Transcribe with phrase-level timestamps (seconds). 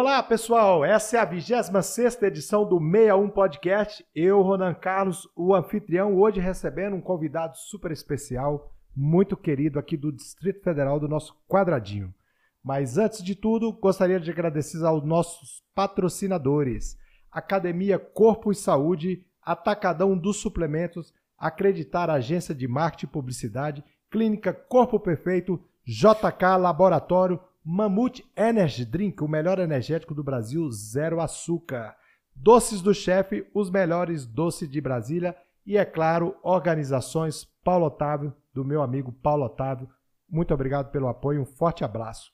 [0.00, 0.84] Olá, pessoal!
[0.84, 4.06] Essa é a 26 edição do 61 Podcast.
[4.14, 10.12] Eu, Ronan Carlos, o anfitrião, hoje recebendo um convidado super especial, muito querido aqui do
[10.12, 12.14] Distrito Federal, do nosso quadradinho.
[12.62, 16.96] Mas antes de tudo, gostaria de agradecer aos nossos patrocinadores:
[17.28, 25.00] Academia Corpo e Saúde, Atacadão dos Suplementos, Acreditar Agência de Marketing e Publicidade, Clínica Corpo
[25.00, 31.94] Perfeito, JK Laboratório, Mamute Energy Drink, o melhor energético do Brasil, zero açúcar.
[32.34, 35.36] Doces do Chefe, os melhores doces de Brasília.
[35.66, 39.86] E, é claro, organizações Paulo Otávio, do meu amigo Paulo Otávio.
[40.26, 42.30] Muito obrigado pelo apoio, um forte abraço.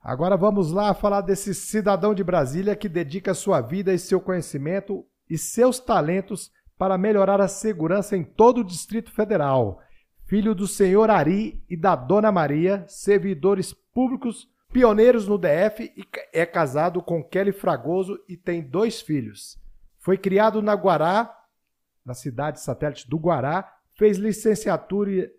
[0.00, 5.04] Agora vamos lá falar desse cidadão de Brasília que dedica sua vida e seu conhecimento
[5.28, 9.78] e seus talentos para melhorar a segurança em todo o Distrito Federal
[10.26, 16.44] filho do senhor Ari e da dona Maria, servidores públicos pioneiros no DF e é
[16.44, 19.58] casado com Kelly Fragoso e tem dois filhos.
[20.00, 21.34] Foi criado na Guará,
[22.04, 25.32] na cidade satélite do Guará, fez licenciatura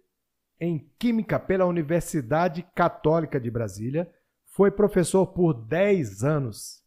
[0.59, 4.11] em Química pela Universidade Católica de Brasília,
[4.47, 6.83] foi professor por 10 anos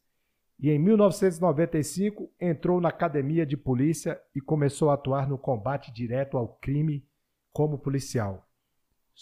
[0.59, 6.37] e em 1995 entrou na Academia de Polícia e começou a atuar no combate direto
[6.37, 7.07] ao crime
[7.53, 8.50] como policial.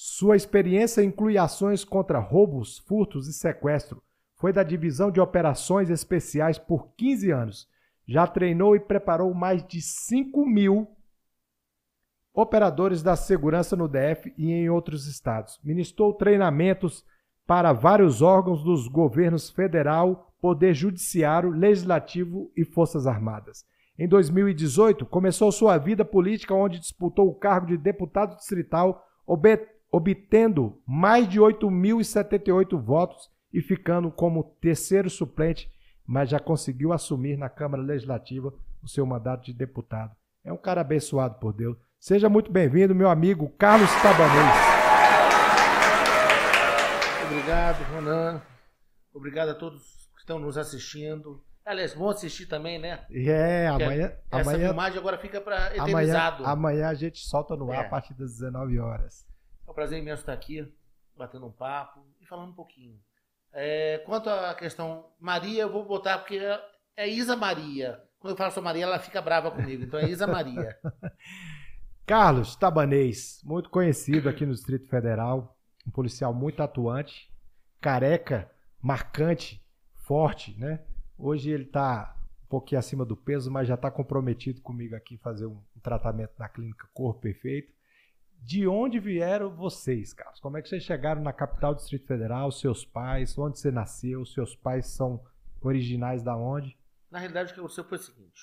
[0.00, 4.00] Sua experiência inclui ações contra roubos, furtos e sequestro.
[4.36, 7.68] Foi da Divisão de Operações Especiais por 15 anos.
[8.06, 10.86] Já treinou e preparou mais de 5 mil
[12.32, 15.58] operadores da segurança no DF e em outros estados.
[15.64, 17.04] Ministrou treinamentos
[17.44, 23.66] para vários órgãos dos governos federal, Poder Judiciário, Legislativo e Forças Armadas.
[23.98, 29.04] Em 2018, começou sua vida política, onde disputou o cargo de deputado distrital,
[29.90, 35.70] obtendo mais de 8.078 votos e ficando como terceiro suplente,
[36.06, 40.14] mas já conseguiu assumir na Câmara Legislativa o seu mandato de deputado.
[40.44, 41.76] É um cara abençoado por Deus.
[41.98, 44.78] Seja muito bem-vindo, meu amigo Carlos Tabanês.
[47.26, 48.42] Obrigado, Ronan.
[49.14, 51.42] Obrigado a todos que estão nos assistindo.
[51.64, 53.04] Aliás, vão assistir também, né?
[53.10, 54.12] É, amanhã.
[54.30, 56.44] Essa amanhã, filmagem agora fica para eternizado.
[56.44, 57.86] Amanhã, amanhã a gente solta no ar É.
[57.86, 59.26] a partir das 19 horas.
[59.68, 60.66] É um prazer imenso estar aqui,
[61.14, 62.98] batendo um papo e falando um pouquinho.
[63.52, 66.60] É, quanto à questão Maria, eu vou botar porque é-
[66.96, 68.02] é Isa Maria.
[68.18, 69.84] Quando eu falo só Maria, ela fica brava comigo.
[69.84, 70.74] Então é Isa Maria.
[72.06, 75.54] Carlos Tabanês, muito conhecido aqui no Distrito Federal,
[75.86, 77.30] um policial muito atuante,
[77.78, 79.62] careca, marcante,
[79.96, 80.80] forte, né?
[81.18, 85.44] Hoje ele está um pouquinho acima do peso, mas já está comprometido comigo aqui fazer
[85.44, 87.77] um tratamento na clínica Corpo Perfeito.
[88.38, 90.40] De onde vieram vocês, Carlos?
[90.40, 92.50] Como é que vocês chegaram na capital do Distrito Federal?
[92.50, 93.36] Seus pais?
[93.36, 94.24] Onde você nasceu?
[94.24, 95.22] Seus pais são
[95.60, 96.76] originais da onde?
[97.10, 98.40] Na realidade, o que aconteceu foi o seguinte: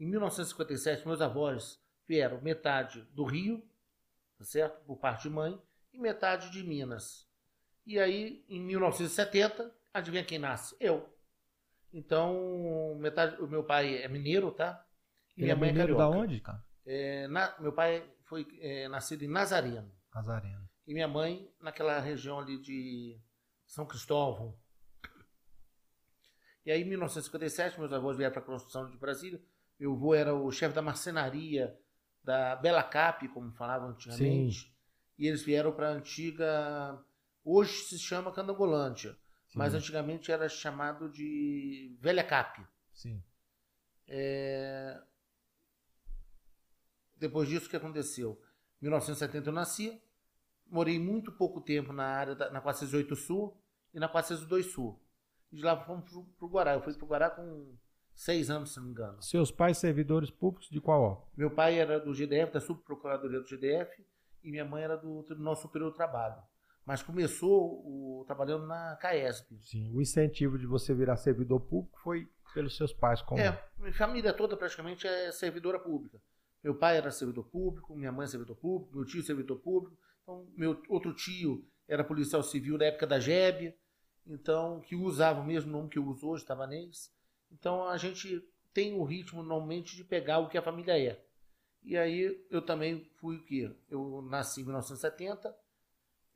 [0.00, 3.62] em 1957, meus avós vieram metade do Rio,
[4.38, 4.84] tá certo?
[4.86, 5.60] Por parte de mãe,
[5.92, 7.28] e metade de Minas.
[7.86, 10.74] E aí, em 1970, adivinha quem nasce?
[10.80, 11.08] Eu.
[11.92, 14.84] Então, metade, o meu pai é mineiro, tá?
[15.36, 16.18] E Ele minha é mãe é mineiro da carioca.
[16.18, 16.64] onde, cara?
[16.86, 18.02] É, na- meu pai
[18.34, 19.92] foi é, nascido em Nazareno.
[20.12, 20.68] Nazareno.
[20.86, 23.20] E minha mãe naquela região ali de
[23.64, 24.58] São Cristóvão.
[26.66, 29.40] E aí, em 1957, meus avós vieram para a construção de Brasília.
[29.78, 31.78] Meu avô era o chefe da marcenaria
[32.24, 34.74] da Bela Cap, como falavam antigamente.
[35.16, 37.00] E eles vieram para a antiga.
[37.44, 39.12] Hoje se chama Candangolândia,
[39.46, 42.66] Sim, mas antigamente era chamado de Velha Cap.
[42.92, 43.22] sim.
[47.16, 48.40] Depois disso, o que aconteceu?
[48.80, 50.02] Em 1970 eu nasci,
[50.66, 53.56] morei muito pouco tempo na área da, na 408 Sul
[53.92, 55.00] e na 402 Sul.
[55.52, 56.74] E de lá fomos pro, pro Guará.
[56.74, 57.76] Eu fui pro Guará com
[58.14, 59.22] seis anos, se não me engano.
[59.22, 61.26] Seus pais servidores públicos de qual ó?
[61.36, 64.04] Meu pai era do GDF, da Subprocuradoria do GDF,
[64.42, 66.42] e minha mãe era do Tribunal Superior do Trabalho.
[66.84, 69.58] Mas começou o, trabalhando na CAESP.
[69.62, 73.92] Sim, o incentivo de você virar servidor público foi pelos seus pais como É, minha
[73.94, 76.20] família toda praticamente é servidora pública.
[76.64, 79.98] Meu pai era servidor público, minha mãe é servidor público, meu tio é servidor público.
[80.22, 83.76] Então, meu outro tio era policial civil da época da GEB,
[84.26, 87.12] então, que usava o mesmo nome que eu uso hoje, Tabanês.
[87.52, 91.22] Então, a gente tem o ritmo, normalmente, de pegar o que a família é.
[91.82, 93.70] E aí, eu também fui o quê?
[93.90, 95.54] Eu nasci em 1970,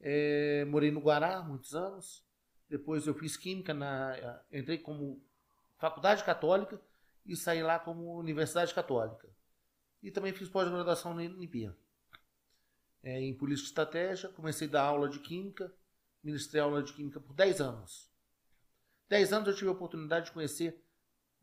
[0.01, 2.23] eh, morei no Guará muitos anos,
[2.69, 5.25] depois eu fiz química, na, entrei como
[5.79, 6.79] faculdade católica
[7.25, 9.27] e saí lá como Universidade Católica.
[10.03, 11.75] E também fiz pós-graduação na UNB.
[13.03, 15.73] É, em Política e Estratégia, comecei a dar aula de Química,
[16.23, 18.11] ministrei aula de Química por 10 anos.
[19.09, 20.85] 10 anos eu tive a oportunidade de conhecer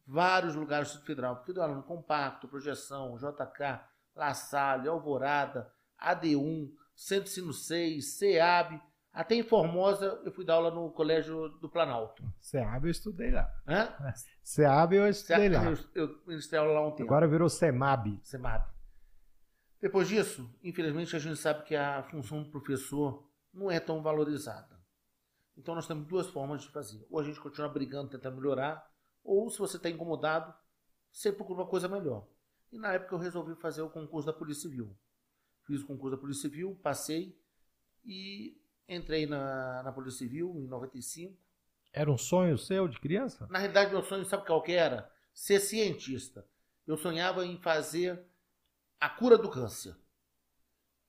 [0.06, 3.81] vários lugares do Distrito Federal, porque eu dei aula no Compacto, Projeção, JK,
[4.16, 8.81] La Salle, Alvorada, AD1, Centro Sino 6, CEAB,
[9.16, 12.22] até em Formosa eu fui dar aula no Colégio do Planalto.
[12.42, 13.50] CEAB eu estudei lá.
[13.66, 14.14] Hã?
[14.44, 15.64] CEAB eu estudei lá.
[15.64, 17.10] Eu, eu ministrei aula lá um tempo.
[17.10, 18.20] Agora virou CEMAB.
[18.24, 18.70] CEMAB.
[19.82, 24.76] Depois disso, infelizmente, a gente sabe que a função do professor não é tão valorizada.
[25.56, 27.06] Então nós temos duas formas de fazer.
[27.10, 28.86] Ou a gente continua brigando, tentando melhorar,
[29.24, 30.54] ou se você está incomodado,
[31.10, 32.28] você procura uma coisa melhor.
[32.70, 34.94] E na época eu resolvi fazer o concurso da Polícia Civil.
[35.66, 37.40] Fiz o concurso da Polícia Civil, passei
[38.04, 41.38] e entrei na, na Polícia Civil em 95.
[41.92, 43.48] Era um sonho seu de criança?
[43.50, 45.10] Na realidade, meu sonho, sabe qual que era?
[45.34, 46.46] Ser cientista.
[46.86, 48.22] Eu sonhava em fazer
[49.00, 49.96] a cura do câncer.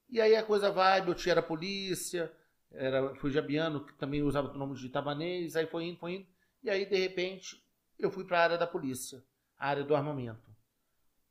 [0.09, 2.33] E aí a coisa vai, meu tio era polícia,
[2.71, 6.27] era, foi Jabiano, que também usava o nome de Itabanês, aí foi indo, foi indo.
[6.63, 7.63] E aí, de repente,
[7.99, 9.23] eu fui para a área da polícia,
[9.59, 10.55] a área do armamento.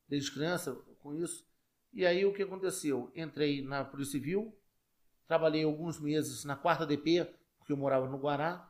[0.07, 1.45] Desde criança, com isso.
[1.93, 3.11] E aí o que aconteceu?
[3.15, 4.53] Entrei na Polícia Civil,
[5.27, 8.69] trabalhei alguns meses na quarta DP, porque eu morava no Guará.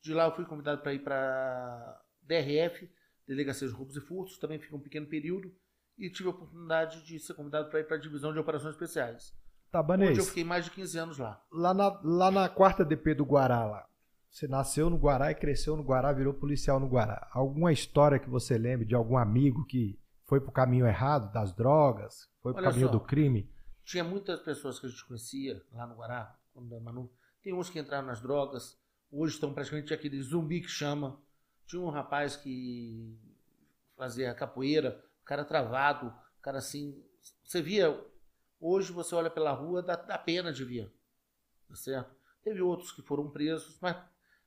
[0.00, 2.90] De lá eu fui convidado para ir para DRF,
[3.26, 5.52] Delegacia de Roubos e Furtos, também fiquei um pequeno período
[5.98, 9.32] e tive a oportunidade de ser convidado para ir para a divisão de operações especiais.
[9.70, 10.10] Tabanês.
[10.10, 11.40] Onde eu fiquei mais de 15 anos lá.
[11.50, 13.86] Lá na, lá na quarta DP do Guará, lá.
[14.30, 17.28] Você nasceu no Guará e cresceu no Guará, virou policial no Guará.
[17.32, 22.28] Alguma história que você lembre de algum amigo que foi pro caminho errado, das drogas,
[22.40, 22.92] foi pro Olha caminho só.
[22.92, 23.50] do crime?
[23.84, 27.10] Tinha muitas pessoas que a gente conhecia lá no Guará, quando era Manu.
[27.42, 28.78] Tem uns que entraram nas drogas,
[29.10, 31.20] hoje estão praticamente aquele zumbi que chama.
[31.66, 33.18] Tinha um rapaz que
[33.96, 37.04] fazia capoeira, o cara travado, o cara assim.
[37.44, 37.98] Você via,
[38.60, 40.92] hoje você olha pela rua, dá, dá pena de ver.
[41.68, 42.14] Tá certo?
[42.42, 43.96] Teve outros que foram presos, mas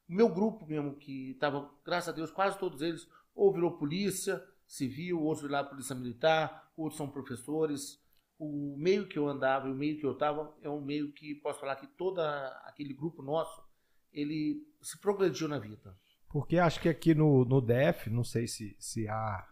[0.07, 4.45] o meu grupo mesmo, que estava, graças a Deus, quase todos eles, ou virou polícia
[4.67, 8.03] civil, outros viraram polícia militar, outros são professores.
[8.37, 11.35] O meio que eu andava e o meio que eu estava é um meio que
[11.35, 13.63] posso falar que todo aquele grupo nosso,
[14.11, 15.97] ele se progrediu na vida.
[16.29, 19.47] Porque acho que aqui no, no DF, não sei se, se há,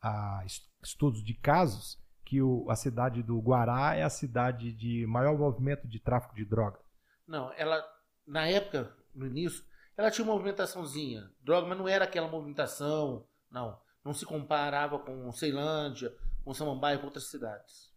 [0.00, 5.04] há es- estudos de casos, que o, a cidade do Guará é a cidade de
[5.06, 6.78] maior movimento de tráfico de droga.
[7.26, 7.84] Não, ela,
[8.26, 9.64] na época, no início,
[9.96, 13.78] ela tinha uma movimentaçãozinha, droga, mas não era aquela movimentação, não.
[14.04, 16.12] Não se comparava com Ceilândia,
[16.44, 17.92] com Samambaia, com outras cidades.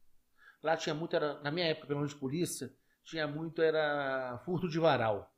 [0.63, 4.68] Lá tinha muito, era, na minha época, pelo menos de polícia, tinha muito, era furto
[4.68, 5.31] de varal.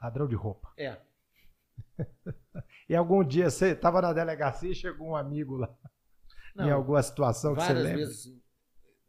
[0.00, 0.72] Ladrão de roupa.
[0.76, 0.96] É,
[2.88, 5.68] E algum dia você estava na delegacia e chegou um amigo lá
[6.56, 7.98] em não, alguma situação que você várias lembra?
[7.98, 8.42] vezes,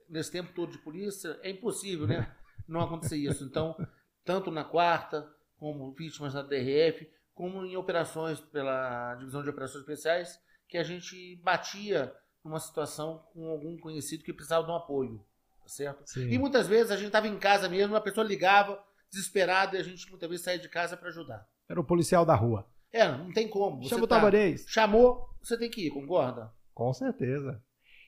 [0.07, 2.35] nesse tempo todo de polícia, é impossível, né?
[2.67, 3.43] Não acontecer isso.
[3.43, 3.75] Então,
[4.23, 5.27] tanto na quarta,
[5.57, 11.37] como vítimas na DRF, como em operações pela Divisão de Operações Especiais, que a gente
[11.37, 12.13] batia
[12.43, 15.25] numa situação com algum conhecido que precisava de um apoio,
[15.61, 16.03] tá certo?
[16.05, 16.29] Sim.
[16.29, 18.81] E muitas vezes a gente estava em casa mesmo, uma pessoa ligava,
[19.11, 21.47] desesperada, e a gente muitas vezes saía de casa para ajudar.
[21.67, 22.67] Era o policial da rua.
[22.91, 23.83] É, não tem como.
[23.87, 24.21] Chama o tá-.
[24.67, 26.51] Chamou, você tem que ir, concorda?
[26.73, 27.63] Com certeza.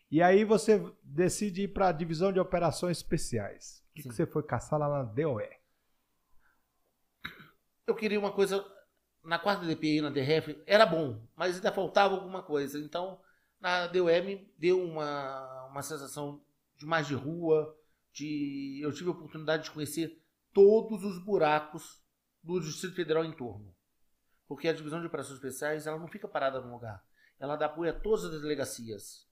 [0.09, 3.83] E aí você decide ir para a divisão de operações especiais.
[3.91, 5.61] O que, que você foi caçar lá na DOE?
[7.91, 8.65] eu queria uma coisa
[9.23, 12.79] na quarta DPI, na DRF, era bom, mas ainda faltava alguma coisa.
[12.79, 13.19] Então,
[13.61, 16.41] na DOM deu uma, uma sensação
[16.77, 17.77] de mais de rua,
[18.11, 20.21] de eu tive a oportunidade de conhecer
[20.53, 22.01] todos os buracos
[22.43, 23.73] do Distrito Federal em torno.
[24.47, 27.01] Porque a divisão de operações especiais, ela não fica parada num lugar.
[27.39, 29.25] Ela dá apoio a todas as delegacias.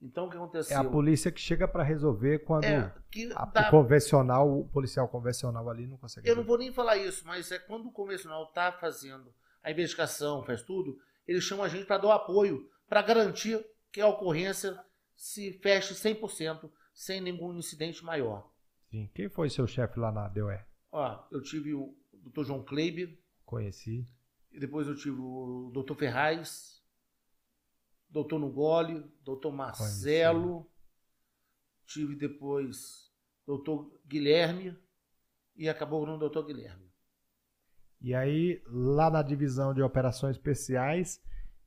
[0.00, 0.78] Então, o que É aconteceu?
[0.80, 5.06] a polícia que chega para resolver quando É, que a- dá- o convencional, o policial
[5.08, 6.26] convencional ali não consegue.
[6.28, 10.42] Eu não vou nem falar isso, mas é quando o convencional está fazendo a investigação,
[10.44, 14.76] faz tudo, eles chamam a gente para dar o apoio, para garantir que a ocorrência
[15.14, 18.52] se feche 100%, sem nenhum incidente maior.
[18.90, 19.08] Sim.
[19.14, 20.58] Quem foi seu chefe lá na DOE?
[20.90, 22.42] Ó, eu tive o Dr.
[22.46, 24.04] João Kleiber, Conheci.
[24.50, 25.94] e depois eu tive o Dr.
[25.94, 26.82] Ferraz,
[28.08, 28.38] Dr.
[28.40, 29.50] Nugoli, Dr.
[29.52, 30.68] Marcelo,
[31.86, 33.12] tive depois
[33.46, 33.84] Dr.
[34.04, 34.76] Guilherme
[35.54, 36.44] e acabou no Dr.
[36.44, 36.90] Guilherme.
[38.00, 41.22] E aí, lá na divisão de operações especiais,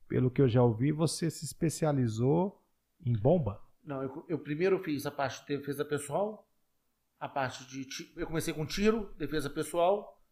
[0.08, 2.62] pelo que eu já ouvi, você se especializou
[3.04, 3.60] em bomba.
[3.82, 6.48] Não, eu, eu primeiro fiz a parte de defesa pessoal,
[7.18, 7.86] a parte de.
[8.16, 10.22] Eu comecei com tiro, defesa pessoal,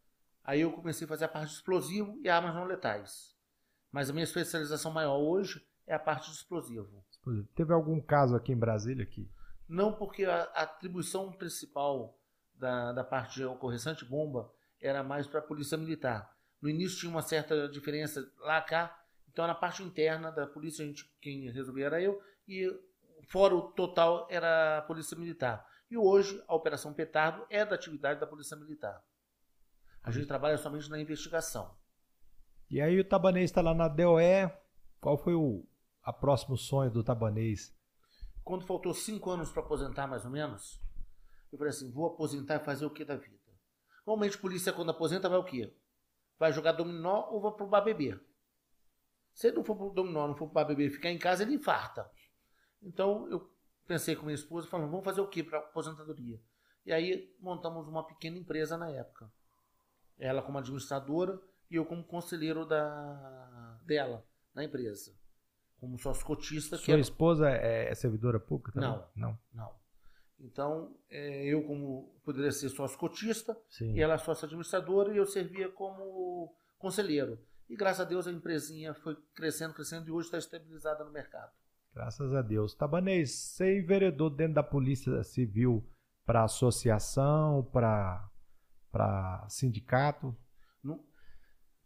[0.43, 3.35] aí eu comecei a fazer a parte de explosivo e armas não letais.
[3.91, 7.03] Mas a minha especialização maior hoje é a parte de explosivo.
[7.55, 9.29] Teve algum caso aqui em Brasília que
[9.69, 12.17] Não porque a, a atribuição principal
[12.55, 14.51] da, da parte de ocorrência antibomba
[14.81, 16.35] era mais para a polícia militar.
[16.61, 19.02] No início tinha uma certa diferença lá cá.
[19.33, 22.21] Então, na parte interna da polícia, a gente, quem resolvia era eu.
[22.47, 22.71] E
[23.27, 25.67] fora o total era a polícia militar.
[25.89, 29.03] E hoje, a Operação Petardo é da atividade da polícia militar.
[30.03, 31.75] A gente trabalha somente na investigação.
[32.69, 34.51] E aí o Tabanês está lá na DOE.
[35.01, 35.65] Qual foi o
[36.03, 37.75] a próximo sonho do Tabanês?
[38.43, 40.79] Quando faltou cinco anos para aposentar, mais ou menos,
[41.51, 43.39] eu falei assim, vou aposentar e fazer o que da vida?
[44.05, 45.73] Normalmente polícia quando aposenta vai o quê?
[46.37, 48.21] Vai jogar dominó ou vai pro bar beber.
[49.33, 52.09] Se ele não for pro dominó, não for bar beber ficar em casa, ele infarta.
[52.81, 53.51] Então eu
[53.87, 56.39] pensei com minha esposa, falando, vamos fazer o que para aposentadoria?
[56.85, 59.31] E aí montamos uma pequena empresa na época.
[60.17, 65.15] Ela como administradora e eu como conselheiro da, dela na empresa.
[65.79, 66.77] Como sócio cotista.
[66.77, 68.89] Sua esposa é, é, servidora pública também?
[68.89, 69.09] Não.
[69.15, 69.39] Não.
[69.53, 69.83] Não.
[70.39, 73.93] Então, é, eu como poderia ser sócio cotista, Sim.
[73.93, 77.39] e ela sócia administradora, e eu servia como conselheiro.
[77.69, 81.51] E graças a Deus a empresinha foi crescendo, crescendo, e hoje está estabilizada no mercado.
[81.93, 82.73] Graças a Deus.
[82.73, 85.87] Tabanês, você enveredou dentro da Polícia Civil
[86.25, 90.35] para associação, para sindicato?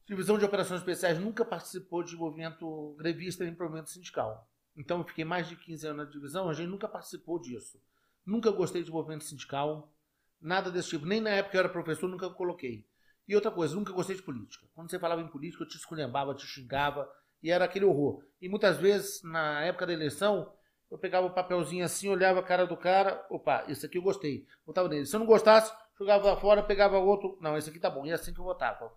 [0.08, 4.50] Divisão de Operações Especiais nunca participou de movimento grevista nem movimento sindical.
[4.74, 7.78] Então eu fiquei mais de 15 anos na divisão, a gente nunca participou disso.
[8.26, 9.94] Nunca gostei de movimento sindical,
[10.40, 11.06] nada desse tipo.
[11.06, 12.88] Nem na época que eu era professor, nunca coloquei.
[13.28, 14.66] E outra coisa, nunca gostei de política.
[14.74, 17.10] Quando você falava em política, eu te esculhambava, te xingava,
[17.44, 18.24] e era aquele horror.
[18.42, 20.54] E muitas vezes, na época da eleição,
[20.90, 24.46] eu pegava o papelzinho assim, olhava a cara do cara, opa, esse aqui eu gostei,
[24.66, 25.06] votava nele.
[25.06, 28.14] Se eu não gostasse, jogava fora, pegava outro, não, esse aqui tá bom, e é
[28.14, 28.92] assim que eu votava.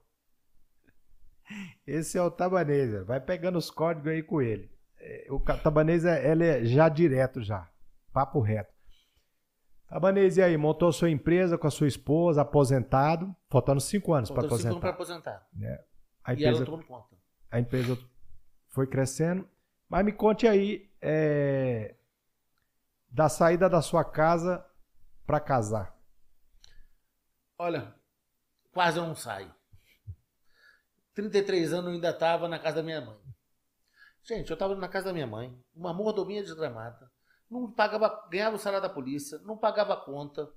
[1.85, 4.71] Esse é o tabanês, vai pegando os códigos aí com ele.
[5.01, 7.69] É, o tabanês é, ele é já direto já,
[8.13, 8.73] papo reto.
[9.91, 14.47] Tabanês, e aí, montou sua empresa com a sua esposa, aposentado, faltando cinco anos para
[14.47, 14.59] aposentar.
[14.59, 15.49] Cinco anos para aposentar.
[15.61, 15.85] É.
[16.23, 17.17] A empresa, e ela tomou conta.
[17.51, 17.99] A empresa
[18.69, 19.49] foi crescendo.
[19.89, 21.97] Mas me conte aí é,
[23.11, 24.65] da saída da sua casa
[25.27, 25.93] para casar.
[27.59, 27.93] Olha,
[28.73, 29.53] quase eu não saio.
[31.15, 33.19] 33 anos eu ainda estava na casa da minha mãe.
[34.23, 37.11] Gente, eu estava na casa da minha mãe, uma mordomia desgramada,
[37.51, 40.49] não pagava, ganhava o salário da polícia, não pagava conta,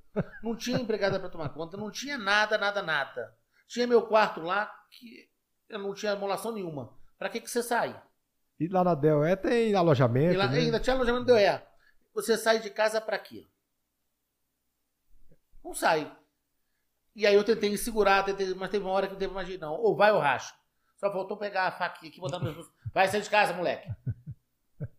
[0.44, 3.36] não tinha empregada para tomar conta, não tinha nada, nada, nada.
[3.68, 5.28] Tinha meu quarto lá que
[5.68, 6.96] eu não tinha amolação nenhuma.
[7.18, 8.00] Para que que você sai?
[8.60, 10.34] E lá na DOE tem alojamento.
[10.34, 10.60] E lá, né?
[10.60, 11.62] Ainda tinha alojamento na DOE.
[12.14, 13.48] Você sai de casa para quê?
[15.64, 16.16] Não sai.
[17.16, 19.62] E aí eu tentei segurar, tentei, mas teve uma hora que não teve mais jeito,
[19.62, 19.74] não.
[19.74, 20.54] Ou vai ou racha.
[20.98, 22.66] Só faltou pegar a faquinha aqui e botar no meu.
[22.94, 23.90] Vai sair de casa, moleque.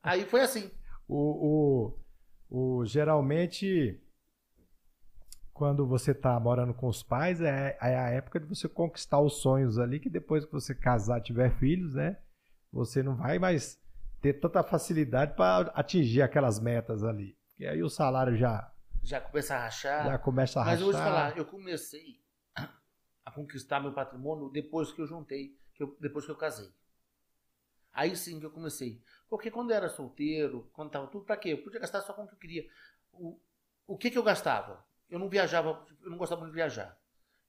[0.02, 0.70] Aí foi assim.
[1.06, 1.94] O,
[2.50, 4.00] o, o, geralmente,
[5.52, 9.40] quando você está morando com os pais, é, é a época de você conquistar os
[9.40, 12.18] sonhos ali, que depois que você casar, tiver filhos, né?
[12.73, 13.78] Você não vai mais
[14.20, 17.37] ter tanta facilidade para atingir aquelas metas ali.
[17.58, 18.70] E aí o salário já
[19.02, 20.06] já começa a rachar.
[20.06, 20.87] Já começa a Mas rachar.
[20.87, 22.25] Mas eu vou te falar, eu comecei
[23.25, 26.73] a conquistar meu patrimônio depois que eu juntei, que eu, depois que eu casei.
[27.92, 29.02] Aí sim que eu comecei.
[29.35, 31.55] Porque quando eu era solteiro, quando estava tudo, para quê?
[31.55, 32.64] Eu podia gastar só com o que eu queria.
[33.12, 33.37] O,
[33.85, 34.87] o que, que eu gastava?
[35.11, 36.97] Eu não viajava, eu não gostava muito de viajar.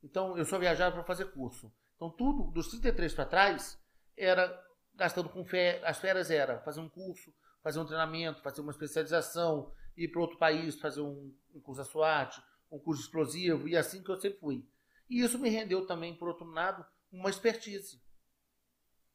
[0.01, 1.72] Então eu só viajava para fazer curso.
[1.96, 3.80] Então tudo, dos 33 para trás,
[4.18, 4.60] era
[4.96, 5.84] gastando com férias.
[5.84, 10.39] As férias era fazer um curso, fazer um treinamento, fazer uma especialização, ir para outro
[10.39, 14.39] país fazer um, um curso da SWAT, um curso explosivo, e assim que eu sempre
[14.39, 14.68] fui.
[15.08, 18.01] E isso me rendeu também, por outro lado, uma expertise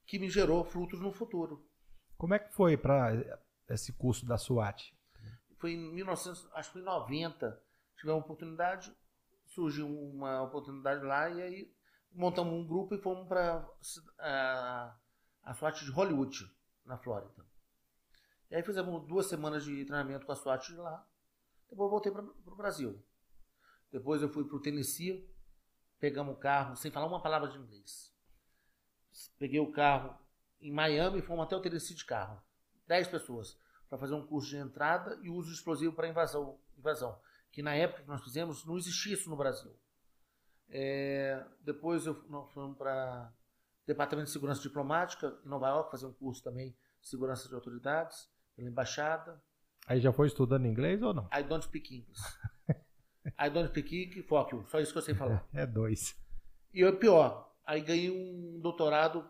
[0.05, 1.69] que me gerou frutos no futuro.
[2.21, 3.15] Como é que foi para
[3.67, 4.95] esse curso da SWAT?
[5.57, 7.59] Foi em 1900, acho que em 90,
[7.97, 8.95] tive uma oportunidade,
[9.47, 11.75] surgiu uma oportunidade lá e aí
[12.11, 13.67] montamos um grupo e fomos para
[14.19, 14.95] a,
[15.41, 16.47] a SWAT de Hollywood,
[16.85, 17.43] na Flórida.
[18.51, 21.03] E aí fizemos duas semanas de treinamento com a SWAT de lá.
[21.71, 23.03] Depois voltei para o Brasil.
[23.91, 25.27] Depois eu fui para o Tennessee,
[25.99, 28.13] pegamos o carro, sem falar uma palavra de inglês.
[29.39, 30.15] Peguei o carro
[30.61, 32.41] em Miami e fomos até o Tennessee de carro.
[32.87, 33.57] Dez pessoas
[33.89, 37.19] para fazer um curso de entrada e uso explosivo para invasão, invasão.
[37.51, 39.75] Que na época que nós fizemos não existia isso no Brasil.
[40.69, 43.33] É, depois eu, nós fomos para
[43.85, 46.69] Departamento de Segurança Diplomática em Nova York fazer um curso também
[47.01, 49.41] de segurança de autoridades pela embaixada.
[49.85, 51.27] Aí já foi estudando inglês ou não?
[51.33, 52.21] I don't speak English.
[53.37, 54.65] I don't speak English, fuck you.
[54.67, 55.45] Só isso que eu sei falar.
[55.53, 56.15] É, é dois.
[56.73, 59.29] E o pior, aí ganhei um doutorado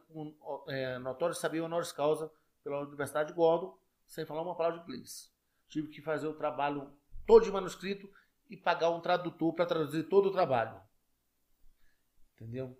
[0.68, 2.32] é, notório saber honoris causa
[2.64, 5.34] pela Universidade de Gordon, sem falar uma palavra de inglês.
[5.68, 6.92] Tive que fazer o trabalho
[7.26, 8.10] todo de manuscrito
[8.50, 10.80] e pagar um tradutor para traduzir todo o trabalho.
[12.34, 12.78] Entendeu?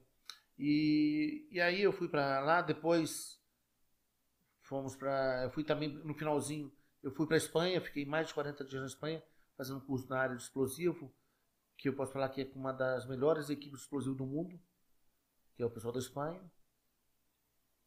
[0.58, 3.41] E, e aí eu fui para lá, depois
[4.62, 5.43] fomos para.
[5.43, 8.88] Eu fui também no finalzinho, eu fui para Espanha, fiquei mais de 40 dias na
[8.88, 9.24] Espanha,
[9.58, 11.13] fazendo curso na área de explosivo,
[11.77, 14.60] que eu posso falar que é uma das melhores equipes de explosivo do mundo,
[15.62, 16.41] que é o pessoal da Espanha.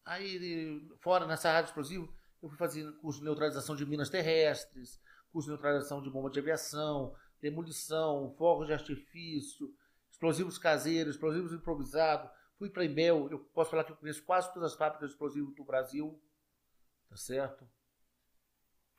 [0.04, 5.00] Aí, fora nessa área de explosivo, eu fui fazer curso de neutralização de minas terrestres,
[5.32, 9.74] curso de neutralização de bomba de aviação, demolição, fogos de artifício,
[10.08, 12.30] explosivos caseiros, explosivos improvisados.
[12.58, 15.52] Fui para Embel, eu posso falar que eu conheço quase todas as fábricas de explosivos
[15.56, 16.22] do Brasil,
[17.08, 17.68] tá certo?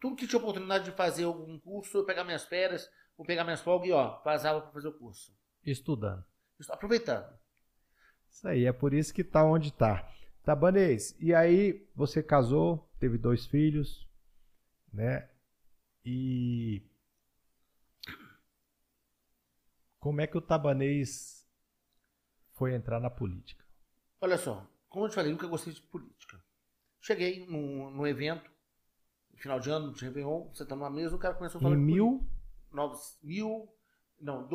[0.01, 3.61] Tudo que tinha oportunidade de fazer algum curso, eu pegar minhas férias, vou pegar minhas
[3.61, 5.33] folgas e ó, vazava para fazer o curso.
[5.63, 6.25] Estudando.
[6.69, 7.44] Aproveitando.
[8.35, 10.05] Isso aí, é por isso que tá onde tá.
[10.43, 14.05] Tabanês, e aí você casou, teve dois filhos,
[14.91, 15.29] né?
[16.03, 16.83] E
[20.01, 21.47] como é que o Tabanês
[22.55, 23.63] foi entrar na política?
[24.19, 26.37] Olha só, como eu te falei, nunca gostei de política.
[26.99, 28.51] Cheguei num, num evento,
[29.37, 31.79] final de ano, de Réveillon, você tá numa mesa, o cara começou a falar em
[31.79, 32.29] mil, política.
[33.23, 33.73] mil,
[34.19, 34.45] não,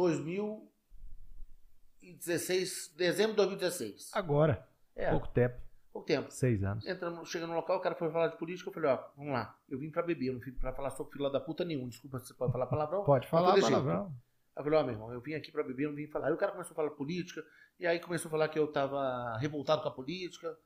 [2.01, 4.11] 2016, dezembro de 2016.
[4.15, 4.67] agora,
[4.97, 5.57] É, pouco tempo,
[5.93, 6.31] pouco tempo.
[6.31, 6.87] seis anos.
[6.87, 9.57] Entramos, chega no local, o cara foi falar de política, eu falei, ó, vamos lá,
[9.69, 12.19] eu vim pra beber, eu não vim pra falar sobre fila da puta nenhum, desculpa
[12.19, 13.05] você pode falar palavrão.
[13.05, 13.71] Pode falar todo jeito.
[13.71, 14.13] palavrão.
[14.57, 16.27] Eu falei, ó, meu irmão, eu vim aqui pra beber, não vim falar.
[16.29, 17.43] Aí o cara começou a falar política,
[17.79, 20.57] e aí começou a falar que eu tava revoltado com a política,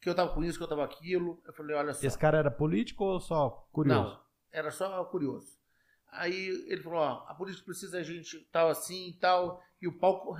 [0.00, 1.40] que eu tava com isso, que eu tava aquilo.
[1.44, 2.04] Eu falei, olha só.
[2.06, 4.00] Esse cara era político ou só curioso?
[4.00, 5.56] Não, era só curioso.
[6.10, 9.98] Aí ele falou, ó, a política precisa de gente tal assim e tal, e o
[9.98, 10.34] palco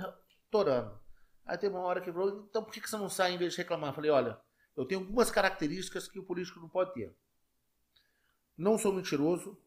[0.49, 0.99] torando.
[1.45, 3.57] Aí teve uma hora que falou, então por que você não sai em vez de
[3.57, 3.91] reclamar?
[3.91, 4.39] Eu falei, olha,
[4.75, 7.15] eu tenho algumas características que o político não pode ter.
[8.57, 9.57] Não sou mentiroso,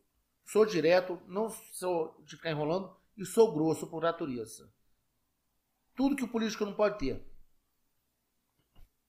[0.45, 4.73] sou direto, não sou de ficar enrolando e sou grosso por natureza.
[5.97, 7.25] Tudo que o político não pode ter.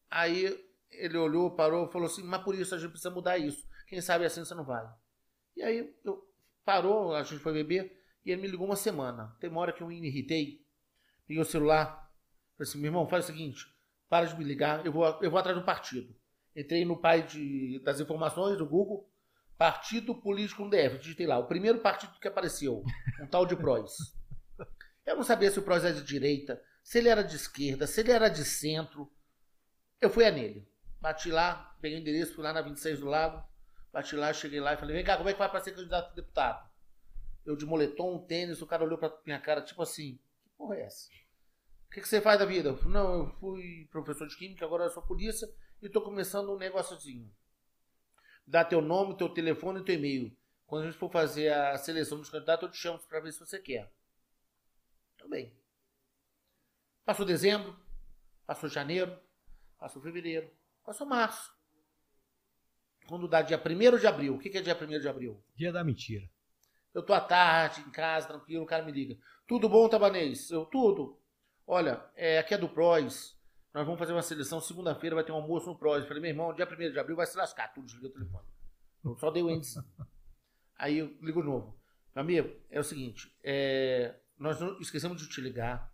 [0.09, 0.57] Aí
[0.89, 3.65] ele olhou, parou, falou assim, mas por isso a gente precisa mudar isso.
[3.87, 4.85] Quem sabe assim você não vai.
[5.55, 6.27] E aí eu
[6.63, 9.35] parou, a gente foi beber e ele me ligou uma semana.
[9.39, 10.65] Tem uma hora que eu me irritei,
[11.31, 12.11] peguei o celular,
[12.57, 13.65] falei assim, meu irmão, faz o seguinte,
[14.09, 16.13] para de me ligar, eu vou, eu vou atrás do partido.
[16.53, 19.09] Entrei no pai de, das informações do Google,
[19.57, 22.83] Partido Político DF, digitei lá, o primeiro partido que apareceu,
[23.21, 24.13] um tal de PROS.
[25.05, 28.01] Eu não sabia se o PROS era de direita, se ele era de esquerda, se
[28.01, 29.09] ele era de centro.
[30.01, 30.67] Eu fui a nele.
[30.99, 33.41] Bati lá, peguei o endereço, fui lá na 26 do Lago,
[33.93, 36.11] bati lá, cheguei lá e falei, vem cá, como é que vai para ser candidato
[36.11, 36.69] a deputado?
[37.45, 40.81] Eu de moletom, tênis, o cara olhou pra minha cara, tipo assim, que porra é
[40.81, 41.20] essa?
[41.91, 42.71] O que, que você faz da vida?
[42.85, 45.45] Não, eu fui professor de química, agora eu sou polícia
[45.81, 47.29] e tô começando um negóciozinho.
[48.47, 50.33] Dá teu nome, teu telefone e teu e-mail.
[50.65, 53.41] Quando a gente for fazer a seleção dos candidatos, eu te chamo para ver se
[53.41, 53.91] você quer.
[55.17, 55.53] Tudo bem.
[57.03, 57.77] Passou dezembro,
[58.47, 59.19] passou janeiro,
[59.77, 60.49] passou fevereiro,
[60.85, 61.53] passou março.
[63.05, 65.43] Quando dá dia 1 de abril, o que que é dia 1 de abril?
[65.57, 66.25] Dia da mentira.
[66.93, 69.17] Eu tô à tarde, em casa, tranquilo, o cara me liga.
[69.45, 70.49] Tudo bom, Tabanês?
[70.51, 71.20] Eu, tudo.
[71.73, 73.33] Olha, é, aqui é do PROS.
[73.73, 76.01] Nós vamos fazer uma seleção, segunda-feira vai ter um almoço no PROS.
[76.01, 77.69] Eu falei, meu irmão, dia 1 de abril vai se lascar.
[77.73, 78.45] Tudo, desliguei o telefone.
[79.17, 79.79] Só dei o índice.
[80.77, 81.79] Aí eu ligo de novo.
[82.13, 85.89] Meu amigo, é o seguinte, é, nós não esquecemos de te ligar.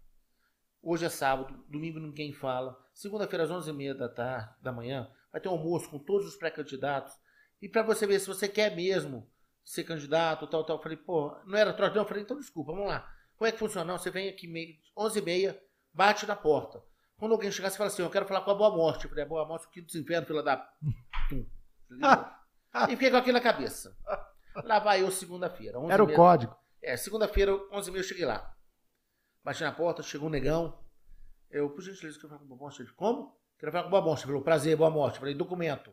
[0.82, 2.76] Hoje é sábado, domingo ninguém fala.
[2.92, 7.14] Segunda-feira às 11h30 da tarde, da manhã, vai ter um almoço com todos os pré-candidatos.
[7.62, 9.30] E para você ver se você quer mesmo
[9.64, 10.78] ser candidato, tal, tal.
[10.78, 12.02] Eu falei, pô, não era troca, não.
[12.02, 13.14] Eu falei, então desculpa, vamos lá.
[13.38, 13.86] Como é que funciona?
[13.92, 15.67] Não, você vem aqui meio, 11h30,
[15.98, 16.84] bate na porta.
[17.18, 19.06] Quando alguém chegar, você fala assim, eu quero falar com a Boa Morte.
[19.06, 20.72] Eu falei, a Boa Morte, o quinto dos infernos, fila da...
[22.88, 23.98] E fiquei com aquilo na cabeça.
[24.64, 25.80] Lá vai eu segunda-feira.
[25.80, 25.92] 11h30.
[25.92, 26.56] Era o código.
[26.82, 28.56] É, segunda-feira, 11h30 eu cheguei lá.
[29.44, 30.78] Bati na porta, chegou um negão.
[31.50, 32.82] Eu, por gentileza, quero falar com o Boa Morte.
[32.84, 33.36] Ele, como?
[33.58, 34.20] Quero falar com o Boa Morte.
[34.20, 35.16] Ele falou, prazer, Boa Morte.
[35.16, 35.92] Eu falei, documento.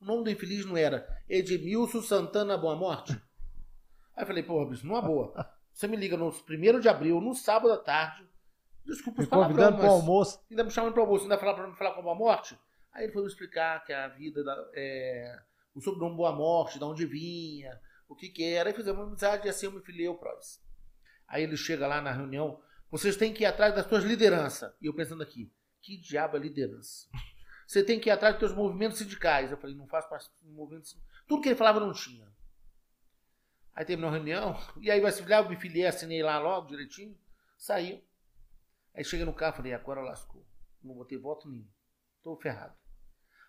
[0.00, 3.12] O nome do infeliz não era Edmilson Santana Boa Morte?
[4.16, 5.34] Aí eu falei, pô, bicho, numa boa.
[5.70, 8.26] Você me liga no 1 de abril, no sábado à tarde.
[8.84, 10.40] Desculpa Me convidando para o almoço.
[10.50, 12.58] ainda me chamando para almoço, ainda falar para me falar com a Boa Morte.
[12.92, 15.40] Aí ele foi me explicar que a vida, da, é,
[15.74, 18.68] o sobrenome Boa Morte, de onde vinha, o que que era.
[18.68, 20.60] Aí fizemos uma amizade e assim eu me filiei ao PROS.
[21.26, 24.74] Aí ele chega lá na reunião, vocês têm que ir atrás das suas lideranças.
[24.80, 27.08] E eu pensando aqui, que diabo é liderança?
[27.66, 29.50] Você tem que ir atrás dos seus movimentos sindicais.
[29.50, 31.10] Eu falei, não faço parte do movimento sindical.
[31.26, 32.30] Tudo que ele falava não tinha.
[33.74, 36.68] Aí terminou a reunião, e aí vai se filiar, eu me filiei, assinei lá logo,
[36.68, 37.18] direitinho,
[37.56, 38.04] saí.
[38.94, 40.44] Aí cheguei no carro, falei, agora lascou.
[40.82, 41.68] Não vou ter voto nenhum.
[42.22, 42.74] Tô ferrado.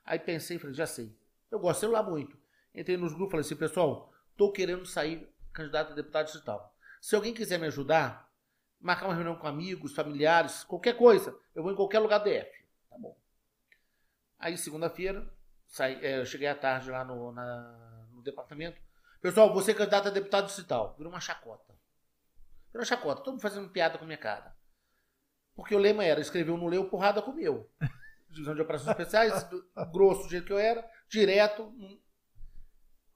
[0.05, 1.15] Aí pensei, falei, já sei.
[1.51, 2.37] Eu gosto de celular muito.
[2.73, 6.75] Entrei nos grupos, falei assim, pessoal, tô querendo sair candidato a deputado digital.
[7.01, 8.31] Se alguém quiser me ajudar,
[8.79, 12.65] marcar uma reunião com amigos, familiares, qualquer coisa, eu vou em qualquer lugar do DF,
[12.89, 13.17] Tá bom.
[14.39, 15.31] Aí, segunda-feira,
[15.79, 18.79] é, cheguei à tarde lá no, na, no departamento.
[19.21, 20.95] Pessoal, você é candidato a deputado distrital.
[20.97, 21.73] Virou uma chacota.
[22.71, 23.21] Virou uma chacota.
[23.21, 24.55] Todo mundo fazendo piada com a minha cara.
[25.55, 27.69] Porque o lema era, escreveu no leu, porrada comeu.
[28.29, 29.47] Divisão de operações especiais,
[29.91, 31.71] grosso do jeito que eu era, direto,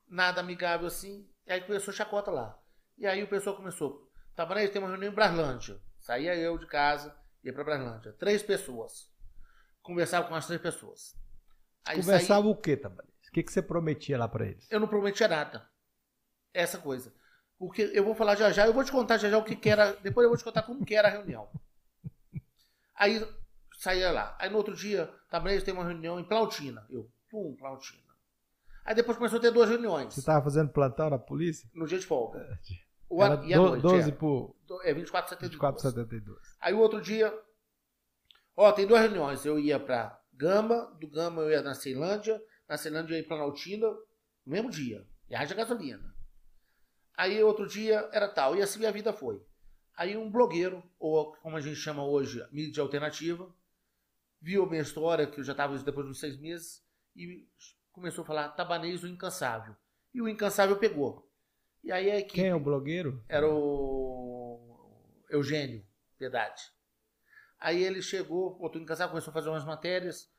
[0.08, 1.28] nada amigável assim.
[1.46, 2.58] E aí começou a chacota lá.
[2.98, 4.08] E aí o pessoal começou.
[4.36, 5.80] Tava na tem uma reunião em Braslândia.
[6.00, 8.14] Saía eu de casa, ia para Braslândia.
[8.14, 9.12] Três pessoas.
[9.82, 11.16] Conversava com as três pessoas.
[11.86, 12.52] Aí Conversava saía...
[12.52, 13.16] o quê, Tabanês?
[13.28, 14.70] O que, que você prometia lá para eles?
[14.70, 15.68] Eu não prometia nada.
[16.54, 17.14] Essa coisa.
[17.58, 19.70] Porque eu vou falar já já, eu vou te contar já já o que, que
[19.70, 19.94] era.
[19.94, 21.50] Depois eu vou te contar como que era a reunião.
[22.98, 23.26] Aí
[23.78, 24.36] saía lá.
[24.40, 26.86] Aí no outro dia, Tabanês tem uma reunião em Plautina.
[26.90, 28.08] Eu, pum, Plautina.
[28.84, 30.14] Aí depois começou a ter duas reuniões.
[30.14, 31.70] Você estava fazendo plantão na polícia?
[31.74, 32.40] No dia de folga.
[32.40, 32.58] É,
[33.10, 34.12] o, Era e a noite, 12 é.
[34.14, 34.56] por...
[34.84, 35.58] É 24,72.
[35.58, 36.36] 24,72.
[36.60, 37.34] Aí o outro dia...
[38.56, 39.46] Ó, tem duas reuniões.
[39.46, 43.28] Eu ia para Gama, do Gama eu ia na Ceilândia, na Ceilândia eu ia em
[43.28, 44.02] Planaltina, no
[44.46, 45.06] mesmo dia.
[45.30, 46.16] E haja gasolina.
[47.16, 48.56] Aí outro dia era tal.
[48.56, 49.46] E assim a vida foi.
[49.98, 53.52] Aí um blogueiro, ou como a gente chama hoje, mídia alternativa,
[54.40, 57.50] viu a minha história, que eu já estava depois de uns seis meses, e
[57.92, 59.76] começou a falar Tabanês o Incansável.
[60.14, 61.28] E o Incansável pegou.
[61.84, 63.24] E aí a equipe, Quem é o blogueiro?
[63.28, 65.84] Era o Eugênio
[66.16, 66.62] Piedade.
[67.60, 70.32] Aí ele chegou, botou Incansável, começou a fazer umas matérias,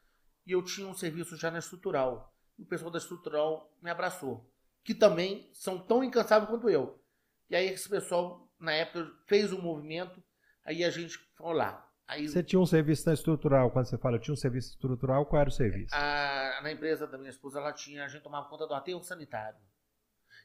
[0.46, 2.32] e eu tinha um serviço já na Estrutural.
[2.56, 4.48] E o pessoal da Estrutural me abraçou.
[4.84, 7.02] Que também são tão incansáveis quanto eu.
[7.50, 10.22] E aí esse pessoal, na época, fez um movimento,
[10.64, 14.20] aí a gente falou lá, Aí, você tinha um serviço estrutural, quando você fala eu
[14.20, 15.94] tinha um serviço estrutural, qual era o serviço?
[15.94, 19.60] A, na empresa da minha esposa, ela tinha, a gente tomava conta do aterro sanitário.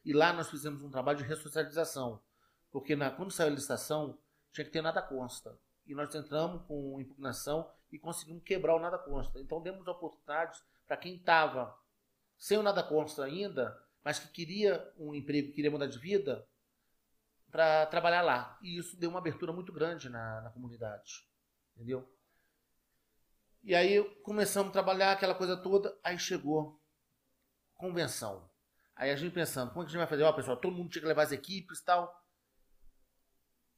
[0.04, 2.22] E lá nós fizemos um trabalho de ressocialização.
[2.70, 4.20] Porque na, quando saiu a licitação,
[4.52, 5.58] tinha que ter nada consta.
[5.86, 9.40] E nós entramos com impugnação e conseguimos quebrar o nada consta.
[9.40, 11.74] Então demos oportunidades para quem estava
[12.38, 16.46] sem o nada consta ainda, mas que queria um emprego, queria mudar de vida,
[17.54, 18.58] para trabalhar lá.
[18.64, 21.24] E isso deu uma abertura muito grande na, na comunidade.
[21.76, 22.12] Entendeu?
[23.62, 26.82] E aí começamos a trabalhar aquela coisa toda, aí chegou
[27.76, 28.50] convenção.
[28.96, 30.24] Aí a gente pensando, como é que a gente vai fazer?
[30.24, 32.26] Ó, pessoal, todo mundo tinha que levar as equipes e tal.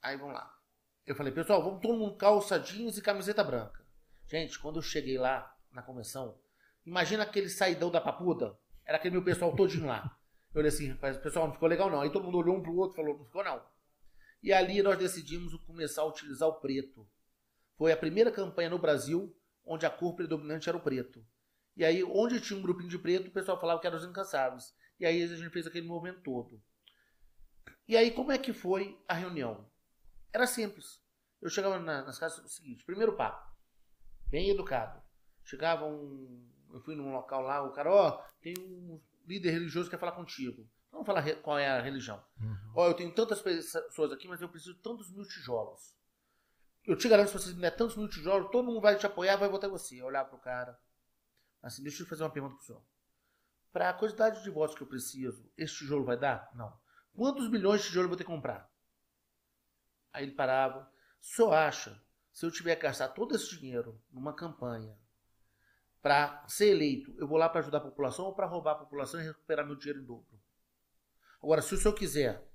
[0.01, 0.57] Aí vamos lá.
[1.05, 3.85] Eu falei, pessoal, vamos todo mundo calça jeans e camiseta branca.
[4.29, 6.39] Gente, quando eu cheguei lá na convenção,
[6.85, 8.57] imagina aquele saidão da papuda.
[8.85, 10.17] Era aquele meu pessoal todinho lá.
[10.55, 11.99] Eu olhei assim, pessoal, não ficou legal não.
[11.99, 13.61] Aí todo mundo olhou um pro outro e falou, não ficou não.
[14.41, 17.05] E ali nós decidimos começar a utilizar o preto.
[17.77, 21.25] Foi a primeira campanha no Brasil onde a cor predominante era o preto.
[21.75, 24.73] E aí, onde tinha um grupinho de preto, o pessoal falava que eram os incansáveis.
[24.97, 26.63] E aí a gente fez aquele movimento todo.
[27.85, 29.69] E aí, como é que foi a reunião?
[30.31, 31.01] Era simples.
[31.41, 33.45] Eu chegava na, nas casas, o seguinte, primeiro papo,
[34.27, 35.01] bem educado.
[35.43, 39.89] Chegava um, eu fui num local lá, o cara, ó, oh, tem um líder religioso
[39.89, 40.69] que quer falar contigo.
[40.91, 42.23] Vamos falar qual é a religião.
[42.39, 42.73] Ó, uhum.
[42.75, 45.95] oh, eu tenho tantas pessoas aqui, mas eu preciso de tantos mil tijolos.
[46.85, 49.35] Eu te garanto, se você me der tantos mil tijolos, todo mundo vai te apoiar,
[49.37, 50.01] vai votar em você.
[50.01, 50.79] Olhar pro cara.
[51.61, 52.81] Assim, deixa eu fazer uma pergunta pro senhor.
[53.73, 56.49] Para a quantidade de votos que eu preciso, esse tijolo vai dar?
[56.53, 56.71] Não.
[57.13, 58.69] Quantos milhões de tijolos eu vou ter que comprar?
[60.13, 60.89] Aí ele parava.
[61.19, 64.95] O senhor acha, se eu tiver que gastar todo esse dinheiro numa campanha
[66.05, 69.19] para ser eleito, eu vou lá para ajudar a população ou para roubar a população
[69.19, 70.39] e recuperar meu dinheiro em dobro?
[71.41, 72.47] Agora, se o senhor quiser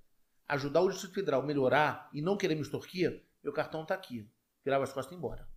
[0.47, 4.31] ajudar o Distrito Federal a melhorar e não querer me extorquir, meu cartão está aqui.
[4.65, 5.49] Virava as costas e embora.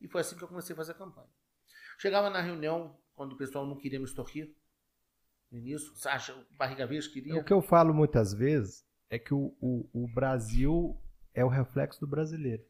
[0.00, 1.26] E foi assim que eu comecei a fazer a campanha.
[1.98, 4.54] Chegava na reunião, quando o pessoal não queria me extorquir,
[5.50, 7.36] no início, acha, barriga verde queria.
[7.36, 10.96] O que eu falo muitas vezes é que o, o, o Brasil
[11.34, 12.64] é o reflexo do brasileiro.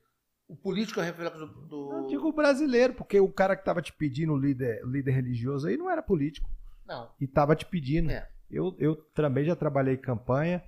[0.48, 1.66] O político é reflexo do.
[1.66, 1.92] do...
[1.92, 5.76] Eu digo brasileiro, porque o cara que estava te pedindo o líder, líder religioso aí
[5.76, 6.48] não era político.
[6.86, 7.10] Não.
[7.20, 8.10] E estava te pedindo.
[8.10, 8.28] É.
[8.50, 10.62] Eu, eu também já trabalhei campanha.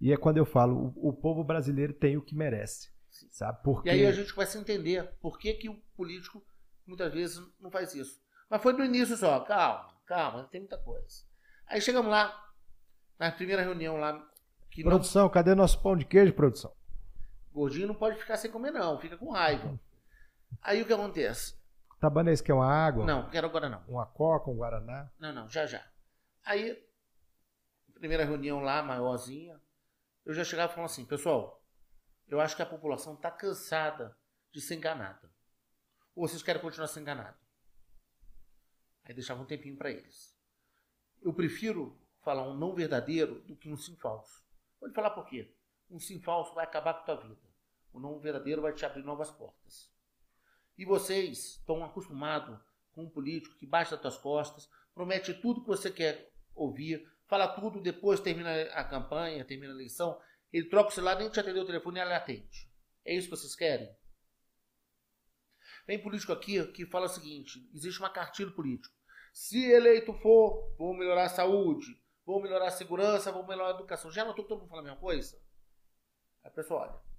[0.00, 2.90] E é quando eu falo, o, o povo brasileiro tem o que merece.
[3.30, 3.62] Sabe?
[3.62, 3.88] Porque...
[3.88, 6.42] E aí a gente começa a entender por que, que o político
[6.86, 8.20] muitas vezes não faz isso.
[8.50, 11.24] Mas foi no início só, calma, calma, tem muita coisa.
[11.66, 12.34] Aí chegamos lá,
[13.18, 14.24] na primeira reunião lá.
[14.82, 15.30] produção, não...
[15.30, 16.72] cadê nosso pão de queijo, produção?
[17.54, 19.78] Gordinho não pode ficar sem comer, não, fica com raiva.
[20.60, 21.56] Aí o que acontece?
[22.00, 23.06] Tabanês quer uma água?
[23.06, 23.80] Não, quero agora não.
[23.86, 25.08] Uma coca, um guaraná?
[25.18, 25.86] Não, não, já já.
[26.44, 26.84] Aí,
[27.94, 29.60] primeira reunião lá, maiorzinha,
[30.26, 31.62] eu já chegava falando assim, pessoal,
[32.26, 34.18] eu acho que a população está cansada
[34.50, 35.30] de ser enganada.
[36.14, 37.40] Ou vocês querem continuar sendo enganados?
[39.04, 40.36] Aí deixava um tempinho para eles.
[41.22, 44.44] Eu prefiro falar um não verdadeiro do que um sim falso.
[44.80, 45.54] Pode falar por quê?
[45.88, 47.43] Um sim falso vai acabar com a tua vida.
[47.94, 49.88] O não verdadeiro vai te abrir novas portas.
[50.76, 52.58] E vocês estão acostumados
[52.90, 57.46] com um político que baixa as tuas costas, promete tudo que você quer ouvir, fala
[57.46, 60.20] tudo, depois termina a campanha, termina a eleição,
[60.52, 62.68] ele troca o celular, nem te atendeu o telefone ela atende.
[63.04, 63.88] É isso que vocês querem?
[65.86, 68.94] Tem político aqui que fala o seguinte: existe uma cartilha político.
[69.32, 71.86] Se eleito for, vou melhorar a saúde,
[72.26, 74.10] vou melhorar a segurança, vou melhorar a educação.
[74.10, 75.40] Já notou que todo mundo fala a mesma coisa?
[76.42, 77.13] A pessoa olha.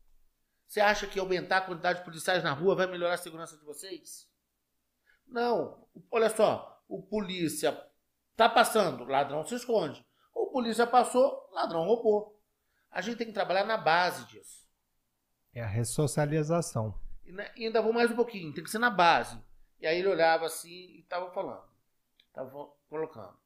[0.75, 3.63] Você acha que aumentar a quantidade de policiais na rua vai melhorar a segurança de
[3.63, 4.29] vocês?
[5.25, 5.87] Não.
[6.11, 7.81] Olha só, o polícia
[8.35, 10.05] tá passando, ladrão se esconde.
[10.33, 12.43] O polícia passou, ladrão roubou.
[12.91, 14.67] A gente tem que trabalhar na base disso.
[15.53, 16.99] É a ressocialização.
[17.23, 19.41] E, ainda vou mais um pouquinho, tem que ser na base.
[19.79, 21.69] E aí ele olhava assim e estava falando.
[22.27, 22.49] Estava
[22.89, 23.39] colocando.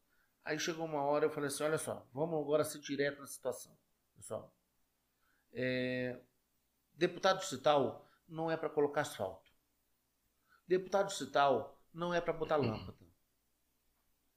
[0.44, 3.78] Aí chegou uma hora eu falei assim, olha só, vamos agora ser direto na situação.
[4.16, 4.52] Pessoal,
[5.54, 6.20] é,
[7.00, 9.50] deputado distrital não é para colocar asfalto.
[10.68, 13.00] Deputado distrital não é para botar lâmpada.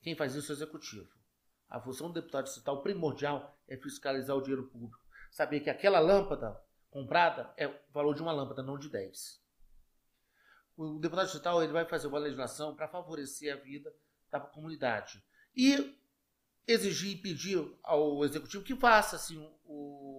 [0.00, 1.10] Quem faz isso é o executivo.
[1.68, 5.04] A função do deputado distrital primordial é fiscalizar o dinheiro público.
[5.30, 9.42] Saber que aquela lâmpada comprada é o valor de uma lâmpada, não de 10.
[10.76, 13.92] O deputado digital ele vai fazer uma legislação para favorecer a vida
[14.30, 15.22] da comunidade.
[15.54, 15.98] E
[16.66, 20.11] exigir e pedir ao executivo que faça assim, o,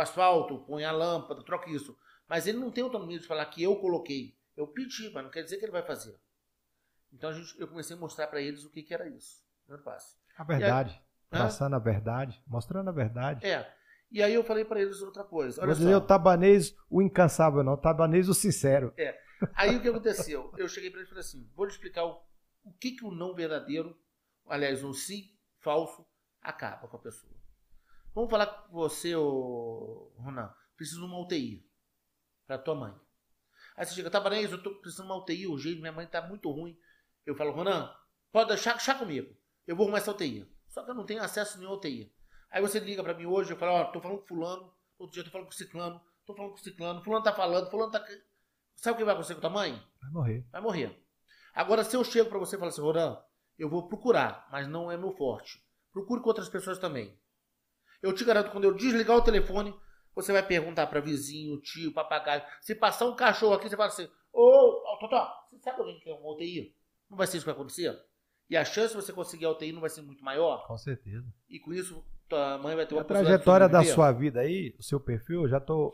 [0.00, 1.96] o asfalto, ponha a lâmpada, troque isso.
[2.28, 4.36] Mas ele não tem autonomia de falar que eu coloquei.
[4.56, 6.18] Eu pedi, mas não quer dizer que ele vai fazer.
[7.12, 9.42] Então a gente, eu comecei a mostrar para eles o que, que era isso.
[9.64, 10.16] Primeiro passo.
[10.36, 11.00] A verdade.
[11.30, 13.44] Aí, traçando a verdade, mostrando a verdade.
[13.46, 13.72] É.
[14.10, 15.60] E aí eu falei para eles outra coisa.
[15.60, 18.92] Olha Vou dizer o tabanês, o incansável, não, o tabanês, o sincero.
[18.96, 19.18] É.
[19.54, 20.52] Aí o que aconteceu?
[20.56, 22.20] Eu cheguei para eles e falei assim: vou lhe explicar o,
[22.64, 23.96] o que, que o não verdadeiro,
[24.46, 26.06] aliás, um sim falso,
[26.42, 27.39] acaba com a pessoa.
[28.14, 30.52] Vamos falar com você, ô, Ronan.
[30.76, 31.64] Preciso de uma UTI
[32.46, 32.94] para tua mãe.
[33.76, 36.50] Aí você chega, tabanês, eu tô precisando de uma UTI urgente, minha mãe tá muito
[36.50, 36.76] ruim.
[37.24, 37.94] Eu falo, Ronan,
[38.32, 39.34] pode deixar, deixar comigo.
[39.66, 40.50] Eu vou arrumar essa UTI.
[40.68, 42.12] Só que eu não tenho acesso a nenhuma UTI.
[42.50, 45.14] Aí você liga para mim hoje, eu falo, ó, oh, tô falando com fulano, outro
[45.14, 48.04] dia tô falando com ciclano, tô falando com ciclano, fulano tá falando, fulano tá...
[48.74, 49.80] Sabe o que vai acontecer com tua mãe?
[50.00, 50.48] Vai morrer.
[50.50, 51.06] Vai morrer.
[51.54, 53.22] Agora, se eu chego para você e falo assim, Roran,
[53.58, 55.62] eu vou procurar, mas não é meu forte.
[55.92, 57.16] Procure com outras pessoas também.
[58.02, 59.74] Eu te garanto, quando eu desligar o telefone,
[60.14, 62.42] você vai perguntar para vizinho, tio, papagaio.
[62.60, 66.08] Se passar um cachorro aqui, você fala assim, ô, oh, Totó, você sabe alguém que
[66.08, 66.74] é uma UTI?
[67.08, 67.98] Não vai ser isso que vai acontecer?
[68.48, 70.66] E a chance de você conseguir a UTI não vai ser muito maior?
[70.66, 71.26] Com certeza.
[71.48, 74.82] E com isso, tua mãe vai ter uma A trajetória da sua vida aí, o
[74.82, 75.92] seu perfil, eu já estou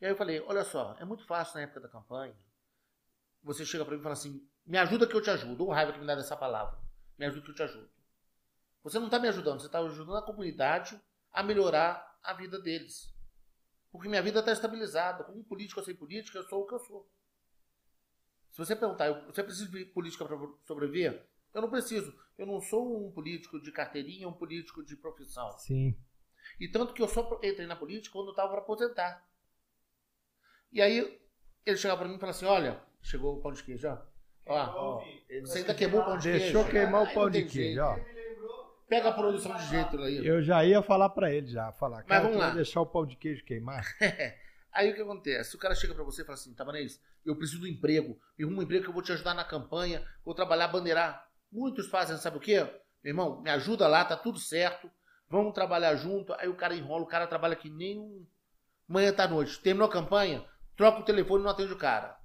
[0.00, 2.34] E aí eu falei, olha só, é muito fácil na época da campanha.
[3.46, 5.64] Você chega para mim e fala assim, me ajuda que eu te ajudo.
[5.64, 6.76] Ou raiva que me dá dessa palavra.
[7.16, 7.88] Me ajuda que eu te ajudo.
[8.82, 11.00] Você não está me ajudando, você está ajudando a comunidade
[11.32, 13.14] a melhorar a vida deles.
[13.92, 15.22] Porque minha vida está estabilizada.
[15.22, 17.08] Com político ou sem política, eu sou o que eu sou.
[18.50, 21.24] Se você perguntar, você precisa de política para sobreviver?
[21.54, 22.12] Eu não preciso.
[22.36, 25.56] Eu não sou um político de carteirinha, um político de profissão.
[25.58, 25.96] Sim.
[26.58, 29.24] E tanto que eu só entrei na política quando eu estava para aposentar.
[30.72, 31.20] E aí
[31.64, 33.98] ele chegava para mim e falava assim: Olha, chegou o pão de queijo, ó.
[34.48, 35.04] Ó, ó
[35.42, 36.44] você ainda queimou o pão de queijo.
[36.44, 37.96] Deixou queimar o pão de queijo, ó.
[38.88, 40.24] Pega a produção de jeito aí.
[40.24, 42.04] Eu já ia falar para ele já, falar.
[42.08, 42.50] Mas vamos lá.
[42.50, 43.84] deixar o pão de queijo queimar.
[44.72, 45.56] aí o que acontece?
[45.56, 48.16] O cara chega para você e fala assim, Tabanês, eu preciso de um emprego.
[48.38, 51.28] Me arruma um emprego que eu vou te ajudar na campanha, vou trabalhar bandeirar.
[51.50, 52.60] Muitos fazem, sabe o quê?
[53.02, 54.88] Meu irmão, me ajuda lá, tá tudo certo.
[55.28, 56.32] Vamos trabalhar junto.
[56.34, 58.24] Aí o cara enrola, o cara trabalha que nem um...
[58.86, 59.58] Manhã tá noite.
[59.60, 60.44] Terminou a campanha,
[60.76, 62.16] troca o telefone e não atende o cara.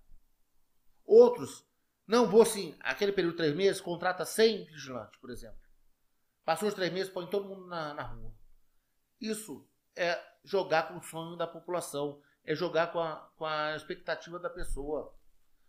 [1.12, 1.68] Outros,
[2.08, 5.60] não vou sim, aquele período de três meses, contrata 100 vigilantes, por exemplo.
[6.46, 8.34] Passou os três meses, põe todo mundo na, na rua.
[9.20, 14.40] Isso é jogar com o sonho da população, é jogar com a, com a expectativa
[14.40, 15.14] da pessoa.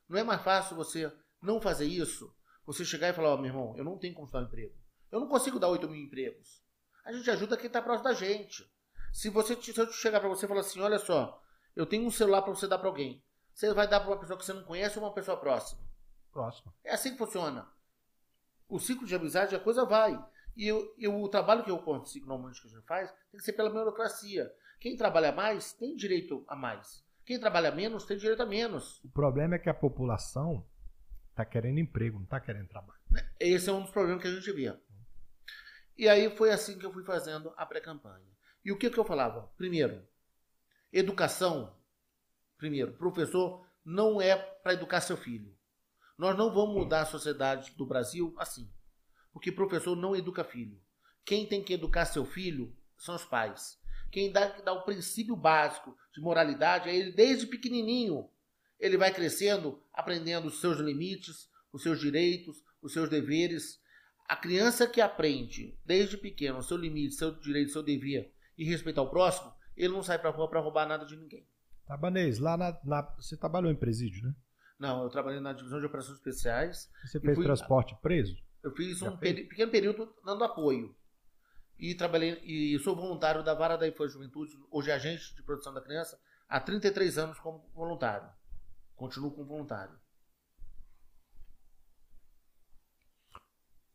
[0.08, 2.32] Não é mais fácil você não fazer isso,
[2.64, 4.78] você chegar e falar, ó, oh, meu irmão, eu não tenho como dar um emprego.
[5.10, 6.62] Eu não consigo dar 8 mil empregos.
[7.04, 8.64] A gente ajuda quem está próximo da gente.
[9.12, 11.42] Se você se eu chegar para você e falar assim, olha só,
[11.74, 13.24] eu tenho um celular para você dar para alguém.
[13.54, 15.80] Você vai dar para uma pessoa que você não conhece ou uma pessoa próxima?
[16.32, 16.72] Próxima.
[16.82, 17.68] É assim que funciona.
[18.68, 20.18] O ciclo de amizade, a coisa vai.
[20.56, 23.44] E, eu, eu, o trabalho que eu consigo normalmente que a gente faz tem que
[23.44, 24.52] ser pela burocracia.
[24.80, 27.04] Quem trabalha mais tem direito a mais.
[27.24, 29.02] Quem trabalha menos tem direito a menos.
[29.04, 30.66] O problema é que a população
[31.30, 33.00] está querendo emprego, não está querendo trabalho.
[33.38, 34.80] Esse é um dos problemas que a gente via.
[35.96, 38.26] E aí foi assim que eu fui fazendo a pré-campanha.
[38.64, 39.50] E o que, que eu falava?
[39.56, 40.06] Primeiro,
[40.92, 41.76] educação.
[42.62, 45.52] Primeiro, professor não é para educar seu filho.
[46.16, 48.70] Nós não vamos mudar a sociedade do Brasil assim.
[49.32, 50.80] Porque professor não educa filho.
[51.24, 53.80] Quem tem que educar seu filho são os pais.
[54.12, 58.30] Quem dá, dá o princípio básico de moralidade é ele desde pequenininho.
[58.78, 63.82] Ele vai crescendo, aprendendo os seus limites, os seus direitos, os seus deveres.
[64.28, 69.02] A criança que aprende desde pequeno o seu limite, seu direito, seu dever e respeitar
[69.02, 71.44] o próximo, ele não sai pra rua para roubar nada de ninguém.
[71.86, 74.34] Tabanês, lá na, na, você trabalhou em presídio, né?
[74.78, 76.90] Não, eu trabalhei na divisão de operações especiais.
[77.04, 78.36] Você fez fui, transporte preso?
[78.62, 79.48] Eu fiz Já um fez?
[79.48, 80.94] pequeno período dando apoio.
[81.78, 85.42] E trabalhei e sou voluntário da Vara da Infância e Juventude, hoje é agente de
[85.42, 86.18] produção da criança,
[86.48, 88.28] há 33 anos como voluntário.
[88.94, 89.98] Continuo como voluntário.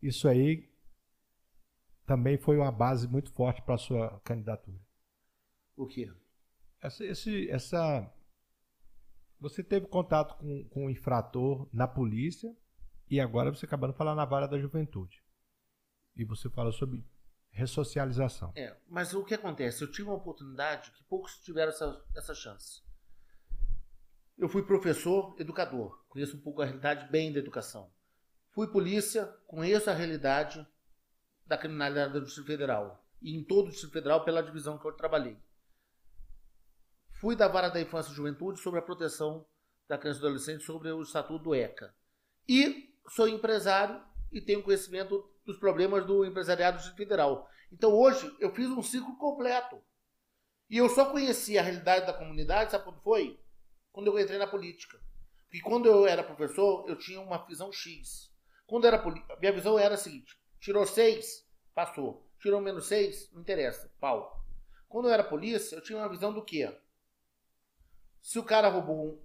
[0.01, 0.69] Isso aí
[2.05, 4.79] também foi uma base muito forte para a sua candidatura.
[5.75, 6.11] O quê?
[6.81, 8.13] Essa, esse, essa,
[9.39, 12.55] você teve contato com, com o infrator na polícia
[13.09, 15.23] e agora você acabando de falar na vara da juventude.
[16.15, 17.05] E você fala sobre
[17.51, 18.51] ressocialização.
[18.55, 19.83] É, mas o que acontece?
[19.83, 22.81] Eu tive uma oportunidade que poucos tiveram essa, essa chance.
[24.37, 27.91] Eu fui professor, educador, conheço um pouco a realidade bem da educação.
[28.51, 30.65] Fui polícia, conheço a realidade
[31.45, 33.03] da criminalidade do Distrito Federal.
[33.21, 35.37] E em todo o Distrito Federal, pela divisão que eu trabalhei.
[37.19, 39.43] Fui da Vara da Infância e Juventude sobre a proteção
[39.87, 41.91] da criança e do adolescente sobre o estatuto do ECA.
[42.47, 43.99] E sou empresário
[44.31, 47.49] e tenho conhecimento dos problemas do empresariado do Distrito Federal.
[47.71, 49.81] Então hoje eu fiz um ciclo completo.
[50.69, 53.39] E eu só conheci a realidade da comunidade, sabe quando foi?
[53.91, 54.99] Quando eu entrei na política.
[55.45, 58.31] Porque quando eu era professor, eu tinha uma visão X.
[58.67, 59.03] Quando era
[59.39, 62.29] minha visão era a seguinte: tirou seis, passou.
[62.39, 64.45] Tirou menos seis, não interessa, pau.
[64.87, 66.71] Quando eu era polícia, eu tinha uma visão do quê?
[68.27, 69.23] Se o cara roubou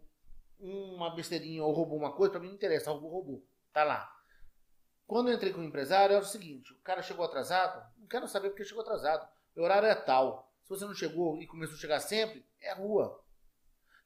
[0.61, 3.45] um, uma besteirinha ou roubou uma coisa, para mim não interessa, roubou, roubou.
[3.73, 4.09] Tá lá.
[5.09, 8.29] Quando eu entrei com o empresário, era o seguinte: o cara chegou atrasado, não quero
[8.29, 9.29] saber porque chegou atrasado.
[9.57, 10.55] O horário é tal.
[10.63, 13.21] Se você não chegou e começou a chegar sempre, é rua.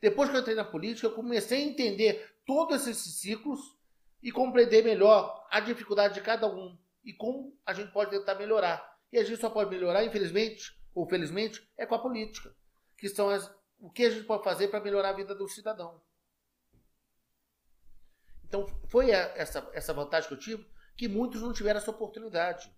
[0.00, 3.76] Depois que eu entrei na política, eu comecei a entender todos esses ciclos
[4.22, 8.96] e compreender melhor a dificuldade de cada um e como a gente pode tentar melhorar.
[9.12, 12.56] E a gente só pode melhorar, infelizmente, ou felizmente, é com a política,
[12.96, 16.00] que são as, o que a gente pode fazer para melhorar a vida do cidadão.
[18.44, 22.72] Então, foi essa, essa vantagem que eu tive, que muitos não tiveram essa oportunidade.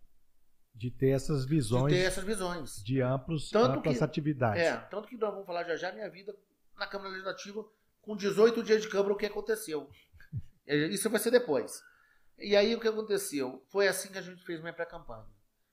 [0.74, 1.92] De ter essas visões.
[1.92, 2.82] De ter essas visões.
[2.82, 4.62] De amplos, tanto amplas que, atividades.
[4.62, 6.34] É, tanto que nós vamos falar já já minha vida
[6.76, 7.64] na Câmara Legislativa,
[8.00, 9.88] com 18 dias de Câmara, o que aconteceu.
[10.70, 11.82] É, isso vai ser depois.
[12.38, 13.64] E aí o que aconteceu?
[13.70, 15.24] Foi assim que a gente fez minha pré-campanha.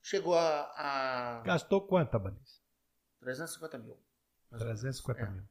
[0.02, 1.42] Chegou a, a.
[1.44, 2.64] Gastou quanto, Abanis?
[3.20, 4.05] 350 mil.
[4.58, 5.30] 350 é.
[5.30, 5.44] mil.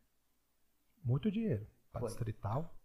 [1.05, 1.67] Muito dinheiro.
[1.93, 2.77] Para distrital?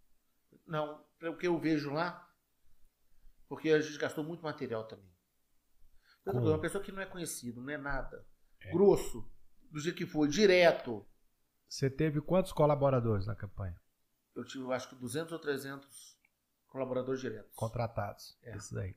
[0.68, 2.30] Não, pelo que eu vejo lá,
[3.48, 5.10] porque a gente gastou muito material também.
[6.22, 8.26] Então, uma pessoa que não é conhecido, não é nada.
[8.62, 8.72] É.
[8.72, 9.28] Grosso,
[9.72, 11.06] do jeito que foi, direto.
[11.68, 13.80] Você teve quantos colaboradores na campanha?
[14.36, 16.20] Eu tive, acho que 200 ou 300
[16.68, 17.56] colaboradores diretos.
[17.56, 18.38] Contratados.
[18.44, 18.56] É.
[18.56, 18.96] Esses aí.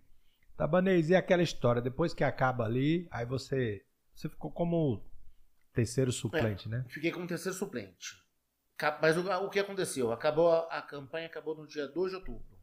[0.56, 1.80] Tabanês, e aquela história?
[1.80, 3.84] Depois que acaba ali, aí você.
[4.14, 5.02] Você ficou como
[5.72, 6.86] terceiro suplente, é, né?
[6.88, 8.22] Fiquei como terceiro suplente.
[9.00, 10.12] Mas o, o que aconteceu?
[10.12, 12.58] Acabou a, a, campanha acabou no dia 2 de outubro.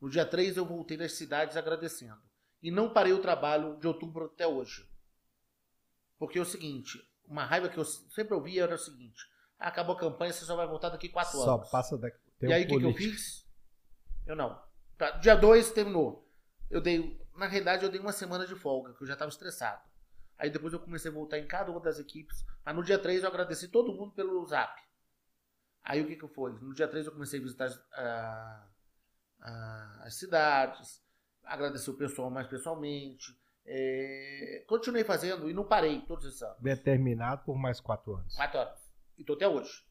[0.00, 2.20] No dia 3 eu voltei das cidades agradecendo.
[2.62, 4.88] E não parei o trabalho de outubro até hoje.
[6.18, 9.22] Porque é o seguinte, uma raiva que eu sempre ouvia era o seguinte:
[9.58, 11.66] ah, acabou a campanha, você só vai voltar daqui quatro só anos.
[11.66, 12.18] Só passa daqui.
[12.42, 13.46] e aí o que, que, eu fiz?
[14.26, 14.62] Eu não.
[14.96, 16.30] Tá, dia 2 terminou.
[16.70, 19.82] Eu dei, na realidade, eu dei uma semana de folga, que eu já estava estressado.
[20.38, 22.44] Aí depois eu comecei a voltar em cada uma das equipes.
[22.64, 24.80] Mas no dia 3 eu agradeci todo mundo pelo zap.
[25.82, 26.52] Aí o que que foi?
[26.52, 27.66] No dia 3 eu comecei a visitar
[30.00, 31.02] as cidades,
[31.44, 33.38] agradecer o pessoal mais pessoalmente.
[33.66, 36.60] É, continuei fazendo e não parei todos esses anos.
[36.60, 38.34] Determinado por mais quatro anos.
[38.34, 38.80] Quatro anos.
[39.16, 39.84] E estou até hoje.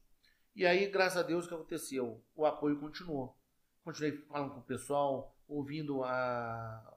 [0.54, 2.22] E aí, graças a Deus, o que aconteceu?
[2.36, 3.36] O apoio continuou.
[3.82, 6.93] Continuei falando com o pessoal, ouvindo a,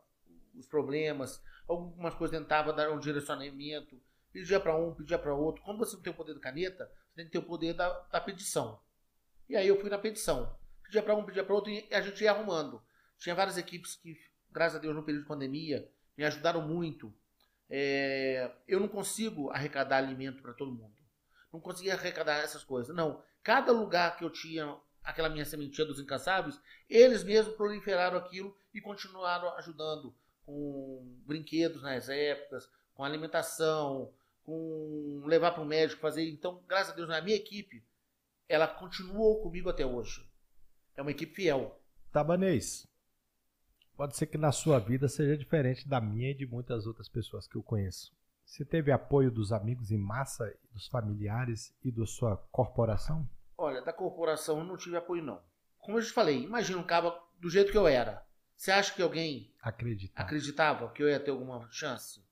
[0.57, 4.01] os problemas, algumas coisas tentava dar um direcionamento,
[4.31, 5.63] pedia para um, pedia para outro.
[5.63, 7.89] Quando você não tem o poder da caneta, você tem que ter o poder da,
[8.11, 8.79] da petição.
[9.49, 10.55] E aí eu fui na petição.
[10.83, 12.81] Pedia para um, pedia para outro e a gente ia arrumando.
[13.17, 14.17] Tinha várias equipes que,
[14.51, 17.13] graças a Deus, no período de pandemia, me ajudaram muito.
[17.69, 20.95] É, eu não consigo arrecadar alimento para todo mundo.
[21.51, 22.95] Não conseguia arrecadar essas coisas.
[22.95, 23.23] Não.
[23.43, 28.81] Cada lugar que eu tinha aquela minha sementinha dos incansáveis, eles mesmos proliferaram aquilo e
[28.81, 30.13] continuaram ajudando
[30.47, 34.11] com brinquedos nas épocas, com alimentação,
[34.43, 36.27] com levar para o médico fazer.
[36.29, 37.85] Então, graças a Deus, na minha equipe,
[38.47, 40.25] ela continuou comigo até hoje.
[40.95, 41.77] É uma equipe fiel.
[42.13, 42.87] Tabanês,
[43.97, 47.45] pode ser que na sua vida seja diferente da minha e de muitas outras pessoas
[47.45, 48.15] que eu conheço.
[48.45, 53.29] Você teve apoio dos amigos em massa, dos familiares e da sua corporação?
[53.57, 55.41] Olha, da corporação eu não tive apoio, não.
[55.77, 58.25] Como eu te falei, imagina um cabo do jeito que eu era.
[58.57, 62.25] Você acha que alguém acreditava, acreditava que eu ia ter alguma chance?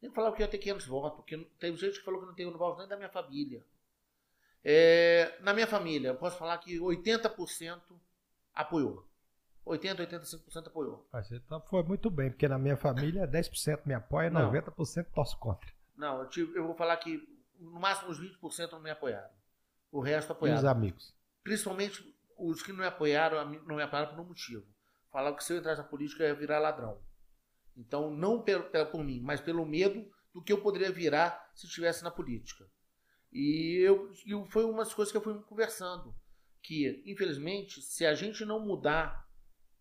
[0.00, 2.34] Nem falava que eu ia ter 500 votos, porque tem gente que falou que não
[2.34, 3.62] tem votos nem da minha família.
[4.64, 7.78] É, na minha família, eu posso falar que 80%
[8.54, 9.06] apoiou.
[9.66, 11.06] 80, 85% apoiou.
[11.12, 14.50] Mas então foi muito bem, porque na minha família 10% me apoia, não.
[14.50, 15.70] 90% torce contra.
[15.94, 17.20] Não, eu, tive, eu vou falar que
[17.58, 19.34] no máximo uns 20% não me apoiaram.
[19.92, 20.58] O resto apoiaram.
[20.58, 21.14] E os amigos?
[21.42, 24.66] Principalmente os que não me apoiaram, não me apoiaram por um motivo.
[25.16, 27.00] Falavam que se eu entrasse na política eu ia virar ladrão.
[27.74, 28.44] Então, não
[28.92, 32.68] por mim, mas pelo medo do que eu poderia virar se estivesse na política.
[33.32, 34.12] E eu,
[34.50, 36.14] foi umas coisas que eu fui conversando.
[36.62, 39.26] Que, infelizmente, se a gente não mudar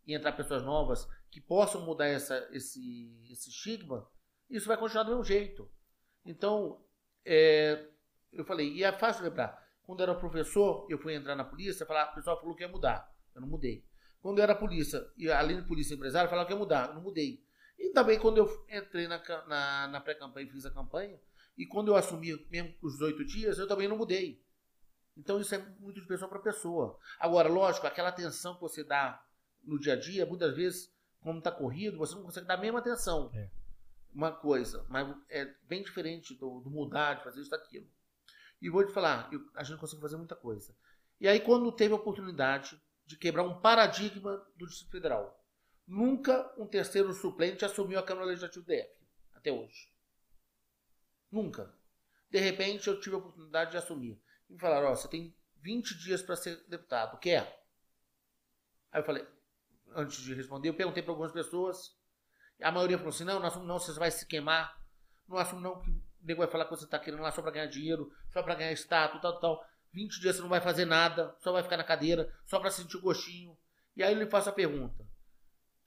[0.07, 4.09] e entrar pessoas novas que possam mudar essa, esse, esse estigma,
[4.49, 5.69] isso vai continuar do mesmo jeito.
[6.25, 6.81] Então,
[7.25, 7.89] é,
[8.31, 11.85] eu falei, e é fácil lembrar, quando eu era professor, eu fui entrar na polícia,
[11.85, 13.13] falar, o pessoal falou que ia mudar.
[13.35, 13.85] Eu não mudei.
[14.25, 16.95] Quando eu era polícia, e além de polícia empresário, falava que ia mudar.
[16.95, 17.45] Não mudei.
[17.77, 21.21] E também quando eu entrei na, na, na pré-campanha e fiz a campanha,
[21.55, 24.43] e quando eu assumi mesmo os 18 dias, eu também não mudei.
[25.15, 26.97] Então isso é muito de pessoa para pessoa.
[27.19, 29.23] Agora, lógico, aquela atenção que você dá
[29.63, 32.79] no dia a dia, muitas vezes, como está corrido, você não consegue dar a mesma
[32.79, 33.29] atenção.
[33.31, 33.51] É.
[34.11, 37.87] Uma coisa, mas é bem diferente do, do mudar, de fazer isso, daquilo.
[38.59, 40.75] E vou te falar, eu, a gente consegue fazer muita coisa.
[41.21, 45.43] E aí, quando teve a oportunidade de quebrar um paradigma do Distrito Federal,
[45.87, 49.91] nunca um terceiro suplente assumiu a Câmara Legislativa do DF, até hoje.
[51.31, 51.73] Nunca.
[52.29, 54.21] De repente, eu tive a oportunidade de assumir.
[54.49, 57.65] E me falaram: Ó, oh, você tem 20 dias para ser deputado, quer?
[58.91, 59.27] Aí eu falei:
[59.95, 61.95] Antes de responder, eu perguntei para algumas pessoas.
[62.61, 64.81] A maioria falou assim: Não, não assumo não, você vai se queimar.
[65.27, 65.91] Não assumo não, que
[66.21, 68.71] nego vai falar que você está querendo lá só para ganhar dinheiro, só para ganhar
[68.73, 69.65] status, tal, tal.
[69.95, 72.97] 20 dias você não vai fazer nada, só vai ficar na cadeira, só para sentir
[72.97, 73.57] o gostinho.
[73.95, 75.07] E aí ele faz a pergunta: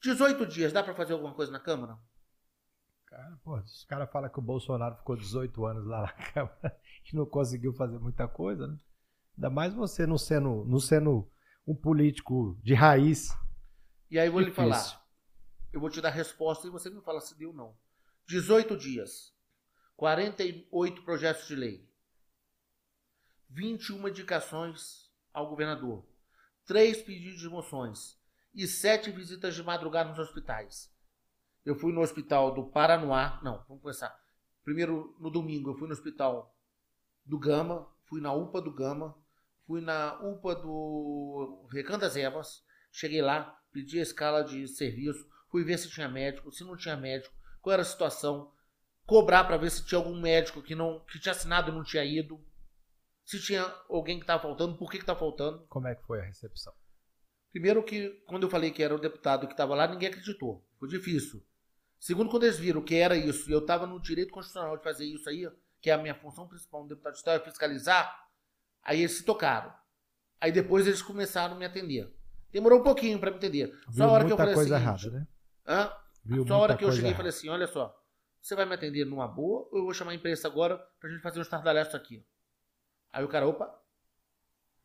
[0.02, 1.98] 18 dias, dá para fazer alguma coisa na Câmara?
[3.04, 6.80] Cara, pô, os caras falam que o Bolsonaro ficou 18 anos lá na Câmara
[7.11, 8.78] e não conseguiu fazer muita coisa, né?
[9.36, 11.30] Ainda mais você não sendo, não sendo
[11.66, 13.28] um político de raiz.
[14.11, 14.64] E aí eu vou Difícil.
[14.64, 15.06] lhe falar.
[15.70, 17.76] Eu vou te dar a resposta e você me fala se deu ou não.
[18.26, 19.34] 18 dias.
[19.96, 21.88] 48 projetos de lei,
[23.51, 26.05] 21 indicações ao governador,
[26.66, 28.18] 3 pedidos de moções
[28.55, 30.92] e 7 visitas de madrugada nos hospitais.
[31.64, 34.18] Eu fui no hospital do Paranoá, não, vamos começar.
[34.64, 36.55] Primeiro, no domingo, eu fui no hospital
[37.24, 39.14] do Gama, fui na UPA do Gama,
[39.66, 45.64] fui na UPA do Recanto das Evas, cheguei lá, pedi a escala de serviço, fui
[45.64, 48.53] ver se tinha médico, se não tinha médico, qual era a situação,
[49.07, 52.05] cobrar para ver se tinha algum médico que não que tinha assinado e não tinha
[52.05, 52.42] ido.
[53.29, 55.66] Se tinha alguém que estava faltando, por que estava faltando.
[55.68, 56.72] Como é que foi a recepção?
[57.51, 60.66] Primeiro que, quando eu falei que era o deputado que estava lá, ninguém acreditou.
[60.79, 61.45] Foi difícil.
[62.01, 65.05] Segundo, quando eles viram que era isso, e eu estava no direito constitucional de fazer
[65.05, 65.47] isso aí,
[65.79, 68.18] que é a minha função principal no deputado de Estado, é fiscalizar,
[68.83, 69.74] aí eles se tocaram.
[70.41, 72.11] Aí depois eles começaram a me atender.
[72.51, 73.66] Demorou um pouquinho para me entender.
[73.66, 74.85] Viu só a hora que eu falei coisa assim.
[74.87, 75.29] Errada, né?
[75.66, 75.93] Hã?
[76.24, 77.95] Viu só a hora que eu cheguei e falei assim: olha só,
[78.41, 81.20] você vai me atender numa boa ou eu vou chamar a imprensa agora pra gente
[81.20, 82.24] fazer um estardalhaço aqui?
[83.12, 83.78] Aí o cara, opa.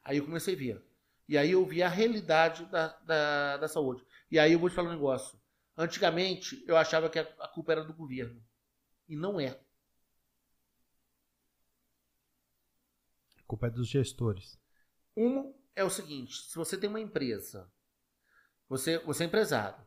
[0.04, 0.94] Aí eu comecei a ver.
[1.28, 4.06] E aí eu vi a realidade da, da, da saúde.
[4.30, 5.40] E aí eu vou te falar um negócio.
[5.78, 8.44] Antigamente eu achava que a, culpa era do governo.
[9.08, 9.60] E não é.
[13.38, 14.60] A culpa é dos gestores.
[15.16, 17.72] Um é o seguinte: se você tem uma empresa,
[18.68, 19.84] você, você é empresário,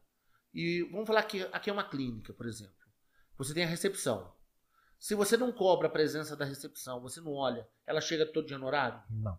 [0.52, 2.74] e vamos falar que aqui é uma clínica, por exemplo.
[3.36, 4.34] Você tem a recepção.
[4.98, 8.58] Se você não cobra a presença da recepção, você não olha, ela chega todo dia
[8.58, 9.02] no horário?
[9.10, 9.38] Não.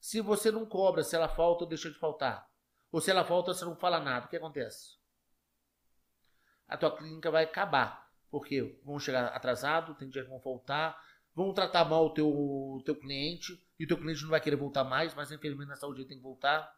[0.00, 2.48] Se você não cobra, se ela falta ou deixa de faltar,
[2.92, 4.98] ou se ela falta, você não fala nada, o que acontece?
[6.68, 11.00] A tua clínica vai acabar, porque vão chegar atrasado, tem dia que vão faltar,
[11.34, 14.84] vão tratar mal o teu, teu cliente, e o teu cliente não vai querer voltar
[14.84, 16.72] mais, mas infelizmente na saúde ele tem que voltar.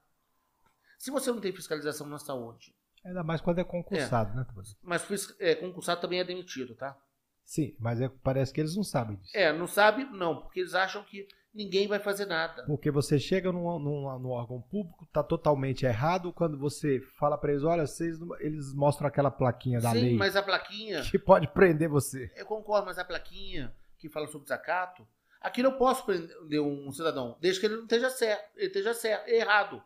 [0.99, 2.75] Se você não tem fiscalização na saúde,
[3.07, 4.77] Ainda mais quando é concursado, né, Tobias?
[4.83, 6.99] Mas é, concursado também é demitido, tá?
[7.47, 9.31] Sim, mas é- parece que eles não sabem disso.
[9.37, 10.05] É, não sabe?
[10.05, 12.65] Não, porque eles acham que ninguém vai fazer nada.
[12.67, 16.33] Porque você chega num, num, num órgão público, tá totalmente errado.
[16.33, 20.17] Quando você fala pra eles, olha, vocês, não- eles mostram aquela plaquinha da Sim, lei
[20.17, 22.31] mas a plaquinha, que pode prender você.
[22.37, 25.07] eu concordo, mas a plaquinha que fala sobre desacato,
[25.41, 29.29] aquilo eu posso prender um cidadão, desde que ele não esteja certo, ele esteja certo,
[29.29, 29.81] errado.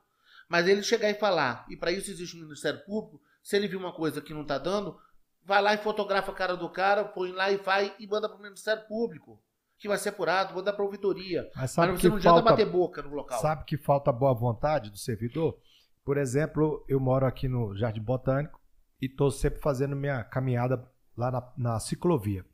[0.49, 3.79] Mas ele chegar e falar, e para isso existe o Ministério Público, se ele viu
[3.79, 4.99] uma coisa que não está dando,
[5.45, 8.39] vai lá e fotografa a cara do cara, põe lá e vai e manda para
[8.39, 9.43] o Ministério Público,
[9.79, 11.49] que vai ser apurado, manda para a ouvidoria.
[11.57, 13.41] Mas sabe Mas que você não adianta falta, bater boca no local.
[13.41, 15.59] sabe que falta boa vontade do servidor?
[16.05, 18.61] Por exemplo, eu moro aqui no Jardim Botânico
[19.01, 22.45] e estou sempre fazendo minha caminhada lá na, na ciclovia.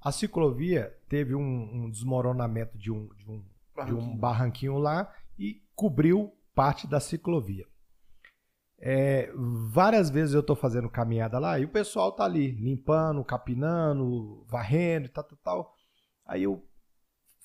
[0.00, 3.44] A ciclovia teve um, um desmoronamento de um, de um
[3.82, 7.66] de um barranquinho lá e cobriu parte da ciclovia.
[8.86, 9.32] É,
[9.72, 15.06] várias vezes eu estou fazendo caminhada lá e o pessoal tá ali limpando, capinando, varrendo
[15.06, 15.74] e tal, tal, tal.
[16.26, 16.62] Aí eu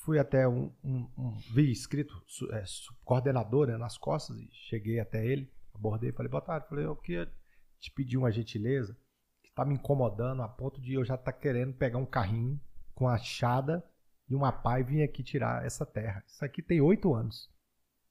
[0.03, 2.13] fui até um, um- um- vi escrito
[2.51, 2.63] é,
[3.05, 7.25] coordenador né, nas costas e cheguei até ele, abordei, falei boa tarde, falei eu queria
[7.79, 8.93] te pedir uma gentileza
[9.41, 12.59] que está me incomodando a ponto de eu já estar querendo pegar um carrinho
[12.93, 13.81] com a chada
[14.29, 16.21] e uma pá e vir aqui tirar essa terra.
[16.27, 17.49] Isso aqui tem oito anos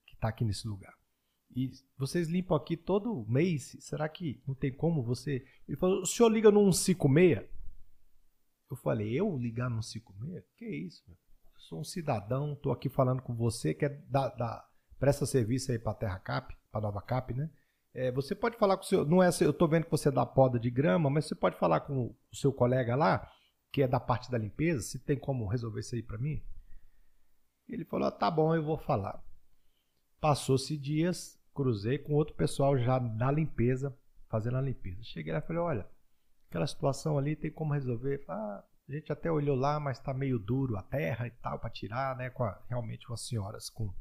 [0.06, 0.97] que está aqui nesse lugar.
[1.54, 3.76] E vocês limpam aqui todo mês?
[3.80, 5.44] Será que não tem como você.
[5.66, 7.48] Ele falou: o senhor liga no 156?
[8.70, 10.44] Eu falei: eu ligar no 156?
[10.56, 11.16] Que isso, meu?
[11.54, 14.68] Eu sou um cidadão, estou aqui falando com você, que é da, da-
[14.98, 17.50] presta serviço aí para Terra Cap, para Nova Cap, né?
[17.94, 19.04] É, você pode falar com o seu.
[19.04, 21.80] Não é, eu estou vendo que você dá poda de grama, mas você pode falar
[21.80, 23.28] com o seu colega lá,
[23.72, 26.42] que é da parte da limpeza, se tem como resolver isso aí para mim?
[27.66, 29.22] Ele falou: ah, tá bom, eu vou falar.
[30.20, 33.96] Passou-se dias, cruzei com outro pessoal já na limpeza,
[34.28, 35.02] fazendo a limpeza.
[35.02, 35.86] Cheguei lá e falei: olha,
[36.48, 38.24] aquela situação ali tem como resolver?
[38.28, 41.70] Ah, a gente até olhou lá, mas tá meio duro a terra e tal para
[41.70, 42.30] tirar, né?
[42.30, 43.92] Com a- realmente com as senhoras com,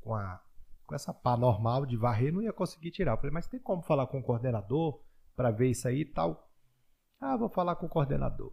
[0.00, 0.40] com, a,
[0.86, 3.12] com essa pá normal de varrer, não ia conseguir tirar.
[3.12, 5.00] Eu falei: mas tem como falar com o coordenador
[5.34, 6.46] para ver isso aí e tal?
[7.20, 8.52] Ah, vou falar com o coordenador.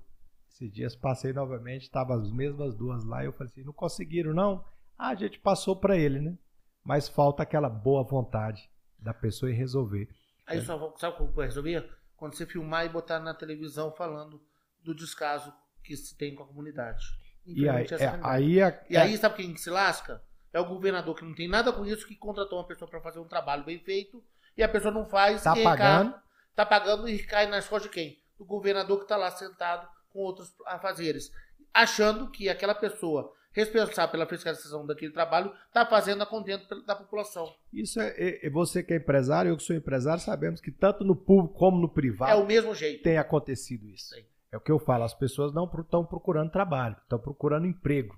[0.50, 4.34] Esses dias passei novamente, estavam as mesmas duas lá e eu falei assim: não conseguiram
[4.34, 4.64] não?
[4.98, 6.38] Ah, a gente passou para ele, né?
[6.86, 8.70] Mas falta aquela boa vontade
[9.00, 10.08] da pessoa em resolver.
[10.46, 11.90] Aí só sabe como vai resolver?
[12.16, 14.42] Quando você filmar e botar na televisão falando
[14.84, 15.52] do descaso
[15.84, 17.04] que se tem com a comunidade.
[17.46, 20.22] E aí, é, é aí, a- E aí, sabe quem se lasca?
[20.54, 23.20] É o governador que não tem nada com isso, que contratou uma pessoa para fazer
[23.20, 24.24] um trabalho bem feito
[24.56, 25.44] e a pessoa não faz.
[25.44, 26.12] Tá pagando.
[26.14, 26.22] Cai,
[26.56, 28.22] tá pagando e cai nas costas de quem?
[28.38, 31.32] Do governador que está lá sentado com outros afazeres.
[31.74, 37.48] Achando que aquela pessoa responsável pela fiscalização daquele trabalho está fazendo a contento da população.
[37.72, 41.04] isso é, é- é você que é empresário, eu que sou empresário, sabemos que tanto
[41.06, 43.02] no público como no privado É o mesmo jeito.
[43.04, 44.14] tem acontecido isso.
[44.14, 44.24] Sim.
[44.52, 48.18] É o que eu falo, as pessoas não estão procurando trabalho, estão procurando emprego.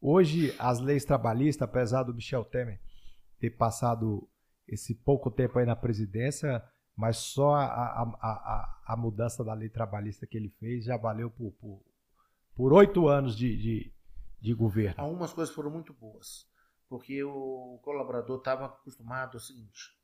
[0.00, 2.80] Hoje, as leis trabalhistas, apesar do Michel Temer
[3.40, 4.28] ter passado
[4.66, 6.62] esse pouco tempo aí na presidência,
[6.96, 10.96] mas só a, a, a, a- a mudança da lei trabalhista que ele fez já
[10.96, 11.82] valeu por por-
[12.54, 13.92] por oito anos de, de,
[14.40, 14.94] de governo.
[15.02, 16.48] Algumas coisas foram muito boas.
[16.88, 19.94] Porque o colaborador estava acostumado ao seguinte: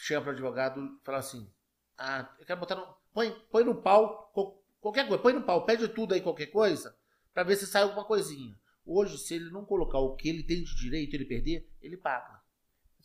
[0.00, 1.50] chega para o advogado e fala assim:
[1.98, 2.86] Ah, eu quero botar no.
[3.12, 4.32] Põe, põe no pau,
[4.80, 6.96] qualquer coisa, põe no pau, pede tudo aí, qualquer coisa,
[7.32, 8.58] para ver se sai alguma coisinha.
[8.84, 12.42] Hoje, se ele não colocar o que ele tem de direito ele perder, ele paga.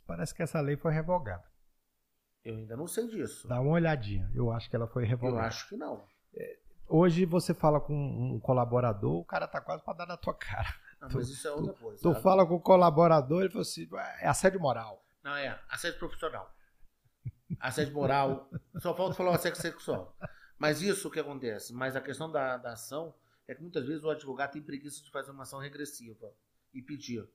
[0.06, 1.48] Parece que essa lei foi revogada.
[2.44, 3.48] Eu ainda não sei disso.
[3.48, 4.30] Dá uma olhadinha.
[4.34, 5.48] Eu acho que ela foi Eu revogada.
[5.48, 6.04] acho que não.
[6.90, 10.74] Hoje você fala com um colaborador, o cara tá quase para dar na tua cara.
[11.00, 12.02] Não, mas isso é outra coisa.
[12.02, 12.24] Tu sabe?
[12.24, 13.88] fala com o colaborador, ele fala assim,
[14.20, 15.06] é assédio moral.
[15.24, 16.52] Não, é assédio profissional.
[17.60, 18.50] Assédio moral.
[18.80, 20.18] Só falta falar o assédio sexual.
[20.58, 21.74] Mas isso que acontece.
[21.74, 23.14] Mas a questão da, da ação
[23.48, 26.34] é que muitas vezes o advogado tem preguiça de fazer uma ação regressiva
[26.74, 27.28] e pedir.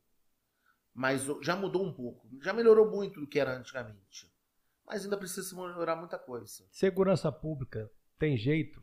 [0.92, 2.28] Mas já mudou um pouco.
[2.42, 4.32] Já melhorou muito do que era antigamente.
[4.86, 6.66] Mas ainda precisa se melhorar muita coisa.
[6.70, 8.82] Segurança pública tem jeito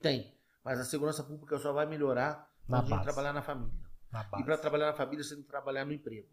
[0.00, 0.34] Tem.
[0.64, 3.88] Mas a segurança pública só vai melhorar Na quando a trabalhar na família.
[4.10, 6.28] na E para trabalhar na família, você tem que trabalhar no emprego.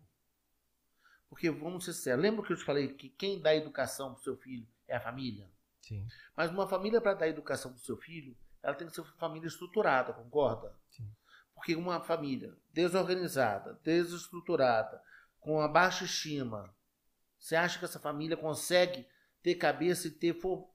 [1.29, 4.37] Porque, vamos ser sérios, lembra que eu te falei que quem dá educação para seu
[4.37, 5.49] filho é a família?
[5.81, 6.07] Sim.
[6.35, 9.47] Mas uma família, para dar educação para seu filho, ela tem que ser uma família
[9.47, 10.75] estruturada, concorda?
[10.91, 11.11] Sim.
[11.55, 15.01] Porque uma família desorganizada, desestruturada,
[15.39, 16.73] com uma baixa estima,
[17.37, 19.07] você acha que essa família consegue
[19.41, 20.69] ter cabeça e ter, for-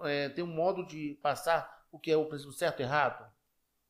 [0.00, 3.24] é, ter um modo de passar o que é o princípio certo e errado?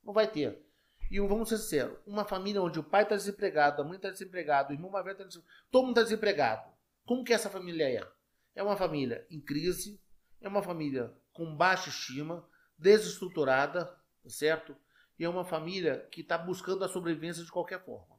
[0.02, 0.62] Não vai ter.
[1.10, 4.70] E vamos ser sinceros, uma família onde o pai está desempregado, a mãe está desempregada,
[4.70, 6.70] o irmão mais velho está desempregado, todo mundo está desempregado.
[7.06, 8.06] Como que essa família é?
[8.54, 9.98] É uma família em crise,
[10.38, 12.46] é uma família com baixa estima,
[12.76, 14.76] desestruturada, tá certo?
[15.18, 18.14] E é uma família que está buscando a sobrevivência de qualquer forma.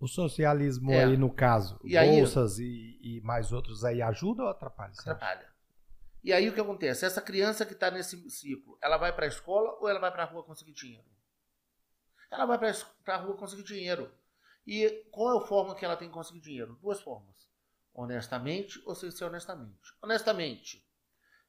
[0.00, 1.04] O socialismo é.
[1.04, 4.92] aí, no caso, e bolsas aí, e, e, mais outros aí, ajuda ou atrapalha?
[4.98, 5.55] Atrapalha.
[6.26, 7.06] E aí o que acontece?
[7.06, 10.24] Essa criança que está nesse ciclo, ela vai para a escola ou ela vai para
[10.24, 11.06] a rua conseguir dinheiro?
[12.28, 14.12] Ela vai para a rua conseguir dinheiro.
[14.66, 16.76] E qual é a forma que ela tem que conseguir dinheiro?
[16.82, 17.48] Duas formas.
[17.94, 19.94] Honestamente ou sem ser honestamente.
[20.02, 20.84] Honestamente,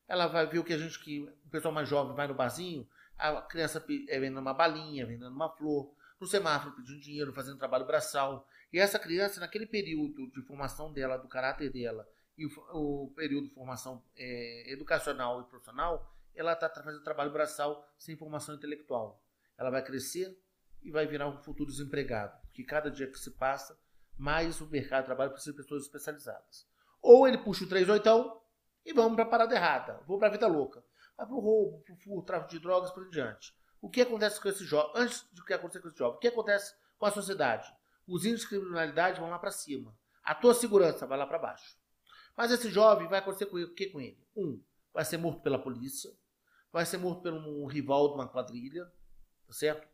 [0.07, 2.87] ela vai ver o que a gente, que o pessoal mais jovem vai no barzinho,
[3.17, 7.87] a criança é vendendo uma balinha, vendendo uma flor, no semáforo pedindo dinheiro, fazendo trabalho
[7.87, 8.47] braçal.
[8.71, 12.07] E essa criança, naquele período de formação dela, do caráter dela,
[12.37, 17.87] e o, o período de formação é, educacional e profissional, ela está fazendo trabalho braçal
[17.97, 19.23] sem formação intelectual.
[19.57, 20.39] Ela vai crescer
[20.83, 23.77] e vai virar um futuro desempregado, porque cada dia que se passa,
[24.15, 26.67] mais o mercado de trabalho precisa de pessoas especializadas.
[27.01, 28.41] Ou ele puxa o 3 oitão
[28.85, 30.83] e vamos para a parada errada, vou para a vida louca.
[31.17, 33.51] Vai para o roubo, para o furto, tráfico de drogas, por diante.
[33.81, 34.91] O que acontece com esse jovem?
[34.95, 37.73] Antes do que acontecer com esse jovem, o que acontece com a sociedade?
[38.07, 39.97] Os índices de criminalidade vão lá para cima.
[40.23, 41.77] A tua segurança vai lá para baixo.
[42.37, 44.23] Mas esse jovem vai acontecer com ele, o que com ele?
[44.35, 44.61] Um,
[44.93, 46.11] vai ser morto pela polícia,
[46.71, 48.85] vai ser morto por um rival de uma quadrilha,
[49.47, 49.87] tá certo?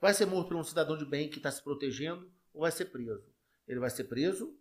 [0.00, 2.86] Vai ser morto por um cidadão de bem que está se protegendo ou vai ser
[2.86, 3.30] preso?
[3.68, 4.58] Ele vai ser preso,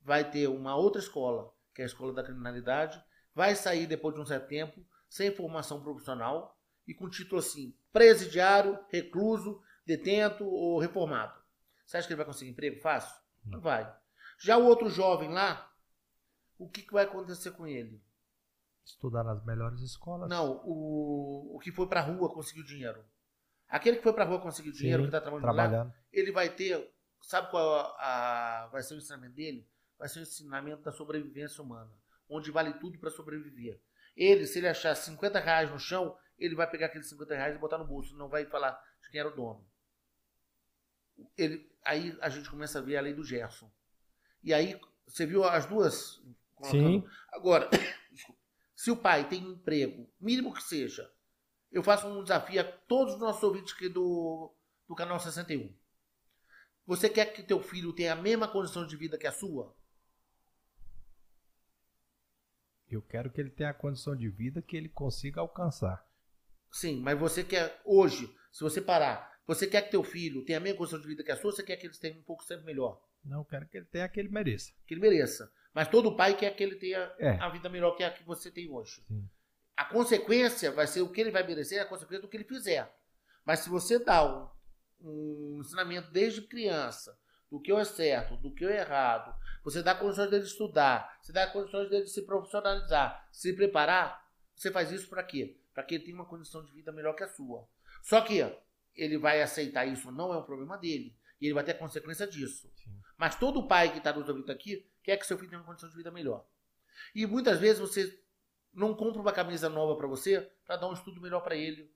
[0.00, 2.98] vai ter uma outra escola, que é a escola da criminalidade,
[3.34, 8.78] vai sair depois de um certo tempo, sem formação profissional e com título assim: presidiário,
[8.88, 11.38] recluso, detento ou reformado.
[11.84, 13.20] Você acha que ele vai conseguir emprego fácil?
[13.44, 13.94] Não vai.
[14.38, 15.70] Já o outro jovem lá,
[16.58, 18.02] o que, que vai acontecer com ele?
[18.84, 20.28] Estudar nas melhores escolas.
[20.28, 23.04] Não, o, o que foi para a rua conseguiu dinheiro.
[23.68, 25.88] Aquele que foi para a rua conseguir dinheiro, Sim, que está trabalhando, trabalhando.
[25.88, 26.90] Lá, ele vai ter.
[27.20, 29.68] Sabe qual a, a, vai ser o ensinamento dele?
[29.98, 31.92] Vai ser o ensinamento da sobrevivência humana,
[32.28, 33.80] onde vale tudo para sobreviver.
[34.16, 37.58] Ele, se ele achar 50 reais no chão, ele vai pegar aqueles 50 reais e
[37.58, 39.64] botar no bolso, não vai falar de quem era o dono.
[41.36, 43.70] Ele, aí a gente começa a ver a lei do Gerson.
[44.42, 46.22] E aí, você viu as duas?
[46.62, 47.04] Sim.
[47.32, 47.68] Agora,
[48.74, 51.10] se o pai tem um emprego, mínimo que seja,
[51.70, 54.54] eu faço um desafio a todos os nossos ouvintes aqui do,
[54.88, 55.74] do canal 61.
[56.86, 59.76] Você quer que teu filho tenha a mesma condição de vida que a sua?
[62.88, 66.06] Eu quero que ele tenha a condição de vida que ele consiga alcançar.
[66.72, 70.60] Sim, mas você quer hoje, se você parar, você quer que teu filho tenha a
[70.60, 72.64] mesma condição de vida que a sua, você quer que ele tenha um pouco sempre
[72.64, 73.02] melhor?
[73.22, 74.72] Não, eu quero que ele tenha que ele mereça.
[74.86, 75.52] Que ele mereça.
[75.78, 77.38] Mas todo pai quer que ele tenha é.
[77.38, 79.00] a vida melhor que a que você tem hoje.
[79.06, 79.30] Sim.
[79.76, 82.92] A consequência vai ser o que ele vai merecer, a consequência do que ele fizer.
[83.44, 84.48] Mas se você dá um,
[85.00, 87.16] um ensinamento desde criança
[87.48, 91.46] do que é certo, do que é errado, você dá condições dele estudar, você dá
[91.46, 95.60] condições dele se profissionalizar, se preparar, você faz isso para quê?
[95.72, 97.68] Para que ele tenha uma condição de vida melhor que a sua.
[98.02, 98.44] Só que
[98.96, 101.16] ele vai aceitar isso, não é um problema dele.
[101.40, 102.68] E ele vai ter consequência disso.
[102.74, 102.98] Sim.
[103.16, 105.88] Mas todo pai que está nos ouvindo aqui quer que seu filho tenha uma condição
[105.88, 106.44] de vida melhor.
[107.14, 108.22] E muitas vezes você
[108.74, 111.90] não compra uma camisa nova para você para dar um estudo melhor para ele.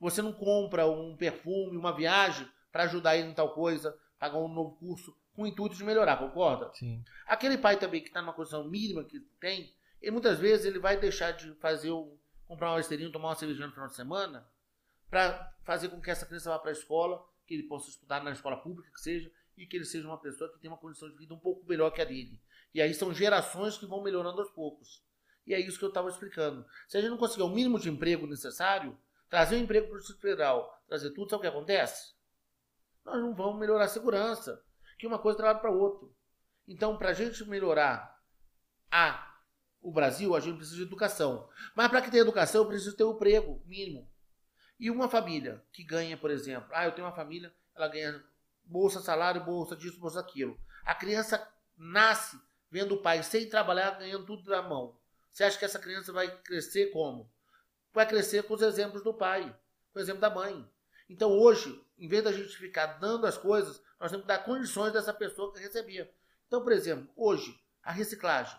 [0.00, 4.48] Você não compra um perfume, uma viagem para ajudar ele em tal coisa, pagar um
[4.48, 6.72] novo curso com o intuito de melhorar, concorda?
[6.72, 7.04] Sim.
[7.26, 10.96] Aquele pai também que está numa condição mínima que tem, ele muitas vezes ele vai
[10.96, 14.48] deixar de fazer o comprar uma esteirinho, tomar uma cervejinha no final de semana,
[15.10, 18.30] para fazer com que essa criança vá para a escola, que ele possa estudar na
[18.30, 21.16] escola pública que seja, e que ele seja uma pessoa que tenha uma condição de
[21.16, 22.40] vida um pouco melhor que a dele.
[22.74, 25.02] E aí são gerações que vão melhorando aos poucos.
[25.46, 26.66] E é isso que eu estava explicando.
[26.88, 28.98] Se a gente não conseguir o mínimo de emprego necessário,
[29.30, 32.14] trazer o emprego para o Distrito Federal, trazer tudo, sabe o que acontece?
[33.04, 34.62] Nós não vamos melhorar a segurança,
[34.98, 36.08] que uma coisa trabalha para outra.
[36.66, 38.20] Então, para a gente melhorar
[38.90, 39.30] a
[39.82, 41.46] o Brasil, a gente precisa de educação.
[41.74, 44.10] Mas para que tenha educação, eu preciso ter um emprego mínimo.
[44.80, 48.24] E uma família que ganha, por exemplo, ah, eu tenho uma família, ela ganha
[48.64, 50.58] bolsa salário, bolsa disso, bolsa daquilo.
[50.86, 51.46] A criança
[51.76, 52.40] nasce
[52.74, 54.98] vendo o pai sem trabalhar, ganhando tudo na mão.
[55.30, 57.32] Você acha que essa criança vai crescer como?
[57.92, 59.56] Vai crescer com os exemplos do pai,
[59.92, 60.68] com o exemplo da mãe.
[61.08, 64.92] Então hoje, em vez da gente ficar dando as coisas, nós temos que dar condições
[64.92, 66.12] dessa pessoa que recebia.
[66.48, 68.58] Então, por exemplo, hoje, a reciclagem.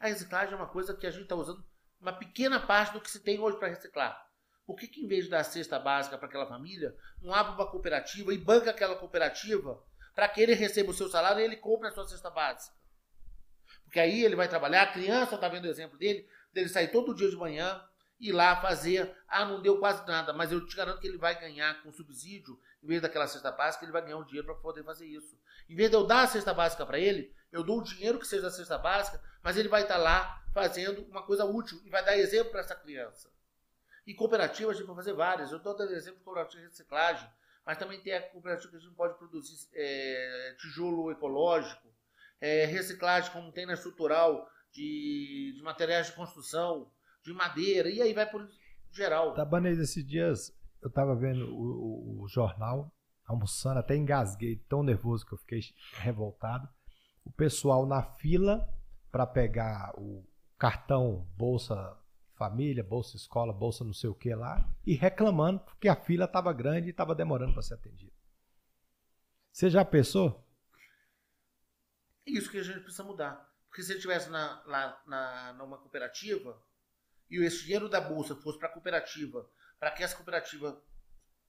[0.00, 1.64] A reciclagem é uma coisa que a gente está usando
[2.00, 4.28] uma pequena parte do que se tem hoje para reciclar.
[4.66, 7.54] Por que, que, em vez de dar a cesta básica para aquela família, não abre
[7.54, 9.80] uma cooperativa e banca aquela cooperativa
[10.16, 12.74] para que ele receba o seu salário e ele compre a sua cesta básica?
[13.86, 17.14] Porque aí ele vai trabalhar, a criança está vendo o exemplo dele, dele sair todo
[17.14, 17.80] dia de manhã,
[18.20, 19.16] ir lá fazer.
[19.28, 22.58] Ah, não deu quase nada, mas eu te garanto que ele vai ganhar com subsídio,
[22.82, 25.38] em vez daquela cesta básica, ele vai ganhar um dinheiro para poder fazer isso.
[25.68, 28.26] Em vez de eu dar a cesta básica para ele, eu dou o dinheiro que
[28.26, 31.90] seja a cesta básica, mas ele vai estar tá lá fazendo uma coisa útil e
[31.90, 33.30] vai dar exemplo para essa criança.
[34.06, 35.50] E cooperativas a gente pode fazer várias.
[35.50, 37.28] Eu estou dando exemplo de cooperativa de reciclagem,
[37.64, 41.88] mas também tem a cooperativa que a gente pode produzir é, tijolo ecológico,
[42.40, 46.90] é, reciclagem como tem na estrutural de, de materiais de construção,
[47.24, 48.46] de madeira, e aí vai por
[48.90, 49.34] geral.
[49.34, 52.92] Tá, Banês, esses dias eu estava vendo o, o, o, jornal,
[53.24, 55.60] almoçando, até engasguei, tão nervoso que eu fiquei
[55.94, 56.68] revoltado.
[57.24, 58.68] O pessoal na fila
[59.10, 60.24] para pegar o
[60.58, 61.96] cartão Bolsa
[62.34, 66.52] Família, Bolsa Escola, Bolsa não sei o que lá, e reclamando porque a fila estava
[66.52, 68.12] grande e estava demorando para ser atendido.
[69.50, 70.45] Você já pensou?
[72.26, 73.48] Isso que a gente precisa mudar.
[73.68, 76.60] Porque se ele estivesse na, lá na, numa cooperativa
[77.30, 79.48] e esse dinheiro da bolsa fosse para a cooperativa,
[79.78, 80.82] para que essa cooperativa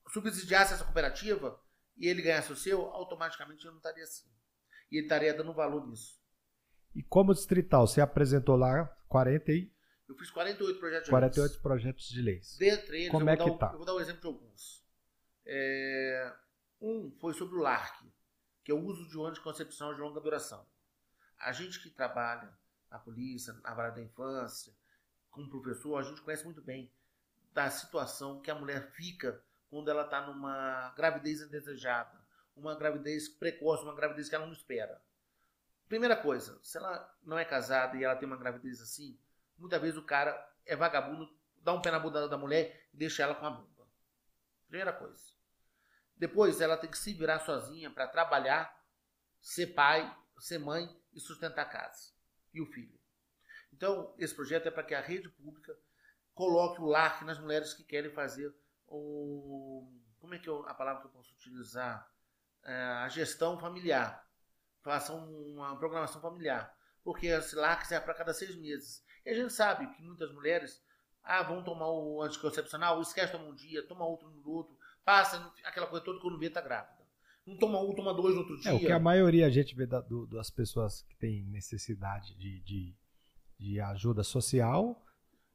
[0.10, 1.60] subsidiasse essa cooperativa
[1.98, 4.28] e ele ganhasse o seu, automaticamente ele não estaria assim.
[4.92, 6.20] E ele estaria dando valor nisso.
[6.94, 9.74] E como distrital, você apresentou lá 40 e...
[10.08, 11.62] Eu fiz 48 projetos de 48 leis.
[11.62, 12.58] projetos de leis.
[12.58, 13.70] Dentre eles, como eu, é vou que tá?
[13.74, 14.86] eu vou dar um exemplo de alguns.
[15.46, 16.34] É,
[16.82, 18.06] um foi sobre o LARC,
[18.68, 20.68] que é o uso de ônibus de concepção de longa duração.
[21.39, 22.51] A gente que trabalha
[22.91, 24.74] na polícia, na vara da infância,
[25.32, 26.91] como professor, a gente conhece muito bem
[27.53, 32.20] da situação que a mulher fica quando ela está numa gravidez indesejada,
[32.57, 35.01] uma gravidez precoce, uma gravidez que ela não espera.
[35.88, 39.18] Primeira coisa, se ela não é casada e ela tem uma gravidez assim,
[39.57, 43.24] muitas vezes o cara é vagabundo, dá um pé na bunda da mulher e deixa
[43.24, 43.88] ela com a bunda.
[44.68, 45.37] Primeira coisa.
[46.18, 48.76] Depois ela tem que se virar sozinha para trabalhar,
[49.41, 52.11] ser pai, ser mãe e sustentar a casa
[52.53, 52.97] e o filho.
[53.72, 55.78] Então, esse projeto é para que a rede pública
[56.34, 58.53] coloque o LARC nas mulheres que querem fazer
[58.88, 59.91] o.
[60.20, 62.09] Como é que eu, a palavra que eu posso utilizar?
[62.63, 64.26] É, a gestão familiar.
[64.82, 66.76] Façam uma programação familiar.
[67.03, 69.03] Porque esse LARC é para cada seis meses.
[69.26, 70.84] E a gente sabe que muitas mulheres
[71.24, 74.77] ah, vão tomar o anticoncepcional, esquece de tomar um dia, toma outro no outro,
[75.08, 76.97] passa aquela coisa toda quando vê tá grávida.
[77.45, 78.72] Não toma um, toma dois no outro dia.
[78.72, 82.36] É, o que a maioria a gente vê da, do, das pessoas que têm necessidade
[82.36, 82.95] de, de,
[83.58, 85.01] de ajuda social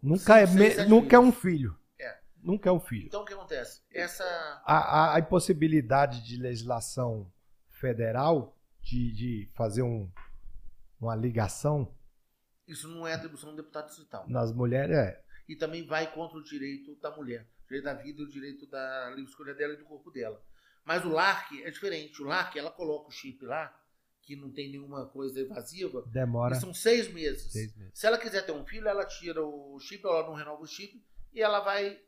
[0.02, 1.78] nunca, é, me, nunca é um filho.
[1.98, 2.18] É.
[2.42, 3.08] Nunca é um filho.
[3.08, 3.82] Então o que acontece?
[3.92, 4.24] Essa...
[4.64, 7.30] A, a, a impossibilidade de legislação
[7.68, 10.10] federal de, de fazer um,
[10.98, 11.94] uma ligação.
[12.66, 14.26] Isso não é atribuição do deputado distrital.
[14.30, 15.22] Nas mulheres é.
[15.46, 19.30] E também vai contra o direito da mulher direito da vida, o direito da livre
[19.30, 20.42] escolha dela e do corpo dela.
[20.84, 22.20] Mas o LARC é diferente.
[22.22, 23.74] O LARC, ela coloca o chip lá,
[24.20, 26.02] que não tem nenhuma coisa evasiva.
[26.06, 26.54] Demora.
[26.56, 27.50] são seis meses.
[27.50, 27.98] seis meses.
[27.98, 31.02] Se ela quiser ter um filho, ela tira o chip, ela não renova o chip
[31.32, 32.00] e ela vai,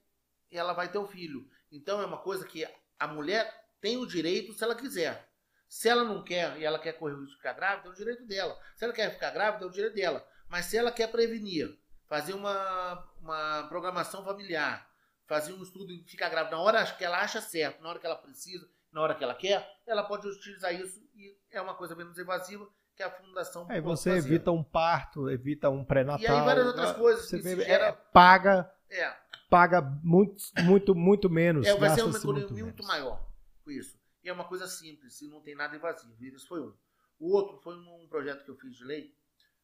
[0.50, 1.48] ela vai ter o um filho.
[1.72, 2.66] Então é uma coisa que
[2.98, 5.28] a mulher tem o direito se ela quiser.
[5.68, 7.94] Se ela não quer e ela quer correr o risco de ficar grávida, é o
[7.94, 8.58] direito dela.
[8.76, 10.26] Se ela quer ficar grávida, é o direito dela.
[10.48, 14.88] Mas se ela quer prevenir, fazer uma, uma programação familiar,
[15.26, 18.06] fazer um estudo e ficar grávida na hora que ela acha certo, na hora que
[18.06, 21.94] ela precisa, na hora que ela quer, ela pode utilizar isso e é uma coisa
[21.94, 23.66] menos invasiva que a fundação.
[23.68, 24.28] Aí você fazer.
[24.28, 26.20] evita um parto, evita um pré-natal.
[26.20, 27.86] E aí várias outras coisas você vê, gera...
[27.86, 29.12] é, paga, é.
[29.50, 31.66] paga muito, muito, muito menos.
[31.66, 33.20] É, vai ser uma economia muito, muito maior
[33.64, 33.98] com isso.
[34.22, 36.14] E é uma coisa simples, e não tem nada invasivo.
[36.20, 36.72] Isso foi um.
[37.18, 39.14] O outro foi um projeto que eu fiz de lei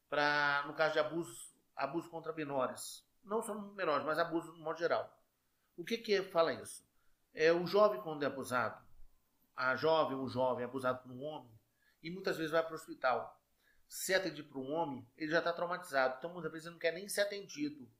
[0.08, 1.32] para, no caso de abuso,
[1.76, 3.04] abuso contra menores.
[3.24, 5.08] Não só menores, mas abuso no modo geral.
[5.80, 6.84] O que que fala isso?
[7.32, 8.84] É o jovem quando é abusado,
[9.56, 11.50] a jovem ou o jovem é abusado por um homem
[12.02, 13.42] e muitas vezes vai para o hospital.
[13.88, 16.16] Se atendido por um homem, ele já está traumatizado.
[16.18, 17.90] Então muitas vezes ele não quer nem ser atendido.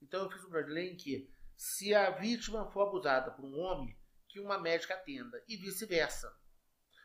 [0.00, 3.94] Então eu fiz um projeto em que se a vítima for abusada por um homem,
[4.26, 6.34] que uma médica atenda e vice-versa.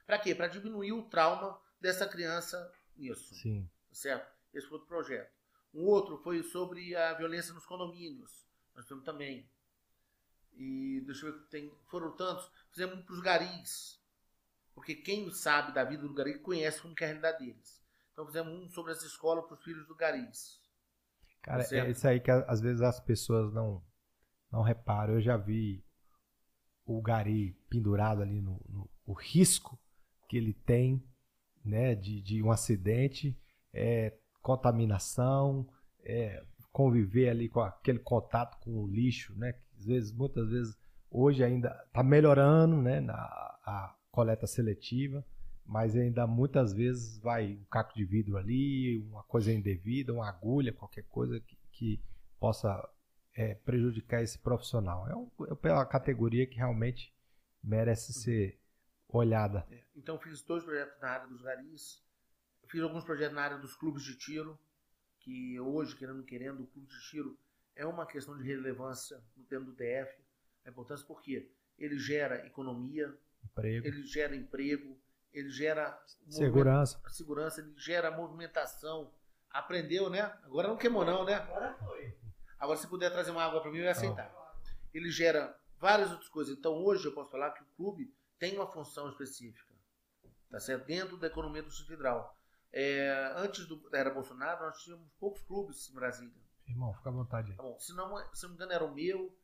[0.05, 0.33] Para quê?
[0.33, 3.35] Para diminuir o trauma dessa criança nisso.
[3.35, 3.69] Sim.
[3.91, 4.33] Certo?
[4.53, 5.33] Esse foi outro projeto.
[5.73, 8.49] Um outro foi sobre a violência nos condomínios.
[8.73, 9.49] Nós temos também.
[10.53, 12.49] E deixa eu ver, tem, foram tantos.
[12.71, 14.01] Fizemos um para os garis.
[14.73, 17.81] Porque quem sabe da vida do gari conhece como é a realidade deles.
[18.11, 20.59] Então fizemos um sobre as escolas para os filhos do garis.
[21.41, 23.83] Cara, é isso aí que às vezes as pessoas não,
[24.51, 25.15] não reparam.
[25.15, 25.83] Eu já vi
[26.85, 29.79] o gari pendurado ali no, no o risco
[30.29, 31.03] que ele tem
[31.63, 33.37] né, de, de um acidente,
[33.73, 35.67] é, contaminação,
[36.03, 39.53] é, conviver ali com aquele contato com o lixo, né?
[39.81, 40.77] Às vezes, muitas vezes,
[41.09, 42.99] hoje ainda está melhorando, né?
[43.01, 45.25] Na, a coleta seletiva,
[45.65, 50.73] mas ainda muitas vezes vai um caco de vidro ali, uma coisa indevida, uma agulha,
[50.73, 52.03] qualquer coisa que, que
[52.39, 52.87] possa
[53.33, 55.07] é, prejudicar esse profissional.
[55.07, 55.31] É, um,
[55.63, 57.13] é uma categoria que realmente
[57.63, 58.59] merece ser
[59.07, 59.65] olhada.
[59.71, 62.03] É, então fiz dois projetos na área dos garis,
[62.67, 64.59] fiz alguns projetos na área dos clubes de tiro,
[65.19, 67.37] que hoje, querendo querendo, o clube de tiro
[67.75, 70.21] é uma questão de relevância no termo do DF.
[70.65, 73.13] A importância porque ele gera economia,
[73.43, 73.87] emprego.
[73.87, 74.99] ele gera emprego,
[75.33, 75.99] ele gera
[76.29, 79.11] segurança, segurança, ele gera movimentação.
[79.49, 80.21] Aprendeu, né?
[80.43, 81.35] Agora não queimou não, né?
[81.35, 82.17] Agora foi.
[82.59, 84.31] Agora se puder trazer uma água para mim, eu ia aceitar.
[84.93, 86.55] Ele gera várias outras coisas.
[86.55, 89.73] Então hoje eu posso falar que o clube tem uma função específica,
[90.49, 90.85] tá certo?
[90.85, 92.37] Dentro da economia do Distrito Federal.
[92.71, 96.40] É, antes do, da era Bolsonaro, nós tínhamos poucos clubes em Brasília.
[96.71, 97.57] Irmão, fica à vontade aí.
[97.57, 97.77] Tá bom.
[97.79, 99.37] Se não, se não me engano, era o meu,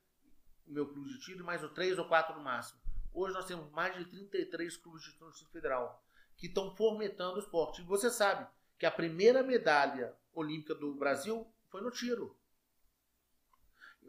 [0.66, 2.80] o meu clube de tiro, mais o três ou quatro no máximo.
[3.14, 6.04] Hoje nós temos mais de 33 clubes de tiro no Distrito Federal
[6.38, 7.82] que estão fomentando o esporte.
[7.82, 8.48] E você sabe
[8.78, 12.38] que a primeira medalha olímpica do Brasil foi no tiro.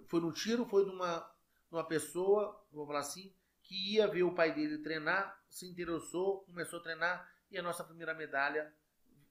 [0.07, 1.29] Foi no tiro, foi de uma,
[1.71, 6.79] uma pessoa, vou falar assim, que ia ver o pai dele treinar, se interessou, começou
[6.79, 8.73] a treinar e a nossa primeira medalha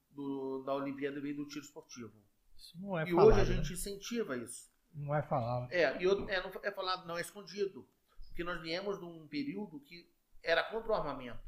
[0.09, 2.13] do, da Olimpíada veio do tiro esportivo.
[2.57, 3.55] Isso não é e falado, hoje a né?
[3.55, 4.69] gente incentiva isso.
[4.93, 5.71] Não é falado.
[5.71, 7.87] É, e outro, é, não é falado, não, é escondido.
[8.27, 10.09] Porque nós viemos de um período que
[10.43, 11.39] era contra o armamento.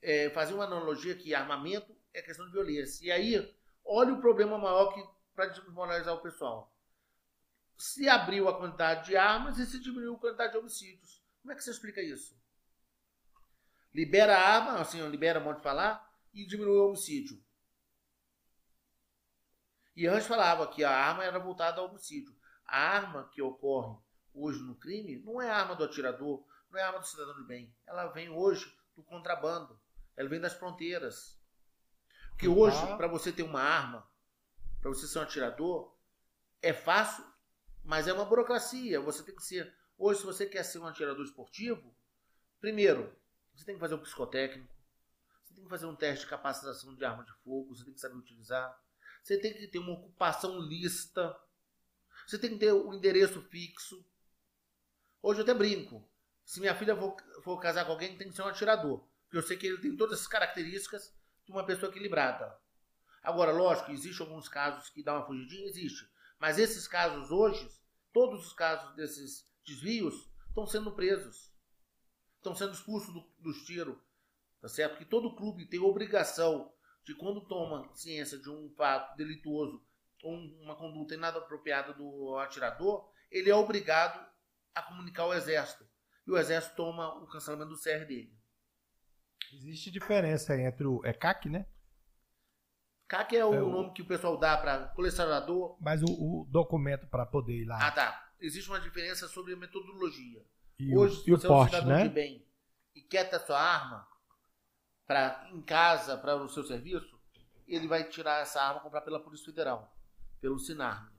[0.00, 3.06] É, fazer uma analogia que armamento é questão de violência.
[3.06, 3.54] E aí,
[3.84, 5.04] olha o problema maior que
[5.34, 6.72] para desmoralizar o pessoal.
[7.76, 11.22] Se abriu a quantidade de armas e se diminuiu a quantidade de homicídios.
[11.42, 12.38] Como é que você explica isso?
[13.92, 17.43] Libera a arma, assim, libera modo de falar, e diminui o homicídio.
[19.96, 22.34] E antes falava que a arma era voltada ao homicídio.
[22.66, 23.96] A arma que ocorre
[24.32, 27.72] hoje no crime não é arma do atirador, não é arma do cidadão de bem.
[27.86, 29.78] Ela vem hoje do contrabando.
[30.16, 31.40] Ela vem das fronteiras.
[32.30, 34.08] Porque hoje, para você ter uma arma,
[34.80, 35.94] para você ser um atirador,
[36.60, 37.24] é fácil,
[37.82, 39.00] mas é uma burocracia.
[39.00, 39.72] Você tem que ser.
[39.96, 41.96] Hoje, se você quer ser um atirador esportivo,
[42.60, 43.14] primeiro,
[43.54, 44.74] você tem que fazer um psicotécnico,
[45.44, 48.00] você tem que fazer um teste de capacitação de arma de fogo, você tem que
[48.00, 48.76] saber utilizar,
[49.24, 51.34] você tem que ter uma ocupação lícita,
[52.26, 54.06] você tem que ter um endereço fixo.
[55.22, 56.06] Hoje eu até brinco.
[56.44, 59.08] Se minha filha for, for casar com alguém, tem que ser um atirador.
[59.22, 61.10] Porque eu sei que ele tem todas essas características
[61.46, 62.54] de uma pessoa equilibrada.
[63.22, 66.06] Agora, lógico, existem alguns casos que dá uma fugidinha, existe.
[66.38, 67.66] Mas esses casos hoje,
[68.12, 71.50] todos os casos desses desvios, estão sendo presos.
[72.36, 73.96] Estão sendo expulsos do, dos tiros.
[74.60, 74.92] Tá certo?
[74.92, 76.70] Porque todo clube tem obrigação
[77.04, 79.84] de quando toma ciência de um fato delituoso
[80.22, 84.24] ou uma conduta inapropriada do atirador, ele é obrigado
[84.74, 85.86] a comunicar ao exército.
[86.26, 88.34] E o exército toma o cancelamento do CR dele.
[89.52, 91.04] Existe diferença entre o.
[91.04, 91.66] É CAC, né?
[93.06, 93.68] CAC é o, é o...
[93.68, 95.76] nome que o pessoal dá para colecionador.
[95.80, 97.86] Mas o, o documento para poder ir lá.
[97.86, 98.32] Ah, tá.
[98.40, 100.44] Existe uma diferença sobre a metodologia.
[100.78, 102.08] E Hoje, o, se e você é um cidadão né?
[102.08, 102.48] de bem
[102.94, 104.08] e quer ter sua arma
[105.06, 107.18] para em casa, para o seu serviço,
[107.66, 109.94] ele vai tirar essa arma e comprar pela Polícia Federal,
[110.40, 111.10] pelo Sinarme.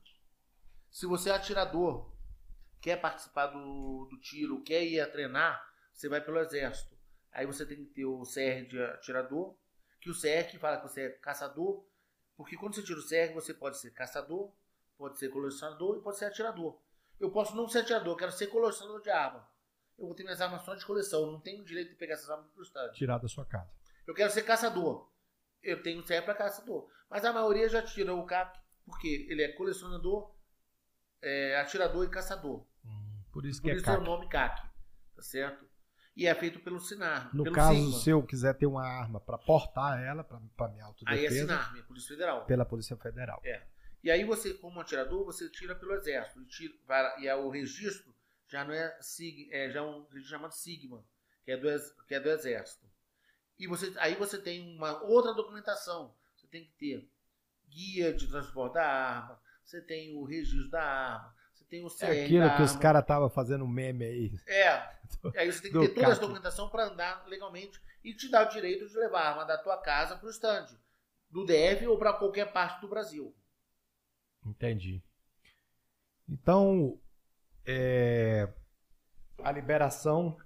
[0.91, 2.13] Se você é atirador,
[2.79, 5.61] quer participar do, do tiro, quer ir a treinar,
[5.91, 6.95] você vai pelo Exército.
[7.31, 9.57] Aí você tem que ter o CR de atirador,
[9.99, 11.85] que o CR que fala que você é caçador,
[12.37, 14.53] porque quando você tira o CR, você pode ser caçador,
[14.97, 16.79] pode ser colecionador e pode ser atirador.
[17.19, 19.49] Eu posso não ser atirador, eu quero ser colecionador de arma.
[19.97, 22.29] Eu vou ter minhas armas só de coleção, eu não tenho direito de pegar essas
[22.29, 22.91] armas estado.
[22.93, 23.69] Tirar da sua casa.
[24.05, 25.09] Eu quero ser caçador.
[25.63, 26.89] Eu tenho CR para caçador.
[27.09, 30.31] Mas a maioria já tira o CAC, porque ele é colecionador,
[31.21, 32.65] é, atirador e caçador.
[32.85, 34.05] Hum, por isso Por que é isso é o CAC.
[34.05, 34.61] nome CAC,
[35.15, 35.65] tá certo?
[36.15, 37.29] E é feito pelo Sinar.
[37.35, 37.99] No pelo caso, Sigma.
[37.99, 41.79] se eu quiser ter uma arma para portar ela, para minha autodefesa, Aí é Sinarme,
[41.79, 42.45] é Polícia Federal.
[42.45, 43.41] pela Polícia Federal.
[43.43, 43.63] É.
[44.03, 46.41] E aí você, como atirador, você tira pelo exército.
[46.41, 46.73] E, tira,
[47.19, 48.13] e é o registro
[48.47, 51.03] já não é, sig, é já um registro chamado Sigma,
[51.43, 51.67] que é do,
[52.07, 52.85] que é do exército.
[53.57, 56.13] E você, aí você tem uma outra documentação.
[56.35, 57.09] Você tem que ter
[57.69, 62.05] guia de transporte da arma, você tem o registro da arma, você tem o CR
[62.05, 64.31] É aquilo que os caras estavam fazendo meme aí.
[64.47, 64.95] É.
[65.37, 68.47] Aí você tem que do ter toda essa documentação para andar legalmente e te dar
[68.47, 70.65] o direito de levar a arma da tua casa para o stand,
[71.29, 73.35] do DF ou para qualquer parte do Brasil.
[74.43, 75.03] Entendi.
[76.27, 76.99] Então,
[77.65, 78.53] é,
[79.43, 80.37] a liberação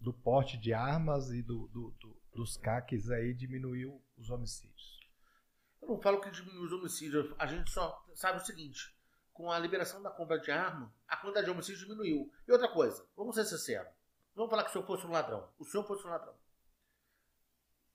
[0.00, 4.98] do porte de armas e do, do- do- dos CACs aí diminuiu os homicídios.
[5.82, 8.96] Eu não falo que diminui os homicídios, a gente só sabe o seguinte:
[9.32, 12.32] com a liberação da compra de arma, a quantidade de homicídios diminuiu.
[12.46, 13.92] E outra coisa, vamos ser sinceros:
[14.34, 15.48] vamos falar que o senhor fosse um ladrão.
[15.58, 16.34] O senhor fosse um ladrão.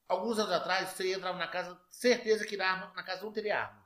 [0.07, 3.59] Alguns anos atrás, você entrava na casa, certeza que na, arma, na casa não teria
[3.61, 3.83] arma.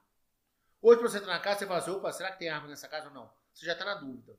[0.81, 3.07] Hoje, você entrar na casa, você fala assim: opa, será que tem arma nessa casa
[3.07, 3.31] ou não?
[3.53, 4.37] você já está na dúvida.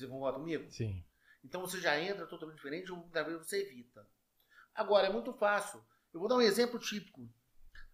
[0.00, 0.70] Você concorda comigo?
[0.70, 1.04] Sim.
[1.44, 4.06] Então você já entra totalmente diferente, ou muitas vezes você evita.
[4.74, 5.84] Agora, é muito fácil.
[6.12, 7.28] Eu vou dar um exemplo típico.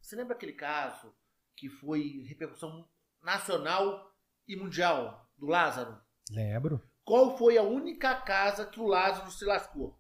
[0.00, 1.12] Você lembra aquele caso
[1.57, 2.88] que foi repercussão
[3.20, 4.14] nacional
[4.46, 6.00] e mundial do Lázaro?
[6.30, 6.80] Lembro.
[7.04, 9.98] Qual foi a única casa que o Lázaro se lascou?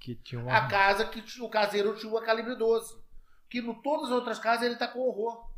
[0.00, 0.56] Que tinha uma...
[0.56, 3.00] A casa que o caseiro tinha uma calibre 12.
[3.48, 5.52] Que em todas as outras casas ele está com horror.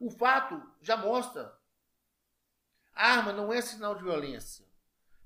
[0.00, 1.56] O fato já mostra.
[2.96, 4.64] Arma não é sinal de violência.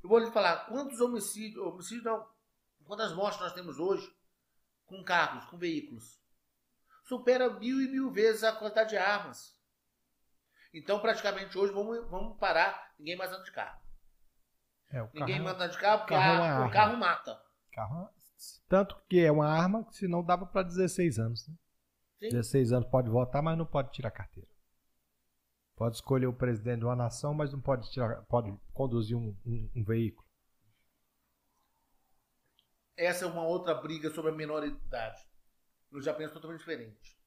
[0.03, 2.27] Eu vou lhe falar, quantos homicídios, homicídios não,
[2.85, 4.13] quantas mortes nós temos hoje
[4.87, 6.19] com carros, com veículos?
[7.05, 9.57] Supera mil e mil vezes a quantidade de armas.
[10.73, 12.93] Então, praticamente hoje, vamos, vamos parar.
[12.99, 13.81] Ninguém mais anda de carro.
[14.91, 16.71] É, o Ninguém carro, mais anda de carro porque carro é a- o arma.
[16.73, 17.43] carro mata.
[17.73, 18.11] carro-
[18.69, 21.47] Tanto que é uma arma que se não dava para 16 anos.
[21.47, 21.55] Né?
[22.21, 22.29] Sim.
[22.31, 24.49] 16 anos pode votar, mas não pode tirar carteira.
[25.81, 29.71] Pode escolher o presidente de uma nação, mas não pode tirar, pode conduzir um, um-
[29.77, 30.29] um veículo.
[32.95, 35.27] Essa é uma outra briga sobre a menoridade.
[35.91, 37.19] No Japão é totalmente diferente.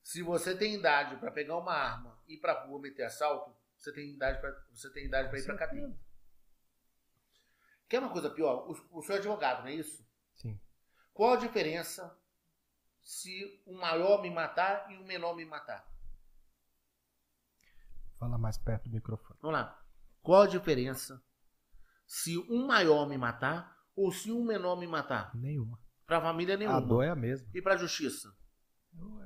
[0.00, 3.92] Se você tem idade para pegar uma arma e ir pra rua meter assalto, você
[3.92, 5.92] tem idade para você tem idade para ir para cadeia.
[7.88, 8.70] Quer uma coisa pior?
[8.70, 10.06] O, o senhor é advogado, não é isso?
[10.36, 10.56] Sim.
[11.12, 12.16] Qual a diferença
[13.02, 15.91] se um maior me matar e um menor me matar?
[18.22, 19.36] Fala mais perto do microfone.
[19.42, 19.82] Vamos lá.
[20.22, 21.20] Qual a diferença
[22.06, 25.34] se um maior me matar ou se um menor me matar?
[25.34, 25.76] Nenhuma.
[26.06, 26.80] Para a família A nenhuma.
[26.80, 27.48] dor é a mesma.
[27.52, 28.32] E para a justiça?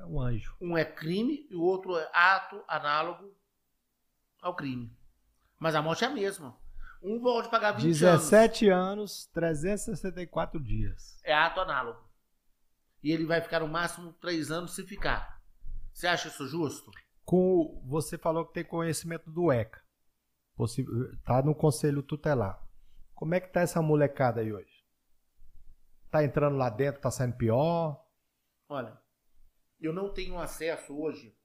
[0.01, 0.57] É um anjo.
[0.59, 3.37] Um é crime e o outro é ato análogo
[4.41, 4.91] ao crime.
[5.59, 6.57] Mas a morte é a mesma.
[7.03, 7.99] Um pode pagar 20 anos.
[7.99, 11.21] 17 anos, 364 dias.
[11.23, 12.03] É ato análogo.
[13.03, 15.39] E ele vai ficar no máximo 3 anos se ficar.
[15.93, 16.91] Você acha isso justo?
[17.27, 19.83] Com, você falou que tem conhecimento do ECA.
[21.25, 22.65] Tá no conselho tutelar.
[23.15, 24.85] Como é que tá essa molecada aí hoje?
[26.11, 28.03] Tá entrando lá dentro, tá saindo pior?
[28.69, 28.97] Olha,
[29.81, 31.37] eu não tenho acesso hoje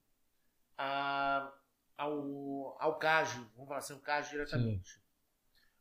[0.78, 1.52] a-
[1.98, 5.02] ao, ao CAGE, vamos falar assim, o CAGE diretamente.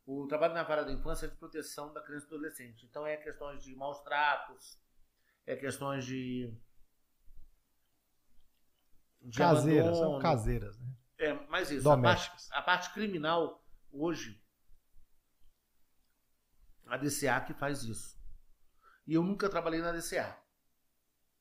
[0.06, 2.86] O trabalho na vara da infância é de proteção da criança e do adolescente.
[2.86, 4.80] Então é questões de maus tratos,
[5.46, 6.52] é questões de.
[9.36, 10.22] Caseiras, são abandono.
[10.22, 10.86] caseiras, né?
[11.18, 13.62] É, mas isso, a parte, a parte criminal
[13.92, 14.42] hoje,
[16.86, 18.18] a DCA que faz isso.
[19.06, 20.36] E eu nunca trabalhei na DCA.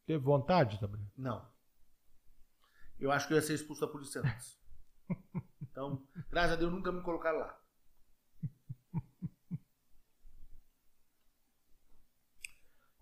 [0.06, 1.10] Teve vontade também?
[1.16, 1.48] Não.
[3.00, 4.60] Eu acho que eu ia ser expulso da polícia antes.
[5.72, 7.58] Então, graças a Deus, nunca me colocaram lá.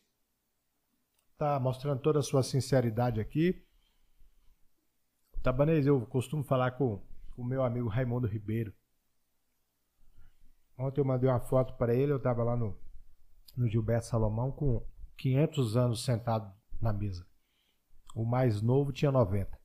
[1.36, 3.64] Tá mostrando toda a sua sinceridade aqui.
[5.48, 7.02] Tabanês, eu costumo falar com
[7.34, 8.70] o meu amigo Raimundo Ribeiro.
[10.76, 12.78] Ontem eu mandei uma foto para ele, eu estava lá no,
[13.56, 14.86] no Gilberto Salomão com
[15.16, 17.26] 500 anos sentado na mesa.
[18.14, 19.58] O mais novo tinha 90.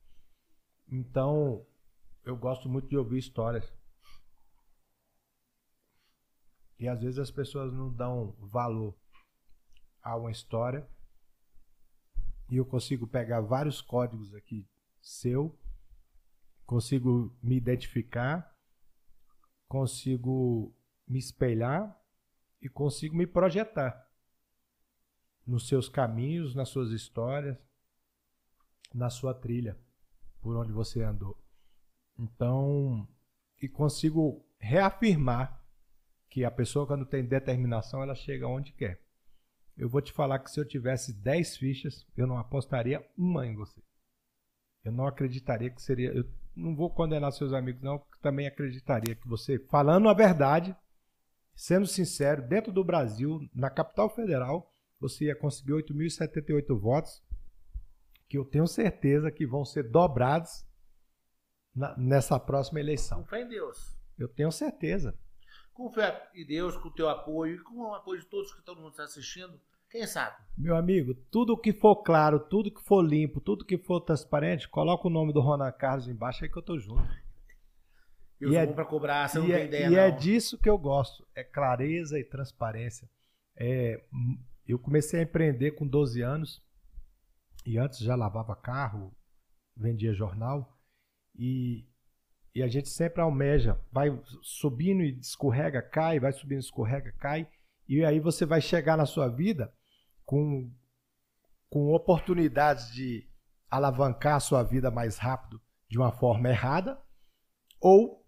[0.88, 1.68] Então,
[2.24, 3.70] eu gosto muito de ouvir histórias.
[6.80, 8.96] E às vezes as pessoas não dão valor
[10.02, 10.88] a uma história.
[12.50, 14.66] E eu consigo pegar vários códigos aqui
[15.02, 15.54] seu,
[16.66, 18.56] consigo me identificar,
[19.68, 20.74] consigo
[21.08, 22.00] me espelhar
[22.62, 24.10] e consigo me projetar
[25.46, 27.58] nos seus caminhos, nas suas histórias,
[28.94, 29.78] na sua trilha,
[30.42, 31.38] por onde você andou.
[32.18, 33.08] Então,
[33.62, 35.62] e consigo reafirmar
[36.30, 39.02] que a pessoa, quando tem determinação, ela chega onde quer.
[39.76, 43.56] Eu vou te falar que se eu tivesse 10 fichas, eu não apostaria uma em
[43.56, 43.82] você.
[44.84, 46.12] Eu não acreditaria que seria.
[46.12, 46.26] Eu
[46.56, 50.76] não vou condenar seus amigos, não, porque também acreditaria que você, falando a verdade,
[51.56, 57.22] sendo sincero, dentro do Brasil, na capital federal, você ia conseguir 8.078 votos,
[58.30, 60.66] que eu tenho certeza que vão ser dobrados
[61.76, 63.20] na- nessa próxima eleição.
[63.22, 63.98] Com fé em Deus.
[64.18, 65.18] Eu tenho certeza.
[65.74, 68.62] Com fé em Deus, com o teu apoio e com o apoio de todos que
[68.62, 69.60] todo mundo está assistindo,
[69.94, 70.36] quem sabe?
[70.58, 75.08] Meu amigo, tudo que for claro, tudo que for limpo, tudo que for transparente, coloca
[75.08, 77.08] o nome do Ronan Carlos embaixo aí que eu tô junto.
[78.42, 80.00] Eu E é- pra cobrar, você não e tem é, ideia, e não.
[80.00, 83.08] é disso que eu gosto, é clareza e transparência.
[83.56, 84.04] É,
[84.68, 86.60] eu comecei a empreender com 12 anos
[87.64, 89.16] e antes já lavava carro,
[89.78, 90.76] vendia jornal
[91.36, 91.86] e,
[92.56, 94.10] e a gente sempre almeja, vai
[94.42, 97.48] subindo e escorrega, cai, vai subindo, escorrega, cai
[97.88, 99.72] e aí você vai chegar na sua vida
[100.26, 100.72] com,
[101.70, 103.28] com oportunidades de
[103.70, 107.00] alavancar a sua vida mais rápido de uma forma errada
[107.80, 108.26] ou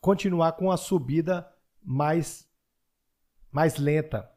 [0.00, 1.50] continuar com a subida
[1.82, 2.46] mais
[3.50, 4.30] mais lenta.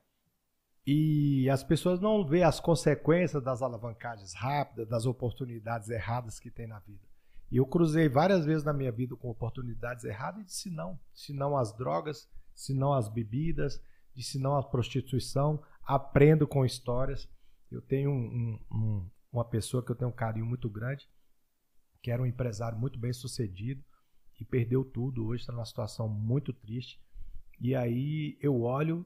[0.88, 6.68] E as pessoas não vê as consequências das alavancagens rápidas, das oportunidades erradas que tem
[6.68, 7.06] na vida.
[7.52, 10.98] E eu cruzei várias vezes na minha vida com oportunidades erradas e disse não.
[11.14, 13.82] Se não as drogas, se não as bebidas,
[14.18, 15.62] se não a prostituição.
[15.90, 17.28] Aprendo com histórias.
[17.72, 21.10] Eu tenho um- um- um- uma pessoa que eu tenho um carinho muito grande,
[22.00, 23.84] que era um empresário muito bem sucedido
[24.40, 25.26] e perdeu tudo.
[25.26, 27.02] Hoje está numa situação muito triste.
[27.60, 29.04] E aí eu olho,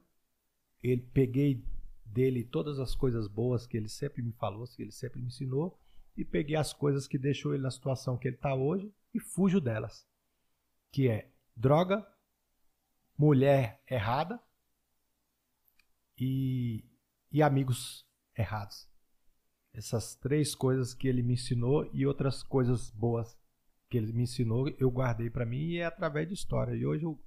[0.82, 1.64] ele peguei
[2.04, 5.80] dele todas as coisas boas que ele sempre me falou, que ele sempre me ensinou,
[6.14, 9.58] e peguei as coisas que deixou ele na situação que ele está hoje e fujo
[9.58, 10.06] delas.
[10.92, 12.06] Que é droga,
[13.16, 14.38] mulher errada
[16.18, 16.84] e,
[17.30, 18.06] e amigos
[18.36, 18.88] errados.
[19.72, 23.36] Essas três coisas que ele me ensinou e outras coisas boas
[23.88, 26.74] que ele me ensinou, eu guardei para mim e é através de história.
[26.74, 27.18] E hoje eu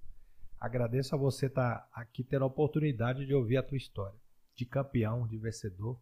[0.59, 4.19] agradeço a você estar aqui tendo a oportunidade de ouvir a tua história,
[4.55, 6.01] de campeão, de vencedor,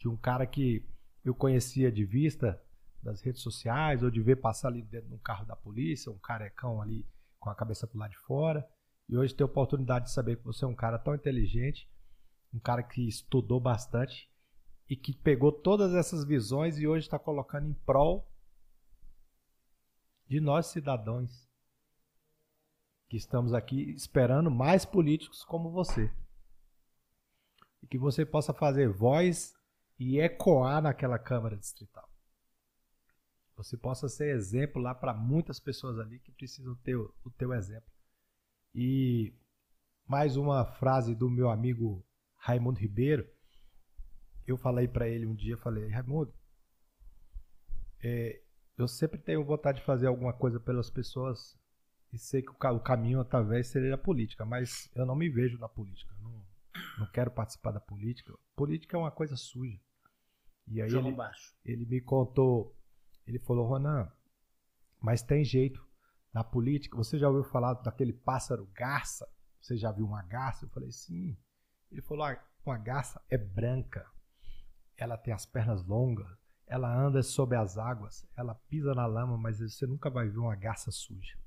[0.00, 0.86] de um cara que
[1.24, 2.62] eu conhecia de vista
[3.02, 6.18] das redes sociais ou de ver passar ali dentro de um carro da polícia, um
[6.18, 7.06] carecão ali
[7.38, 8.66] com a cabeça pro lado de fora.
[9.08, 11.88] E hoje ter a oportunidade de saber que você é um cara tão inteligente,
[12.52, 14.30] um cara que estudou bastante
[14.88, 18.26] e que pegou todas essas visões e hoje está colocando em prol
[20.26, 21.48] de nós cidadãos
[23.08, 26.12] que estamos aqui esperando mais políticos como você.
[27.82, 29.54] E que você possa fazer voz
[29.98, 32.08] e ecoar naquela Câmara Distrital.
[33.56, 37.90] Você possa ser exemplo lá para muitas pessoas ali que precisam ter o, teu exemplo.
[38.74, 39.34] E
[40.06, 42.06] mais uma frase do meu amigo
[42.38, 43.28] Raimundo Ribeiro.
[44.46, 46.32] Eu falei para ele um dia, falei, Raimundo,
[48.02, 48.40] é,
[48.76, 51.56] eu sempre tenho vontade de fazer alguma coisa pelas pessoas
[52.12, 55.28] e sei que o, ca- o caminho talvez seja a política, mas eu não me
[55.28, 56.14] vejo na política.
[56.22, 56.42] Não,
[56.98, 58.32] não quero participar da política.
[58.56, 59.78] Política é uma coisa suja.
[60.66, 61.54] E aí ele, baixo.
[61.64, 62.74] ele me contou,
[63.26, 64.10] ele falou, Ronan,
[65.00, 65.86] mas tem jeito.
[66.32, 69.26] Na política, você já ouviu falar daquele pássaro garça?
[69.60, 70.66] Você já viu uma garça?
[70.66, 71.36] Eu falei, sim.
[71.90, 74.06] Ele falou, ah, uma garça é branca.
[74.96, 76.26] Ela tem as pernas longas.
[76.66, 78.26] Ela anda sobre as águas.
[78.36, 81.38] Ela pisa na lama, mas você nunca vai ver uma garça suja.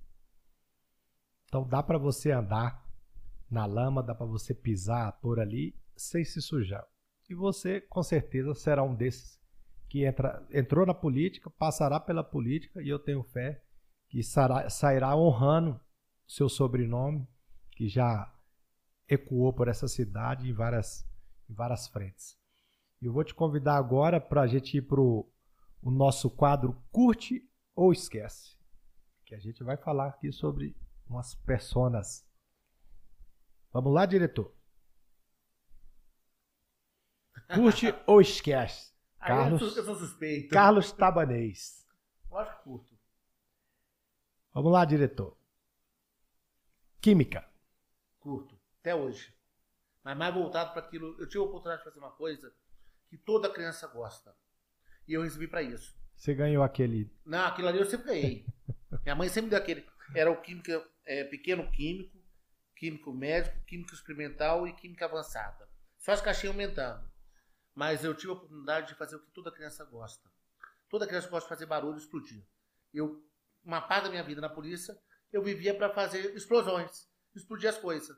[1.45, 2.83] Então dá para você andar
[3.49, 6.87] na lama, dá para você pisar por ali sem se sujar.
[7.29, 9.39] E você, com certeza, será um desses
[9.89, 13.61] que entra, entrou na política, passará pela política e eu tenho fé
[14.07, 15.79] que sará- sairá honrando
[16.25, 17.27] seu sobrenome,
[17.71, 18.33] que já
[19.11, 21.05] ecoou por essa cidade em várias,
[21.49, 22.39] em várias frentes.
[23.01, 25.29] E eu vou te convidar agora para a gente ir para o
[25.83, 27.45] nosso quadro Curte
[27.75, 28.55] ou Esquece,
[29.25, 30.75] que a gente vai falar aqui sobre
[31.09, 32.25] umas personas.
[33.73, 34.53] Vamos lá, diretor?
[37.53, 38.93] Curte ou esquece?
[39.19, 40.49] Aí Carlos- eu, sou, eu sou suspeito.
[40.53, 41.85] Carlos Tabanês.
[42.29, 42.97] Lógico que curto.
[44.53, 45.37] Vamos lá, diretor.
[47.01, 47.45] Química.
[48.19, 48.60] Curto.
[48.81, 49.33] Até hoje.
[50.03, 51.15] Mas mais voltado para aquilo.
[51.19, 52.51] Eu tive a oportunidade de fazer uma coisa
[53.07, 54.35] que toda criança gosta.
[55.07, 55.95] E eu recebi para isso.
[56.15, 57.11] Você ganhou aquele.
[57.25, 58.45] Não, aquilo ali eu sempre ganhei.
[59.03, 59.85] Minha mãe sempre deu aquele.
[60.15, 62.17] Era o química, é, pequeno químico,
[62.75, 65.69] químico médico, químico experimental e química avançada.
[65.99, 67.09] Só as caixinhas aumentando.
[67.75, 70.29] Mas eu tive a oportunidade de fazer o que toda criança gosta.
[70.89, 72.43] Toda criança gosta de fazer barulho e explodir.
[72.93, 73.23] Eu,
[73.63, 74.97] uma parte da minha vida na polícia,
[75.31, 78.17] eu vivia para fazer explosões, explodir as coisas.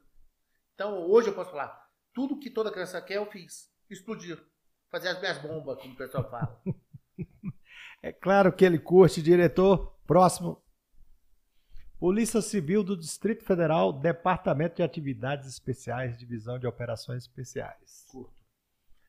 [0.76, 3.72] Então hoje eu posso falar, tudo que toda criança quer eu fiz.
[3.90, 4.41] Explodir.
[4.90, 6.62] Fazer as minhas bombas, como o pessoal fala.
[8.02, 9.95] É claro que ele curte, diretor.
[10.06, 10.62] Próximo.
[11.98, 18.06] Polícia Civil do Distrito Federal, Departamento de Atividades Especiais, Divisão de Operações Especiais.
[18.12, 18.34] Curto.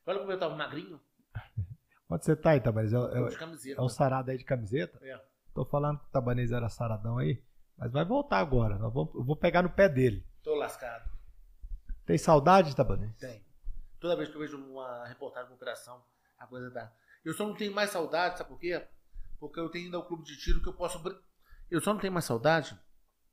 [0.05, 0.97] Olha como eu tava magrinho.
[2.09, 2.93] Onde você tá aí, Tabanês?
[2.93, 3.81] É, Eu é, de camiseta.
[3.81, 4.97] é um sarado aí de camiseta?
[5.01, 5.19] É.
[5.53, 7.43] Tô falando que o Tabanês era saradão aí,
[7.77, 8.77] mas vai voltar agora.
[8.77, 10.25] Nós vamos- eu vou pegar no pé dele.
[10.41, 11.09] Tô lascado.
[12.05, 13.15] Tem saudade, Tabanês?
[13.17, 13.43] Tem.
[13.99, 16.03] Toda vez que eu vejo uma reportagem de operação,
[16.37, 16.91] a coisa dá.
[17.23, 18.85] Eu só não tenho mais saudade, sabe por quê?
[19.39, 21.01] Porque eu tenho ainda o clube de tiro que eu posso.
[21.69, 22.79] Eu só não tenho mais saudade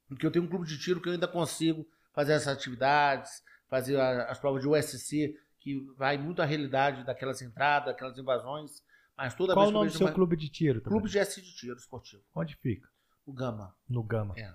[0.09, 3.99] porque eu tenho um clube de tiro que eu ainda consigo fazer essas atividades, fazer
[4.01, 8.83] as provas de USC, que vai muito à realidade daquelas entradas, daquelas invasões.
[9.17, 10.81] Mas toda Qual vez o que eu nome do seu uma- clube de tiro?
[10.81, 10.99] também?
[10.99, 12.89] Clube GS de tiro esportivo, Onde fica?
[13.27, 13.75] o Gama.
[13.89, 14.35] No Gama.
[14.39, 14.53] É.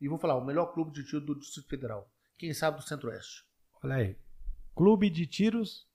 [0.00, 2.08] E vou falar, o melhor clube de tiro do Distrito Federal.
[2.36, 3.44] Quem sabe do Centro-Oeste.
[3.82, 4.16] Olha aí.
[4.74, 5.86] Clube de Tiros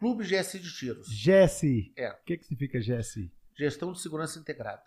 [0.00, 1.08] Clube GS de Tiros.
[1.08, 1.92] GSI.
[1.94, 2.10] É.
[2.10, 3.30] O que, que significa GSI?
[3.54, 4.82] Gestão de Segurança Integrada.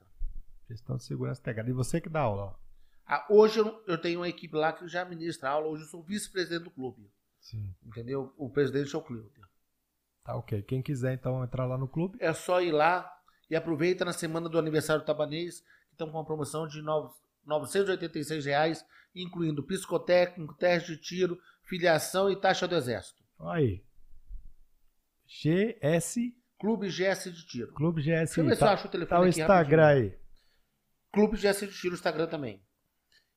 [0.68, 1.70] Gestão de Segurança Integrada.
[1.70, 2.60] E você que dá aula?
[3.06, 5.68] Ah, hoje eu, eu tenho uma equipe lá que já ministra aula.
[5.68, 7.12] Hoje eu sou vice-presidente do clube.
[7.40, 7.76] Sim.
[7.86, 8.34] Entendeu?
[8.38, 9.44] O presidente é o Cleuder.
[10.24, 10.64] Tá ok.
[10.64, 12.18] Quem quiser então entrar lá no clube.
[12.20, 13.08] É só ir lá
[13.52, 16.86] e aproveita na semana do aniversário do Tabanês, que estão com uma promoção de R$
[17.46, 23.24] 986 reais, incluindo psicotécnico, teste de tiro, filiação e taxa do exército.
[23.40, 23.84] Olha aí.
[25.28, 26.16] GS
[26.60, 27.74] Clube GS de Tiro.
[27.74, 28.12] Clube GSI.
[28.16, 30.14] Deixa eu ver se eu Tá, acho o telefone tá o Instagram rapidinho.
[30.14, 30.20] aí.
[31.12, 32.64] Clube GS de Tiro, Instagram também.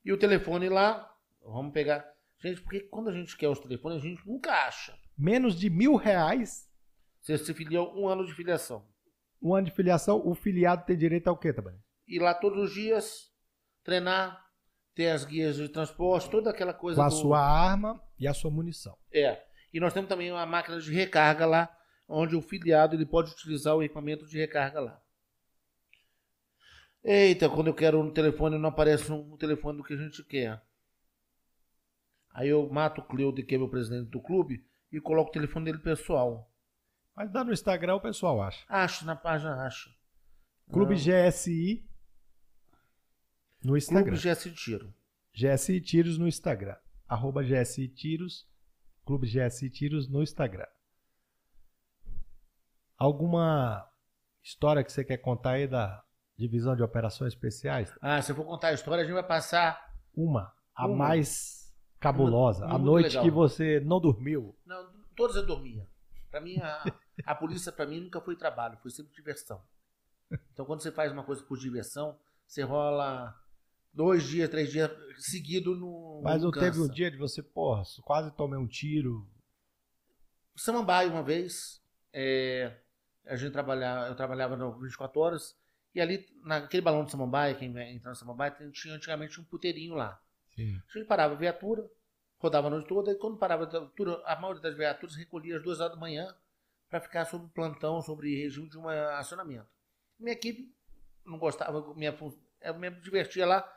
[0.05, 1.13] E o telefone lá,
[1.43, 2.07] vamos pegar.
[2.41, 4.97] Gente, porque quando a gente quer os telefones, a gente nunca acha.
[5.19, 6.71] Menos de mil reais.
[7.21, 8.87] Você se filiou um ano de filiação.
[9.43, 10.23] Um ano de filiação.
[10.25, 11.75] O filiado tem direito ao quê também?
[12.07, 13.33] Ir lá todos os dias,
[13.87, 14.45] treinar,
[14.95, 18.35] ter as guias de transporte, toda aquela coisa Com a do- sua arma e a
[18.35, 18.97] sua munição.
[19.13, 19.43] É.
[19.73, 21.75] E nós temos também uma máquina de recarga lá,
[22.09, 25.03] onde o filiado ele pode utilizar o equipamento de recarga lá.
[27.05, 30.61] Eita, quando eu quero um telefone, não aparece um telefone do que a gente quer.
[32.33, 35.67] Aí eu mato o Cleude, que é meu presidente do clube, e coloco o telefone
[35.67, 36.51] dele pessoal.
[37.15, 38.65] Mas dá no Instagram o pessoal acha.
[38.69, 39.89] Acho, na página acho.
[40.71, 41.01] Clube Não.
[41.31, 41.89] GSI
[43.63, 44.17] no Instagram.
[44.17, 44.95] Clube GS de Tiro.
[45.35, 46.77] GSI Tiros no Instagram.
[47.09, 48.47] Arroba GSI Tiros.
[49.05, 50.67] Clube GSI Tiros no Instagram.
[52.99, 53.87] Alguma
[54.43, 56.03] história que você quer contar aí da
[56.37, 57.93] divisão de operações especiais?
[58.01, 59.95] Ah, se eu for contar a história, a gente vai passar.
[60.15, 60.97] Uma, a Uma.
[60.97, 62.65] mais cabulosa.
[62.65, 63.25] Uma- a noite legal.
[63.25, 64.57] que você não dormiu.
[64.65, 65.87] Não, todas eu dormia.
[66.31, 66.85] Pra mim, a,
[67.27, 69.63] a polícia pra mim nunca foi trabalho, foi sempre diversão.
[70.53, 73.35] Então, quando você faz uma coisa por diversão, você rola
[73.97, 76.21] dois dias, três dias seguido no.
[76.23, 79.27] Mas não teve um dia de você, porra, quase tomei um tiro.
[80.55, 81.83] Samambaia uma vez,
[82.13, 82.77] é,
[83.27, 85.57] a gente trabalhava, eu trabalhava no 24 horas,
[85.95, 89.95] e ali, naquele balão de Samambaia, quem vai entrar no Samambaia, tinha antigamente um puteirinho
[89.95, 90.21] lá.
[90.55, 90.81] Sim.
[90.89, 91.91] A gente parava a viatura,
[92.39, 95.63] rodava a noite toda, e quando parava a viatura, a maioria das viaturas recolhia às
[95.63, 96.35] duas horas da manhã
[96.89, 99.69] para ficar sob plantão, sobre regime de um acionamento.
[100.19, 100.75] Minha equipe
[101.25, 102.17] não gostava, minha,
[102.63, 103.76] eu me divertia lá.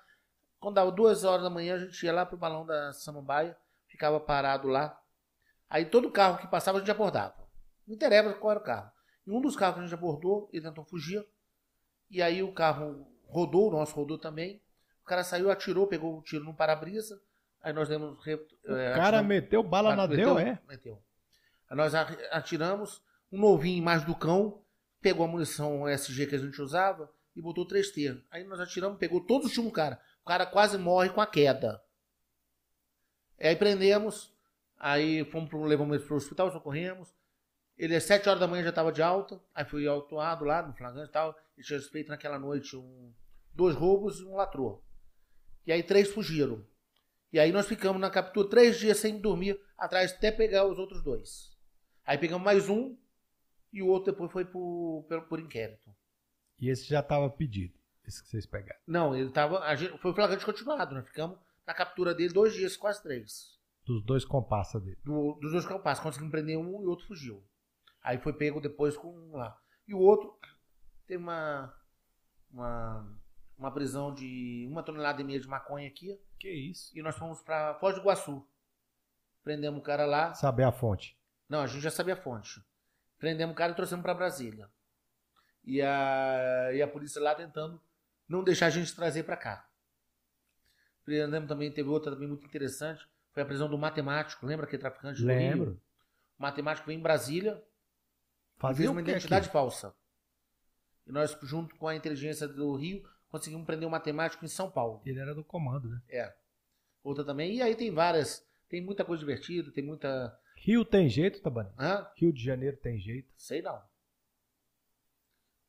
[0.59, 3.55] Quando dava duas horas da manhã, a gente ia lá pro balão da Samambaia,
[3.87, 4.99] ficava parado lá.
[5.69, 7.35] Aí todo carro que passava a gente abordava.
[7.87, 8.91] Não interessa qual era o carro.
[9.25, 11.25] E um dos carros que a gente abordou, ele tentou fugir.
[12.09, 14.61] E aí o carro rodou, o nosso rodou também.
[15.03, 17.21] O cara saiu, atirou, pegou um tiro no para-brisa.
[17.61, 18.17] Aí nós demos.
[18.17, 18.45] O eh,
[18.93, 20.59] cara atiramos- meteu bala na meteu, deu, é?
[20.67, 21.01] Meteu.
[21.69, 21.93] Aí nós
[22.31, 23.01] atiramos.
[23.31, 24.63] Um novinho mais do cão
[25.01, 28.23] pegou a munição SG que a gente usava e botou 3T.
[28.31, 30.01] Aí nós atiramos, pegou todo o chumbo do cara.
[30.29, 31.83] O cara quase morre com a queda.
[33.39, 34.31] Aí prendemos.
[34.77, 37.11] Aí fomos pro, levamos ele pro hospital, socorremos.
[37.75, 39.41] Ele às 7 horas da manhã já estava de alta.
[39.55, 41.35] Aí fui autuado lá no flagrante e tal.
[41.57, 43.11] Ele tinha respeito naquela noite um,
[43.55, 44.83] dois roubos e um latrô.
[45.65, 46.63] E aí três fugiram.
[47.33, 51.03] E aí nós ficamos na captura três dias sem dormir, atrás até pegar os outros
[51.03, 51.57] dois.
[52.05, 52.95] Aí pegamos mais um
[53.73, 55.89] e o outro depois foi por, por, inquérito.
[56.59, 57.78] E esse já tava pedido.
[58.09, 58.79] Esse que vocês pegaram.
[58.87, 59.59] Não, ele tava.
[59.59, 60.93] A gente, foi flagrante continuado.
[60.95, 63.57] Nós ficamos na captura dele dois dias, quase três.
[63.85, 64.97] Dos dois comparsas dele.
[65.03, 66.01] Do- dos dois capazes.
[66.03, 67.43] Conseguimos prender um e o outro fugiu.
[68.03, 69.57] Aí foi pego depois com um lá.
[69.87, 70.37] E o outro
[71.07, 71.73] teve uma.
[72.51, 73.07] Uma,
[73.57, 76.19] uma prisão de uma tonelada e meia de maconha aqui.
[76.39, 76.91] Que isso?
[76.97, 78.43] E nós fomos pra Foz do Iguaçu.
[79.43, 80.33] Prendemos o cara lá.
[80.33, 81.15] Saber a fonte.
[81.47, 82.63] Não, a gente já sabia a fonte.
[83.19, 84.67] Prendemos o cara e trouxemos para Brasília.
[85.63, 87.79] E a, e a polícia lá tentando
[88.29, 89.67] não deixar a gente trazer para cá.
[91.47, 93.05] Também, teve outra também muito interessante.
[93.31, 94.45] Foi a prisão do matemático.
[94.45, 95.37] Lembra que traficante do Rio?
[95.37, 95.81] Lembro.
[96.37, 97.61] O matemático veio em Brasília
[98.59, 99.53] Fazia uma identidade aqui?
[99.53, 99.95] falsa.
[101.07, 105.01] E nós, junto com a inteligência do Rio, conseguimos prender um matemático em São Paulo.
[105.05, 106.01] Ele era do comando, né?
[106.09, 106.35] É.
[107.03, 107.55] Outra também.
[107.55, 108.45] E aí tem várias.
[108.67, 110.37] Tem muita coisa divertida, tem muita.
[110.57, 111.71] Rio tem jeito, Tabani?
[111.79, 112.07] Hã?
[112.15, 113.31] Rio de Janeiro tem jeito.
[113.35, 113.81] Sei não.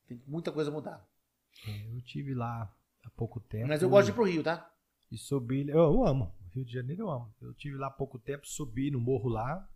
[0.07, 1.10] Tem muita coisa a mudar.
[1.67, 2.73] É, Eu tive lá
[3.05, 3.69] há pouco tempo.
[3.69, 4.71] Mas eu gosto de ir pro Rio, tá?
[5.11, 5.69] E subi.
[5.69, 6.35] Eu, eu amo.
[6.53, 7.35] Rio de Janeiro eu amo.
[7.41, 9.69] Eu tive lá há pouco tempo, subi no morro lá.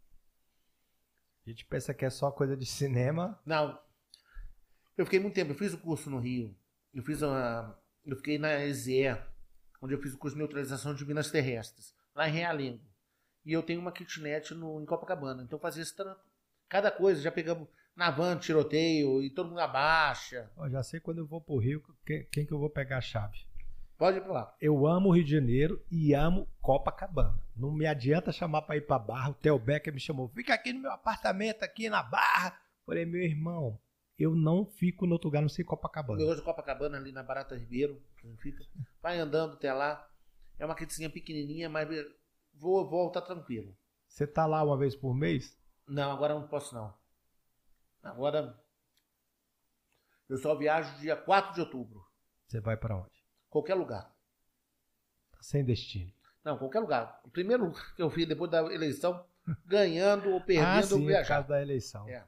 [1.47, 3.39] A gente pensa que é só coisa de cinema.
[3.45, 3.79] Não.
[4.97, 6.57] Eu fiquei muito tempo, eu fiz o curso no Rio.
[6.93, 7.79] Eu fiz uma.
[8.05, 9.17] eu fiquei na EZE,
[9.83, 12.85] onde eu fiz o curso de neutralização de minas terrestres, lá em Realengo.
[13.45, 15.43] E eu tenho uma kitnet no, em Copacabana.
[15.43, 16.21] Então fazia esse trampo.
[16.69, 20.51] Cada coisa, já pegamos na van, tiroteio, e todo mundo abaixa.
[20.57, 23.01] Eu já sei quando eu vou pro Rio, quem, quem que eu vou pegar a
[23.01, 23.47] chave.
[23.97, 24.57] Pode ir pra lá.
[24.61, 27.41] Eu amo o Rio de Janeiro e amo Copacabana.
[27.57, 29.31] Não me adianta chamar para ir para Barra.
[29.31, 32.59] O Theo Becker me chamou, fica aqui no meu apartamento, aqui na Barra.
[32.85, 33.79] Falei, meu irmão,
[34.19, 36.21] eu não fico no outro lugar, não sei Copacabana.
[36.21, 38.65] Eu de Copacabana, ali na Barata Ribeiro, que fica.
[39.01, 40.09] Vai andando até lá.
[40.59, 41.89] É uma kitzinha pequenininha, mas
[42.53, 43.77] vou, volta tranquilo.
[44.07, 45.57] Você tá lá uma vez por mês?
[45.87, 46.95] Não, agora não posso não.
[48.05, 48.59] Agora
[50.29, 52.05] eu só viajo dia 4 de outubro.
[52.47, 53.25] Você vai para onde?
[53.49, 54.15] Qualquer lugar.
[55.33, 56.13] Tá sem destino.
[56.45, 57.21] Não, qualquer lugar.
[57.25, 59.25] O primeiro que eu fiz depois da eleição,
[59.65, 61.23] ganhando ou perdendo, ah, sim, eu viajar.
[61.23, 62.09] por causa da eleição.
[62.09, 62.27] É.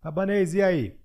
[0.00, 1.00] Tabanês, e aí?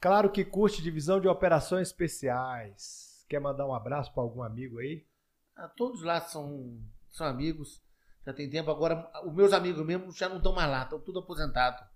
[0.00, 3.24] Claro que curte divisão de operações especiais.
[3.28, 5.06] Quer mandar um abraço para algum amigo aí?
[5.54, 7.82] Ah, todos lá são, são amigos.
[8.24, 8.70] Já tem tempo.
[8.70, 11.89] Agora, os meus amigos mesmo já não estão mais lá, estão tudo aposentados.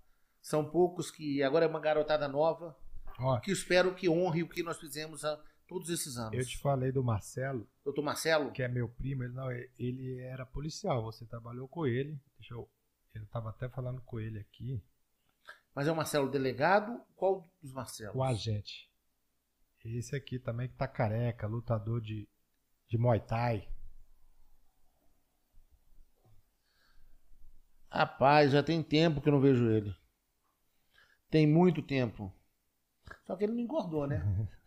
[0.45, 2.77] São poucos que agora é uma garotada nova.
[3.17, 6.37] Ó, Que espero que honre o que nós fizemos há todos esses anos.
[6.37, 10.45] eu te falei do Marcelo, Doutor Marcelo, que é meu primo, ele não, ele era
[10.45, 12.21] policial, você trabalhou com ele.
[12.37, 12.69] Deixa eu,
[13.15, 14.79] eu tava até falando com ele aqui,
[15.73, 17.01] mas é o Marcelo delegado?
[17.15, 18.15] Qual dos Marcelos?
[18.15, 18.87] o agente.
[19.83, 22.29] Esse aqui também que tá careca, lutador de,
[22.87, 23.67] de Muay Thai.
[27.89, 30.04] Rapaz, já tem tempo que eu não vejo ele.
[31.29, 32.33] Tem muito tempo.
[33.25, 34.21] Só que ele não engordou, né?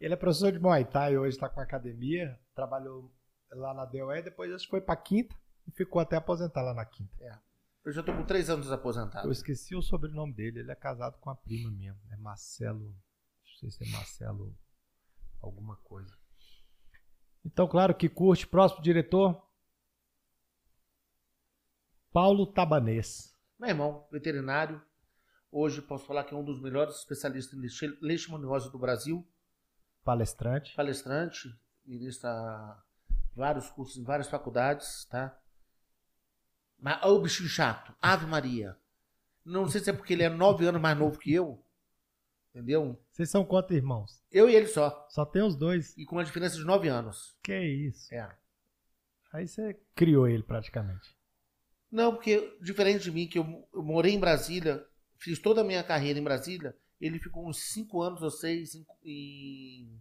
[0.00, 3.10] Ele é professor de Muay Thai, hoje está com a academia, trabalhou
[3.50, 5.34] lá na DOE, depois acho que foi pra quinta
[5.66, 7.42] e ficou até aposentar lá na quinta.
[7.84, 9.26] Eu já tô com três anos aposentado.
[9.26, 13.56] Eu esqueci o sobrenome dele, ele é casado com a prima minha, é Marcelo, não
[13.58, 14.54] sei se é Marcelo
[15.40, 16.14] alguma coisa.
[17.44, 19.42] Então, claro que curte, próximo diretor,
[22.12, 23.34] Paulo Tabanês.
[23.58, 24.82] Meu irmão, veterinário.
[25.50, 29.26] Hoje posso falar que é um dos melhores especialistas em leite- leishmaniose do Brasil.
[30.04, 30.74] Palestrante.
[30.74, 31.48] Palestrante,
[31.84, 32.30] ministra
[33.34, 35.38] vários cursos em várias faculdades, tá?
[36.78, 38.76] Mas, ô bichinho chato, Ave Maria.
[39.44, 41.64] Não sei se é porque ele é nove anos mais novo que eu.
[42.50, 42.98] Entendeu?
[43.10, 44.22] Vocês são quantos irmãos?
[44.30, 45.06] Eu e ele só.
[45.10, 45.96] Só tem os dois.
[45.96, 47.36] E com uma diferença de nove anos.
[47.42, 48.12] Que isso.
[48.14, 48.36] É.
[49.32, 51.16] Aí você criou ele praticamente.
[51.90, 54.86] Não, porque diferente de mim, que eu, eu morei em Brasília,
[55.18, 58.86] fiz toda a minha carreira em Brasília, ele ficou uns cinco anos ou seis em,
[59.04, 60.00] em-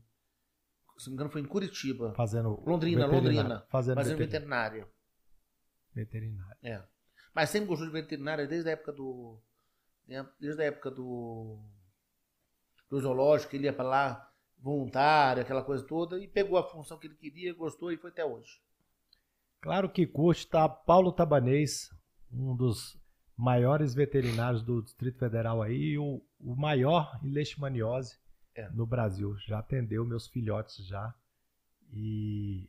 [0.97, 2.61] se não me engano foi em Curitiba, Fazendo.
[2.65, 3.05] Londrina.
[3.05, 4.87] Londrina, Fazendo fazendo veterinário.
[5.93, 6.57] veterinário.
[6.63, 6.83] É.
[7.33, 9.39] Mas sempre gostou de veterinária desde a época do
[10.07, 11.59] né, desde a época do
[12.89, 17.05] do zoológico, ele ia para lá voluntário, aquela coisa toda e pegou a função que
[17.05, 18.59] ele queria, gostou e foi até hoje.
[19.61, 20.67] Claro que curte, tá?
[20.69, 21.89] Paulo Tabanês,
[22.31, 22.97] um dos
[23.37, 28.17] maiores veterinários do Distrito Federal aí, e o, o maior em leishmaniose
[28.55, 28.67] É.
[28.69, 29.37] no Brasil.
[29.39, 31.13] Já atendeu meus filhotes já.
[31.93, 32.67] E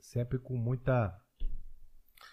[0.00, 1.18] sempre com muita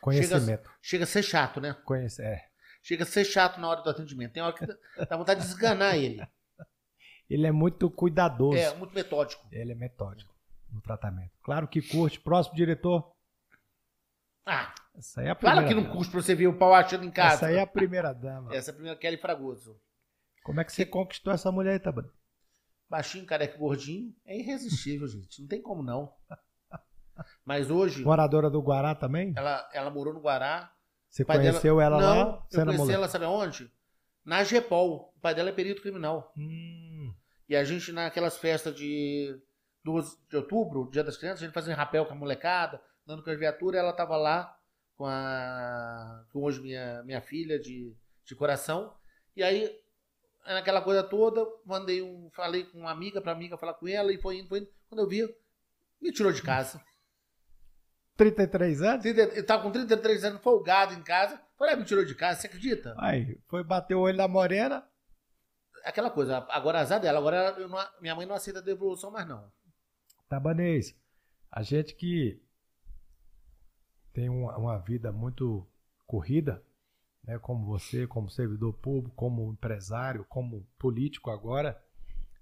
[0.01, 0.69] conhecimento.
[0.81, 1.73] Chega a ser chato, né?
[1.85, 2.49] Conhece, é.
[2.83, 4.33] Chega a ser chato na hora do atendimento.
[4.33, 4.75] Tem hora que dá
[5.09, 6.19] dá vontade de esganar ele.
[7.29, 8.57] Ele é muito cuidadoso.
[8.57, 9.47] É, muito metódico.
[9.53, 10.35] Ele é metódico
[10.69, 11.31] no tratamento.
[11.41, 12.19] Claro que curte.
[12.19, 13.09] Próximo diretor.
[14.45, 17.03] Ah, Essa é a primeira fala que não custa pra você ver o pau achando
[17.03, 17.34] em casa.
[17.34, 18.53] Essa aí é a primeira dama.
[18.53, 19.76] Essa é a primeira Kelly Fragoso.
[20.44, 22.14] Como é que você conquistou essa mulher aí, Tabanês?
[22.88, 24.14] Baixinho, careca gordinho.
[24.23, 25.41] É irresistível, gente.
[25.41, 26.14] Não tem como não.
[27.44, 29.34] Mas hoje, Moradora do Guará também?
[29.36, 30.72] ela, ela morou no Guará.
[31.10, 32.45] Você conheceu ela não, lá?
[32.48, 33.72] Você eu conheci ela, sabe aonde?
[34.23, 35.14] Na Gepol.
[35.18, 36.32] O pai dela é perito criminal.
[36.38, 37.14] Hum,
[37.49, 39.36] E a gente, naquelas festas de
[39.84, 43.30] 12 de outubro, Dia das Crianças, a gente fazia rapel com a molecada, dando com
[43.30, 44.56] a viatura, ela tava lá
[45.02, 46.23] com a.
[46.32, 47.91] com hoje minha, minha filha de,
[48.23, 48.94] de coração.
[49.36, 49.76] E aí,
[50.45, 52.30] naquela coisa toda, mandei um.
[52.30, 54.69] Falei com uma amiga pra amiga falar com ela, e foi indo, foi indo.
[54.88, 55.36] Quando eu vi,
[55.99, 56.80] me tirou de casa.
[58.15, 59.02] 33 anos?
[59.02, 61.41] 30 Eu tava com 33 anos, folgado em casa.
[61.57, 62.94] Falei, ah, me tirou de casa, você acredita?
[62.99, 64.88] Aí, foi bater o olho na morena.
[65.84, 69.52] Aquela coisa, agora azar dela, agora eu não- minha mãe não aceita devolução mais não.
[70.30, 70.95] Tabanês,
[71.52, 72.40] a gente que
[74.13, 75.67] tem uma, uma vida muito
[76.05, 76.63] corrida,
[77.23, 81.81] né, como você, como servidor público, como empresário, como político agora,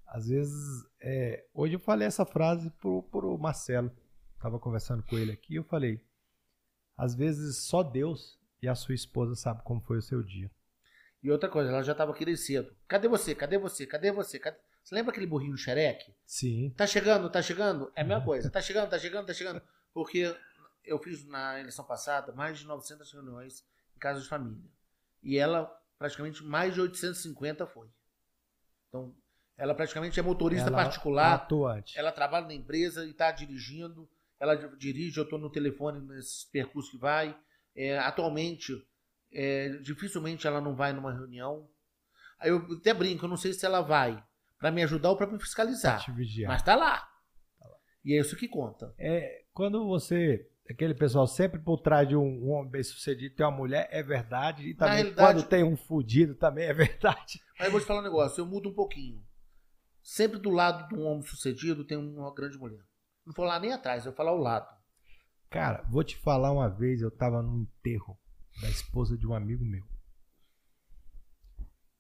[0.06, 3.92] às vezes, é, hoje eu falei essa frase pro, pro Marcelo,
[4.36, 6.04] estava conversando com ele aqui, eu falei,
[6.98, 10.50] às vezes só Deus e a sua esposa sabe como foi o seu dia.
[11.22, 12.74] E outra coisa, ela já tava aqui desde cedo.
[12.88, 13.36] Cadê você?
[13.36, 13.86] Cadê você?
[13.86, 14.40] Cadê você?
[14.40, 14.58] Cadê...
[14.84, 16.16] Você lembra aquele burrinho xereque?
[16.26, 16.74] Sim.
[16.76, 17.92] Tá chegando, tá chegando?
[17.96, 18.50] É a mesma coisa.
[18.50, 19.62] Tá chegando, tá chegando, tá chegando.
[19.94, 20.34] Porque
[20.84, 23.66] eu fiz na eleição passada mais de 900 reuniões
[23.96, 24.70] em casa de família.
[25.22, 25.66] E ela,
[25.98, 27.88] praticamente, mais de 850 foi.
[28.88, 29.16] Então,
[29.58, 31.34] ela praticamente é motorista Ela particular.
[31.34, 31.98] Atuante.
[32.00, 34.10] Ela trabalha na empresa e está dirigindo.
[34.40, 37.38] Ela dirige, eu estou no telefone nesse percurso que vai.
[37.76, 38.74] É, atualmente,
[39.32, 41.70] é, dificilmente ela não vai numa reunião.
[42.40, 44.24] Aí eu até brinco, eu não sei se ela vai
[44.58, 46.04] para me ajudar ou para me fiscalizar.
[46.04, 46.50] Te vigiar.
[46.50, 47.06] Mas tá lá.
[48.04, 48.94] E é isso que conta.
[48.98, 50.50] É, quando você.
[50.70, 54.70] Aquele pessoal sempre por trás de um, homem bem sucedido tem uma mulher, é verdade.
[54.70, 57.42] E também quando tem um fudido também é verdade.
[57.58, 59.26] Mas eu vou te falar um negócio, eu mudo um pouquinho.
[60.04, 62.84] Sempre do lado de um homem sucedido tem uma grande mulher.
[63.26, 64.68] Não vou lá nem atrás, eu vou falar ao lado.
[65.50, 68.20] Cara, vou te falar uma vez, eu tava num enterro
[68.62, 69.84] da esposa de um amigo meu.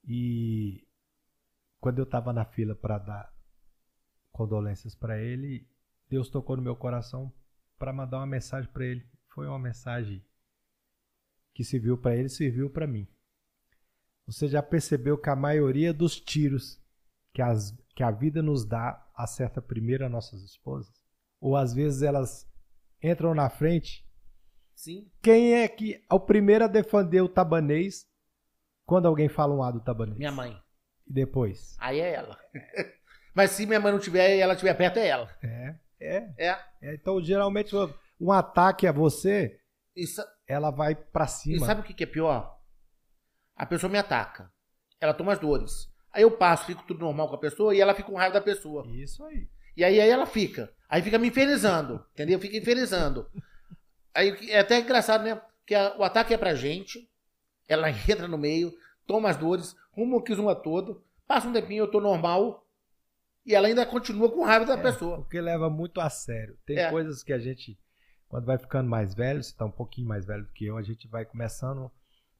[0.07, 0.87] E
[1.79, 3.33] quando eu tava na fila para dar
[4.31, 5.67] condolências para ele,
[6.07, 7.33] Deus tocou no meu coração
[7.80, 9.10] para mandar uma mensagem para ele.
[9.34, 10.23] Foi uma mensagem
[11.56, 13.07] que serviu para ele, serviu para mim.
[14.27, 16.80] Você já percebeu que a maioria dos tiros
[17.34, 20.93] que, as, que a vida nos dá acerta primeiro as nossas esposas?
[21.39, 22.47] Ou às vezes elas
[23.01, 24.06] entram na frente
[24.76, 28.07] Sim, quem é que é o primeiro a defender o tabanês
[28.85, 30.18] quando alguém fala um A do tabanês?
[30.18, 30.57] minha mãe.
[31.07, 31.76] E depois?
[31.80, 32.38] Aí é ela.
[33.34, 35.30] Mas se minha mãe não tiver e ela estiver perto, é ela.
[35.43, 36.59] É, é, É.
[36.81, 36.93] é.
[36.95, 37.76] Então, geralmente,
[38.19, 39.59] um ataque a você,
[39.95, 41.65] E, sa- ela vai pra e cima.
[41.65, 42.57] sabe o que é pior?
[43.55, 44.51] A pessoa me ataca.
[44.99, 45.89] Ela toma as dores.
[46.11, 48.41] Aí eu passo, fico tudo normal com a pessoa e ela fica com raiva da
[48.41, 48.85] pessoa.
[48.88, 49.47] Isso aí.
[49.77, 50.73] E aí, aí ela fica.
[50.89, 52.03] Aí fica me infernizando.
[52.13, 52.39] Entendeu?
[52.39, 53.30] Fica infernizando.
[54.13, 55.39] Aí é até engraçado, né?
[55.65, 57.07] Que a- o ataque é pra gente.
[57.67, 58.73] Ela entra no meio,
[59.05, 60.97] toma as dores, uma que uma toda.
[61.27, 62.65] Passa um tempinho, eu tô normal.
[63.49, 65.17] E ela ainda continua com raiva da É, pessoa.
[65.17, 66.55] Porque leva muito a sério.
[66.67, 66.91] Tem É.
[66.91, 67.80] coisas que a gente,
[68.27, 70.84] quando vai ficando mais velho, você tá um pouquinho mais velho do que eu, a
[70.84, 71.91] gente vai começando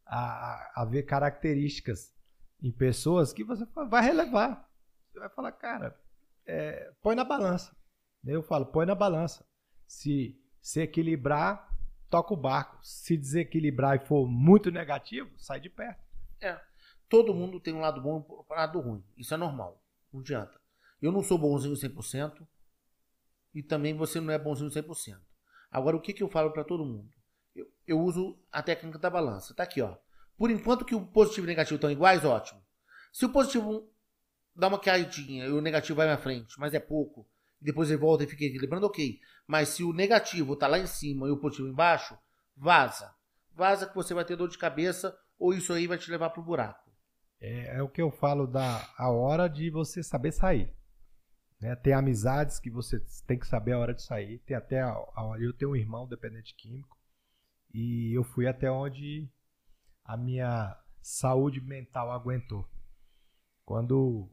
[0.06, 2.14] a, a- ver características
[2.61, 4.69] em pessoas que você vai relevar.
[5.11, 5.99] Você vai falar, cara,
[6.45, 7.76] é, põe na balança.
[8.23, 9.44] Eu falo, põe na balança.
[9.88, 11.73] Se se equilibrar,
[12.10, 12.77] toca o barco.
[12.84, 16.03] Se desequilibrar e for muito negativo, sai de perto.
[17.07, 19.03] Todo mundo tem um lado bom e um lado ruim.
[19.18, 19.81] Isso é normal.
[20.14, 20.59] Não adianta.
[21.01, 22.47] Eu não sou bonzinho 100%.
[23.53, 25.19] E também você não é bonzinho 100%.
[25.71, 27.09] Agora, o que, que eu falo pra todo mundo?
[27.55, 29.53] Eu, eu uso a técnica da balança.
[29.53, 29.97] Tá aqui, ó.
[30.38, 32.61] Por enquanto que o positivo e o negativo estão iguais, ótimo.
[33.11, 33.91] Se o positivo
[34.55, 37.27] dá uma caidinha e o negativo vai na frente, mas é pouco,
[37.59, 39.19] depois ele volta e fica equilibrando, ok.
[39.47, 42.17] Mas se o negativo tá lá em cima e o positivo embaixo,
[42.55, 43.13] vaza.
[43.53, 46.43] Vaza que você vai ter dor de cabeça ou isso aí vai te levar pro
[46.43, 46.89] buraco.
[47.41, 50.73] É, é o que eu falo da a hora de você saber sair.
[51.60, 51.76] Né?
[51.76, 54.40] Tem amizades que você tem que saber a hora de sair.
[54.40, 56.98] Tem até a, a- eu tenho um irmão dependente químico
[57.73, 59.30] e eu fui até onde
[60.03, 62.68] a minha saúde mental aguentou.
[63.65, 64.30] Quando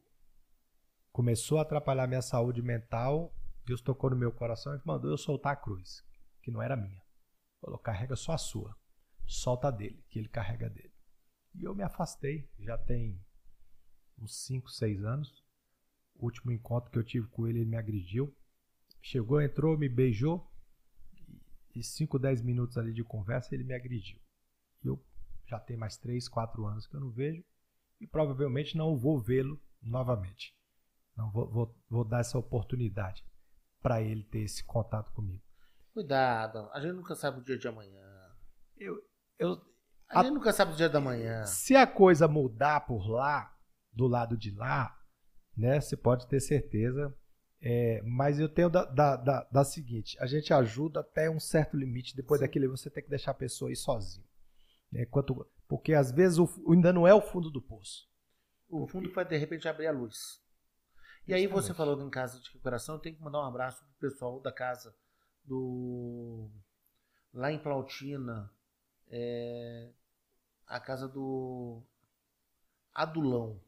[1.12, 3.35] começou a atrapalhar minha saúde mental,
[3.65, 6.05] Deus tocou no meu coração e mandou eu soltar a cruz,
[6.43, 7.03] que não era minha.
[7.61, 8.77] Falou: carrega só a sua,
[9.27, 10.93] solta dele, que ele carrega dele.
[11.55, 13.20] E eu me afastei, já tem
[14.19, 15.44] uns 5, 6 anos.
[16.18, 18.34] O último encontro que eu tive com ele, ele me agrediu.
[19.02, 20.51] Chegou, entrou, me beijou.
[21.74, 24.18] E 5, 10 minutos ali de conversa, ele me agrediu.
[24.82, 25.05] Eu
[25.47, 27.44] já tem mais 3, 4 anos que eu não vejo.
[28.01, 30.55] E provavelmente não vou vê-lo novamente.
[31.16, 33.24] Não vou, vou, vou dar essa oportunidade
[33.82, 35.43] para ele ter esse contato comigo.
[35.93, 38.05] Cuidado, a gente nunca sabe o dia de amanhã.
[38.76, 38.97] Eu,
[39.38, 39.52] eu,
[40.09, 41.44] A, A- gente nunca sabe o dia da manhã.
[41.47, 43.55] Se a coisa mudar por lá,
[43.93, 44.98] do lado de lá,
[45.57, 47.15] né, você pode ter certeza.
[47.61, 51.77] É, mas eu tenho da, da, da, da seguinte: a gente ajuda até um certo
[51.77, 52.15] limite.
[52.15, 54.27] Depois daquele você tem que deixar a pessoa ir sozinha.
[54.93, 58.09] Né, quanto, porque às vezes o, ainda não é o fundo do poço.
[58.69, 60.45] O fundo vai de repente abrir a luz.
[61.27, 64.11] E aí você falou em casa de recuperação, eu tenho que mandar um abraço pro
[64.11, 64.95] pessoal da casa
[65.45, 66.49] do
[67.35, 68.51] lá em Plautina,
[69.09, 69.91] é,
[70.66, 71.83] a casa do
[72.95, 73.61] Adulão,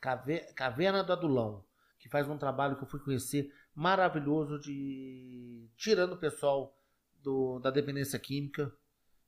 [0.00, 1.64] Caverna do Adulão,
[1.98, 6.76] que faz um trabalho que eu fui conhecer maravilhoso de tirando o pessoal
[7.22, 8.72] do, da dependência química.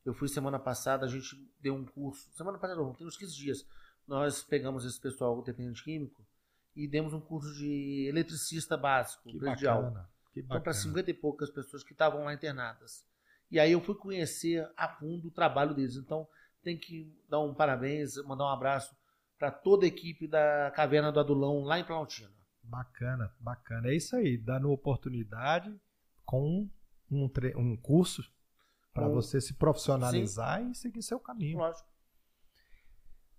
[0.04, 3.36] Eu fui semana passada, a gente deu um curso, semana passada não, tem uns 15
[3.36, 3.66] dias.
[4.06, 6.26] Nós pegamos esse pessoal dependente químico
[6.74, 9.82] e demos um curso de eletricista básico, Que predial.
[9.82, 10.10] bacana.
[10.32, 10.74] Que Então, para bacana.
[10.74, 13.04] 50 e poucas pessoas que estavam lá internadas.
[13.50, 15.96] E aí eu fui conhecer a fundo o trabalho deles.
[15.96, 16.26] Então,
[16.62, 18.94] tem que dar um parabéns, mandar um abraço
[19.40, 22.30] para toda a equipe da Caverna do Adulão lá em Planaltina.
[22.62, 23.88] Bacana, bacana.
[23.88, 25.74] É isso aí, dando oportunidade
[26.26, 26.68] com
[27.10, 28.22] um, tre- um curso
[28.92, 31.56] para Um- você se profissionalizar e seguir seu caminho.
[31.58, 31.88] Lógico.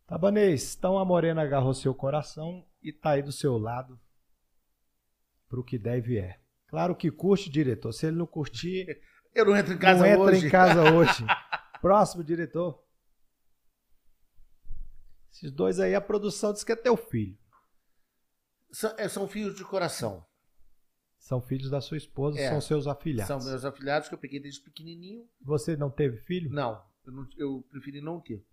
[0.08, 3.98] Tabanês, então a Morena agarrou seu coração e tá aí do seu lado
[5.48, 6.40] pro que deve é.
[6.68, 7.92] Claro que curte, diretor.
[7.94, 8.86] Se ele não curtir,
[9.34, 10.48] Eu não entro em casa não entra hoje.
[10.48, 11.26] em casa hoje.
[11.80, 12.84] Próximo, diretor.
[15.32, 17.38] Esses dois aí, a produção diz que é teu filho.
[18.72, 20.26] São, é, são filhos de coração.
[21.18, 22.50] São filhos da sua esposa, É.
[22.50, 23.28] são seus afilhados.
[23.28, 25.30] São meus afilhados que eu peguei desde pequenininho.
[25.42, 26.50] Você não teve filho?
[26.52, 28.46] Não, eu, não- eu preferi não ter.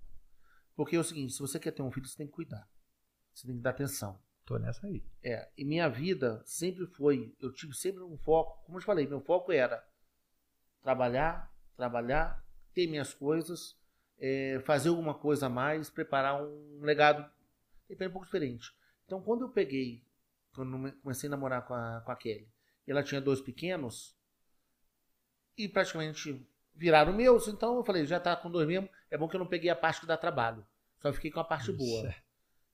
[0.76, 2.68] Porque é o seguinte, se você quer ter um filho, você tem que cuidar.
[3.34, 4.20] Você tem que dar atenção.
[4.44, 5.02] Tô nessa aí.
[5.22, 9.06] É, e minha vida sempre foi, eu tive sempre um foco, como eu te falei,
[9.06, 9.84] meu foco era
[10.82, 13.76] trabalhar, trabalhar, ter minhas coisas,
[14.18, 17.28] é, fazer alguma coisa a mais, preparar um legado
[17.90, 18.72] um pouco diferente.
[19.06, 20.04] Então, quando eu peguei,
[20.52, 22.48] quando comecei a namorar com a, com a Kelly,
[22.86, 24.16] e ela tinha dois pequenos,
[25.56, 29.36] e praticamente viraram meus, então eu falei, já tá com dois mesmo, é bom que
[29.36, 30.64] eu não peguei a parte que dá trabalho,
[30.98, 32.02] só fiquei com a parte boa.
[32.02, 32.22] Certo.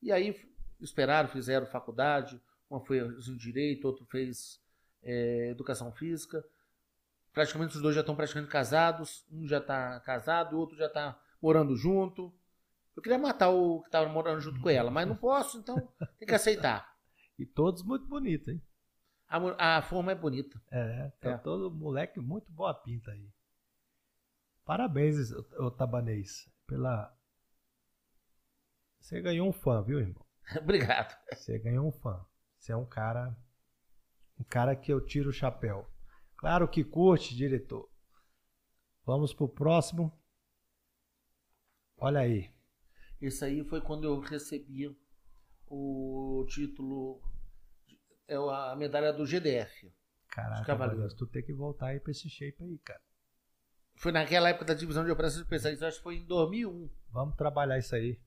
[0.03, 0.39] E aí
[0.81, 4.61] esperaram, fizeram faculdade, uma fez em direito, outro fez
[5.03, 6.45] é, educação física.
[7.33, 11.19] Praticamente os dois já estão praticamente casados, um já está casado, o outro já está
[11.45, 12.33] morando junto.
[12.97, 15.77] Eu queria matar o que estava morando junto com ela, mas não posso, então
[16.19, 16.91] tem que aceitar.
[17.37, 18.63] E todos muito bonitos, hein?
[19.27, 20.57] A, a forma é bonita.
[20.71, 21.39] É, tá É.
[21.39, 23.29] todo moleque muito boa pinta aí.
[24.65, 27.13] Parabéns, ô Tabanês, pela.
[29.01, 30.25] Você ganhou um fã, viu, irmão?
[30.63, 31.13] Obrigado.
[31.33, 32.25] Você ganhou um fã.
[32.57, 33.37] Você é um cara.
[34.39, 35.91] Um cara que eu tiro o chapéu.
[36.37, 37.91] Claro que curte, diretor.
[39.05, 40.17] Vamos pro próximo.
[42.05, 42.51] Olha aí.
[43.19, 44.95] Isso aí foi quando eu recebi
[45.67, 47.19] o título,
[48.29, 49.91] é a medalha do GDF.
[50.29, 50.67] Caraca.
[50.67, 53.01] Tabanês, tu tem que voltar aí pra esse shape aí, cara.
[53.97, 56.91] Foi naquela época da divisão de operações especiais, acho que foi em 2001.
[57.11, 58.21] Vamos trabalhar isso aí.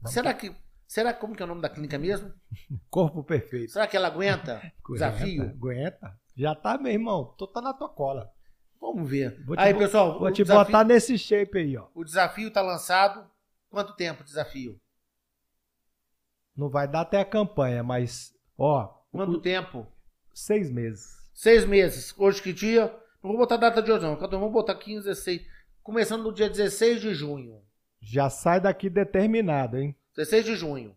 [0.00, 0.56] Vamos Será que.
[0.86, 2.32] Será como que é o nome da clínica mesmo?
[2.88, 3.70] Corpo perfeito.
[3.70, 4.62] Será que ela aguenta?
[4.90, 5.42] Desafio?
[5.42, 5.56] Aguenta,
[6.06, 6.20] aguenta.
[6.34, 7.34] Já tá, meu irmão.
[7.36, 8.33] Tu tá na tua cola.
[8.80, 9.42] Vamos ver.
[9.44, 11.88] Vou te aí, bo- pessoal, Vou te desafio, botar nesse shape aí, ó.
[11.94, 13.28] o desafio tá lançado.
[13.70, 14.80] Quanto tempo o desafio?
[16.56, 19.86] Não vai dar até a campanha, mas, ó, Quanto o- tempo?
[20.32, 21.16] seis meses.
[21.34, 22.14] Seis meses.
[22.16, 22.86] Hoje que dia?
[23.22, 24.16] Não vou botar a data de hoje, não.
[24.16, 25.44] Vamos botar 15, 16.
[25.82, 27.60] Começando no dia 16 de junho.
[28.00, 29.96] Já sai daqui determinado, hein?
[30.14, 30.96] 16 de junho.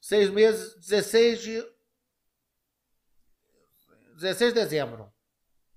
[0.00, 1.64] Seis meses, 16 de.
[4.16, 5.10] 16 de dezembro.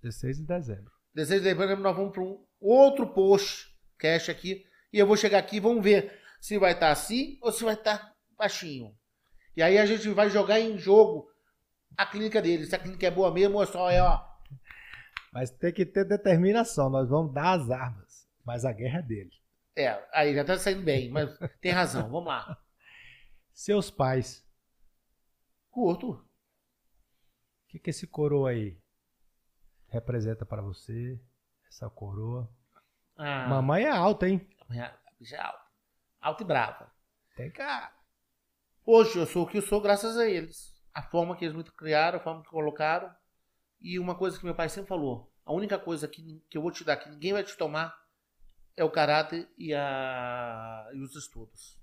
[0.02, 0.92] 16 de dezembro.
[1.14, 4.66] 16 de dezembro nós vamos para um outro post cash aqui.
[4.92, 7.74] E eu vou chegar aqui e vamos ver se vai estar assim ou se vai
[7.74, 8.96] estar baixinho.
[9.56, 11.30] E aí a gente vai jogar em jogo
[11.98, 12.66] a clínica dele.
[12.66, 14.22] Se a clínica é boa mesmo ou só é, ó.
[15.32, 16.90] Mas tem que ter determinação.
[16.90, 18.28] Nós vamos dar as armas.
[18.46, 19.32] Mas a guerra é dele.
[19.76, 21.30] É, aí já tá saindo bem, mas
[21.62, 22.10] tem razão.
[22.10, 22.58] Vamos lá.
[23.54, 24.46] Seus pais.
[25.70, 26.12] Curto.
[26.12, 26.22] O
[27.68, 28.81] que, que esse coroa aí
[29.92, 31.20] representa pra você?
[31.68, 32.50] Essa coroa.
[33.18, 34.48] Ah, Mamãe é alta, hein?
[34.70, 35.62] a bicha é alta.
[36.20, 36.92] Alta e brava.
[37.36, 37.92] Tem cara.
[38.86, 40.74] Hoje eu sou o que eu sou graças a eles.
[40.94, 43.14] A forma que eles me criaram, a forma que colocaram.
[43.80, 46.72] E uma coisa que meu pai sempre falou: a única coisa que, que eu vou
[46.72, 47.96] te dar, que ninguém vai te tomar,
[48.76, 51.80] é o caráter e, a, e os estudos.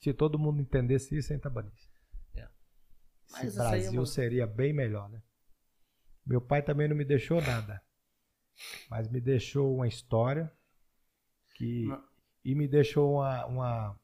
[0.00, 1.88] Se todo mundo entendesse isso, hein, Tabanice?
[2.36, 2.48] É.
[3.44, 5.22] Esse é Brasil uma- seria bem melhor, né?
[6.28, 7.82] Meu pai também não me deixou nada.
[8.90, 10.52] Mas me deixou uma história
[11.54, 12.04] que Não.
[12.44, 14.00] e me deixou uma, uma,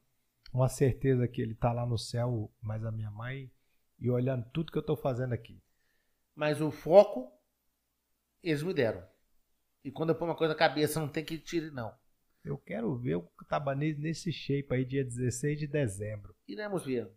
[0.50, 3.52] uma certeza que ele tá lá no céu, mas a minha mãe,
[3.98, 5.62] e olhando tudo que eu tô fazendo aqui.
[6.34, 7.30] Mas o foco,
[8.42, 9.06] eles me deram.
[9.84, 11.94] E quando eu ponho uma coisa na cabeça, não tem que tire, não.
[12.42, 16.34] Eu quero ver o Tabanês nesse shape aí, dia 16 de dezembro.
[16.48, 17.10] Iremos ver.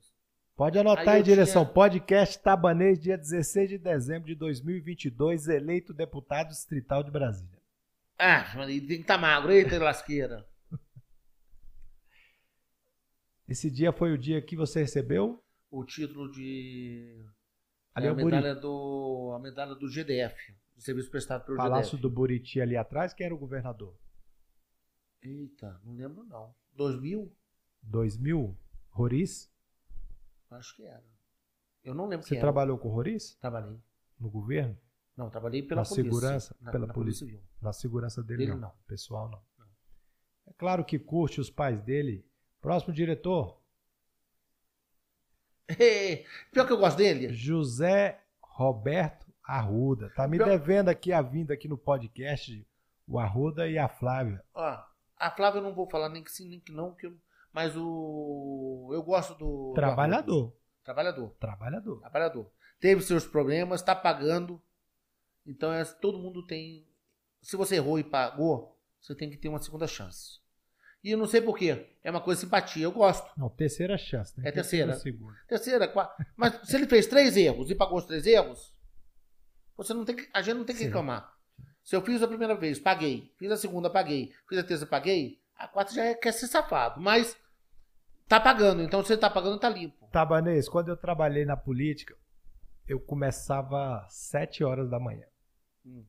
[0.58, 1.64] Pode anotar Aí eu direção.
[1.64, 7.62] tinha- Podcast Tabanês, dia 16 de dezembro de 2022, eleito deputado distrital de Brasília.
[8.18, 9.52] Ah, tem que estar magro.
[9.52, 10.44] Eita, lasqueira.
[13.48, 17.24] Esse dia foi o dia que você recebeu O título de.
[17.94, 19.34] ali é é a medalha do.
[19.36, 20.36] A medalha do GDF.
[20.76, 22.02] Do serviço prestado pelo Palácio GDF.
[22.02, 23.96] do Buriti ali atrás, quem era o governador?
[25.22, 26.54] Eita, não lembro não.
[26.74, 27.32] 2000?
[27.84, 28.58] 2000?
[28.90, 29.52] Roriz?
[30.52, 31.04] Acho que era.
[31.84, 32.46] Eu não lembro Você quem era.
[32.46, 33.78] trabalhou com o Roriz Trabalhei.
[34.20, 34.78] no governo?
[35.16, 36.04] Não, trabalhei pela Na polícia.
[36.12, 36.56] segurança?
[36.62, 37.26] Na, Pela na polícia.
[37.26, 37.42] Civil.
[37.62, 38.60] Na segurança dele, Dele não.
[38.70, 38.74] não.
[38.88, 39.42] Pessoal, não.
[40.46, 42.26] É claro que curte os pais dele.
[42.62, 43.60] Próximo diretor.
[46.52, 47.34] Pior que eu gosto dele.
[47.34, 50.10] José Roberto Arruda.
[50.12, 52.66] Tá me Pior- devendo aqui a vinda aqui no podcast
[53.08, 54.44] o Arruda e a Flávia.
[54.54, 54.84] Ó,
[55.18, 57.18] a Flávia eu não vou falar nem que sim, nem que não, que eu-
[57.54, 58.90] mas o.
[58.94, 59.70] Eu gosto do.
[59.70, 60.44] do Trabalhador.
[60.44, 60.58] Arruda.
[60.84, 61.36] Trabalhador.
[61.40, 62.00] Trabalhador.
[62.00, 62.52] Trabalhador.
[62.80, 64.62] Teve seus problemas, tá pagando.
[65.46, 66.88] Então é, todo mundo tem.
[67.42, 70.40] Se você errou e pagou, você tem que ter uma segunda chance.
[71.04, 71.88] E eu não sei porquê.
[72.04, 73.30] É uma coisa de simpatia, eu gosto.
[73.38, 74.38] Não, terceira chance.
[74.40, 74.50] Né?
[74.50, 74.94] É terceira.
[74.96, 75.38] segunda.
[75.48, 76.26] Terceira, quarta.
[76.36, 78.74] Mas se ele fez três erros e pagou os três erros,
[79.76, 80.88] você não tem que, a gente não tem que Sim.
[80.88, 81.34] reclamar.
[81.84, 83.34] Se eu fiz a primeira vez, paguei.
[83.38, 84.34] Fiz a segunda, paguei.
[84.50, 85.42] Fiz a terceira, paguei.
[85.58, 87.00] A quarta já é, quer ser safado.
[87.02, 87.36] Mas
[88.28, 88.82] tá pagando.
[88.82, 90.08] Então se ele tá pagando, tá limpo.
[90.12, 92.16] Tabanês, quando eu trabalhei na política,
[92.88, 95.26] eu começava às 7 horas da manhã.
[95.86, 96.06] Hum.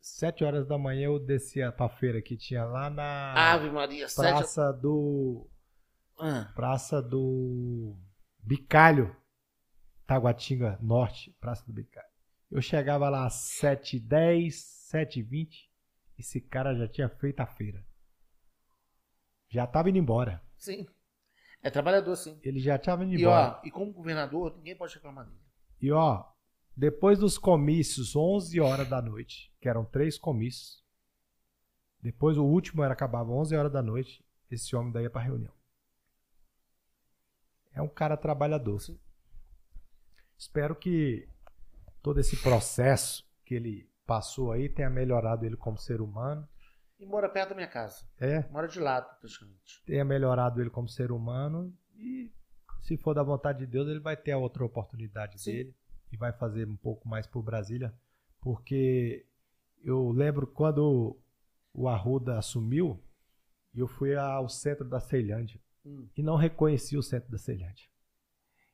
[0.00, 4.32] 7 horas da manhã eu descia pra feira que tinha lá na Ave Maria, sete.
[4.32, 5.46] praça do
[6.18, 7.94] Ah, praça do
[8.38, 9.14] Bicalho,
[10.06, 12.08] Taguatinga Norte, praça do Bicalho.
[12.50, 14.48] Eu chegava lá às 7h10,
[14.90, 15.68] 7h20,
[16.18, 17.84] esse cara já tinha feito a feira.
[19.48, 20.42] Já tava indo embora.
[20.56, 20.86] sim.
[21.60, 22.38] É trabalhador, sim.
[22.44, 23.58] Ele já tava indo E embora.
[23.60, 25.40] ó, e como governador, ninguém pode reclamar dele.
[25.80, 26.24] E ó,
[26.76, 30.84] depois dos comícios, 11 horas da noite, que eram três comícios,
[32.00, 35.52] depois o último era acabava 11 horas da noite, esse homem daí ia pra reunião.
[37.72, 38.78] É um cara trabalhador.
[38.80, 38.98] Sim.
[40.38, 41.28] Espero que
[42.00, 46.48] todo esse processo que ele passou aí tenha melhorado ele como ser humano.
[46.98, 48.04] E mora perto da minha casa.
[48.18, 49.82] É, Mora de lado, praticamente.
[49.86, 52.32] tenha melhorado ele como ser humano e
[52.82, 55.52] se for da vontade de Deus, ele vai ter a outra oportunidade Sim.
[55.52, 55.76] dele
[56.10, 57.94] e vai fazer um pouco mais por Brasília,
[58.40, 59.26] porque
[59.84, 61.16] eu lembro quando
[61.72, 63.02] o Arruda assumiu,
[63.74, 66.08] eu fui ao centro da Ceilândia Hum.
[66.16, 67.86] e não reconheci o centro da Ceilândia.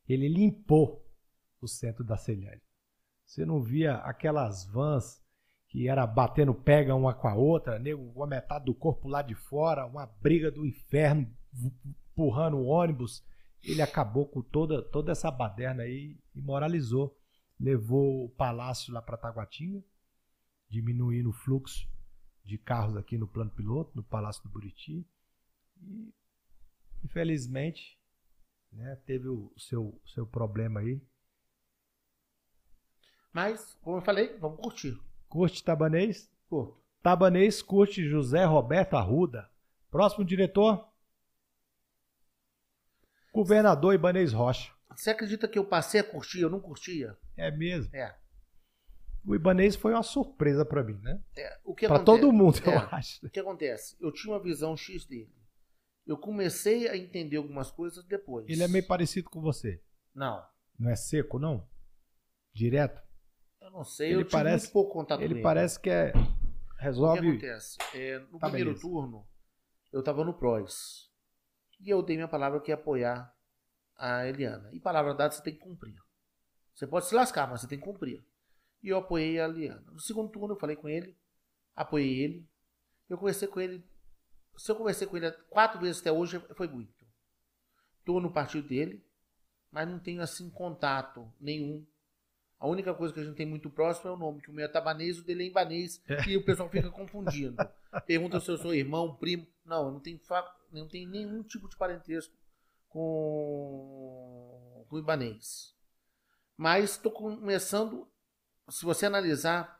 [0.08, 1.06] Ele limpou
[1.60, 2.62] o centro da Ceilândia.
[3.24, 5.22] Você não via aquelas vans
[5.74, 9.22] que era batendo pega uma com a outra, nego com a metade do corpo lá
[9.22, 11.28] de fora, uma briga do inferno,
[12.12, 13.26] empurrando o ônibus.
[13.60, 17.18] Ele acabou com toda, toda essa baderna aí e moralizou.
[17.58, 19.82] Levou o palácio lá para Taguatinga,
[20.68, 21.88] diminuindo o fluxo
[22.44, 25.04] de carros aqui no plano piloto, no Palácio do Buriti.
[25.82, 26.14] E,
[27.02, 27.98] infelizmente,
[28.70, 31.02] né, teve o seu, seu problema aí.
[33.32, 34.96] Mas, como eu falei, vamos curtir.
[35.34, 36.30] Curte Tabanês?
[36.48, 36.80] Curto.
[37.02, 39.50] Tabanês curte José Roberto Arruda.
[39.90, 40.88] Próximo diretor?
[43.32, 44.72] Governador Ibanês Rocha.
[44.94, 46.42] Você acredita que eu passei a curtir?
[46.42, 47.18] Eu não curtia?
[47.36, 47.90] É mesmo.
[47.96, 48.16] É.
[49.26, 51.20] O Ibanês foi uma surpresa pra mim, né?
[51.36, 51.58] é.
[51.64, 52.88] O que Pra acontece- todo mundo, eu É.
[52.92, 53.26] acho.
[53.26, 53.96] O que acontece?
[54.00, 55.34] Eu tinha uma visão X dele.
[56.06, 58.46] Eu comecei a entender algumas coisas depois.
[58.48, 59.82] Ele é meio parecido com você.
[60.14, 60.46] Não.
[60.78, 61.68] Não é seco, não?
[62.52, 63.02] Direto?
[63.64, 64.12] Eu não sei.
[64.12, 65.42] Ele eu parece- pouco contato com Ele ele.
[65.42, 66.10] parece que é.
[66.10, 67.28] O que Resolve.
[67.30, 67.78] acontece?
[67.94, 68.82] É, no Tá, primeiro beleza.
[68.82, 69.26] turno,
[69.92, 71.10] eu estava no PROS.
[71.80, 73.34] E eu dei minha palavra que ia apoiar
[73.96, 74.68] a Eliana.
[74.72, 75.96] E palavra dada você tem que cumprir.
[76.74, 78.22] Você pode se lascar, mas você tem que cumprir.
[78.82, 79.80] E eu apoiei a Eliana.
[79.92, 81.16] No segundo turno, eu falei com ele,
[81.74, 82.46] apoiei ele.
[83.08, 83.82] Eu conversei com ele.
[84.58, 86.92] Se eu conversei com ele quatro vezes até hoje, foi muito.
[88.00, 89.02] Estou no partido dele,
[89.70, 91.86] mas não tenho assim contato nenhum.
[92.64, 94.64] A única coisa que a gente tem muito próximo é o nome, que o meu
[94.64, 97.56] é tabanês, o dele é imbanês, e o pessoal fica confundindo.
[98.06, 99.46] Pergunta se eu sou irmão, primo.
[99.66, 102.32] Não, eu não tenho, fa- não tenho nenhum tipo de parentesco
[102.88, 105.74] com, com o ibanês.
[106.56, 108.08] Mas estou começando,
[108.70, 109.78] se você analisar,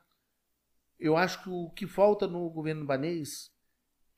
[0.98, 3.50] eu acho que o que falta no governo ibanês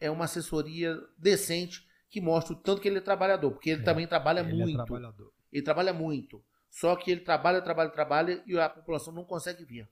[0.00, 3.84] é uma assessoria decente que mostre o tanto que ele é trabalhador, porque ele É,
[3.84, 4.80] também trabalha ele muito.
[4.80, 5.32] é trabalhador.
[5.52, 6.44] Ele trabalha muito.
[6.70, 9.88] Só que ele trabalha, trabalha, trabalha e a população não consegue ver.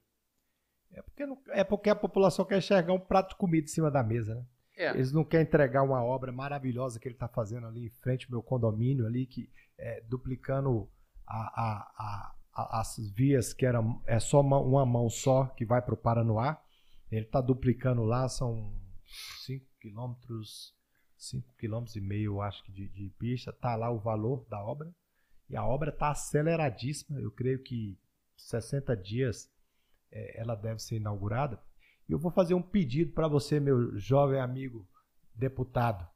[0.91, 3.89] É porque, não- é porque a população quer enxergar um prato de comida em cima
[3.91, 4.45] da mesa, né?
[4.77, 4.89] É.
[4.91, 8.31] Eles não querem entregar uma obra maravilhosa que ele está fazendo ali em frente ao
[8.31, 10.89] meu condomínio ali, que é, duplicando
[11.25, 15.81] a, a- a- as vias que era, é só uma, uma mão só que vai
[15.81, 16.61] para o Paranoá.
[17.11, 18.73] Ele está duplicando lá, são
[19.45, 20.73] 5 quilômetros,
[21.17, 23.51] 5 quilômetros e meio, acho que, de, de pista.
[23.53, 24.93] Tá lá o valor da obra.
[25.49, 27.19] E a obra está aceleradíssima.
[27.19, 27.97] Eu creio que
[28.37, 29.51] 60 dias
[30.11, 31.61] é, ela deve ser inaugurada.
[32.07, 34.87] E eu vou fazer um pedido para você, meu jovem amigo
[35.33, 36.07] deputado.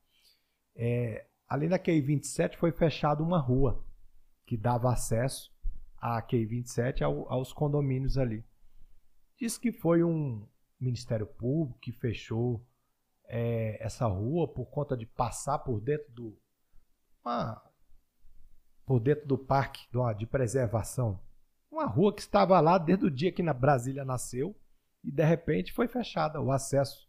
[0.75, 3.83] É, ali na QI 27 foi fechada uma rua
[4.45, 5.51] que dava acesso
[5.97, 8.43] à QI 27 ao, aos condomínios ali.
[9.37, 10.47] Diz que foi um
[10.79, 12.65] Ministério Público que fechou
[13.25, 16.37] é, essa rua por conta de passar por dentro do
[17.23, 17.61] uma
[18.89, 19.87] por dentro do parque
[20.17, 21.21] de preservação.
[21.69, 24.59] Uma rua que estava lá desde o dia que na Brasília nasceu
[25.03, 27.07] e de repente foi fechada o acesso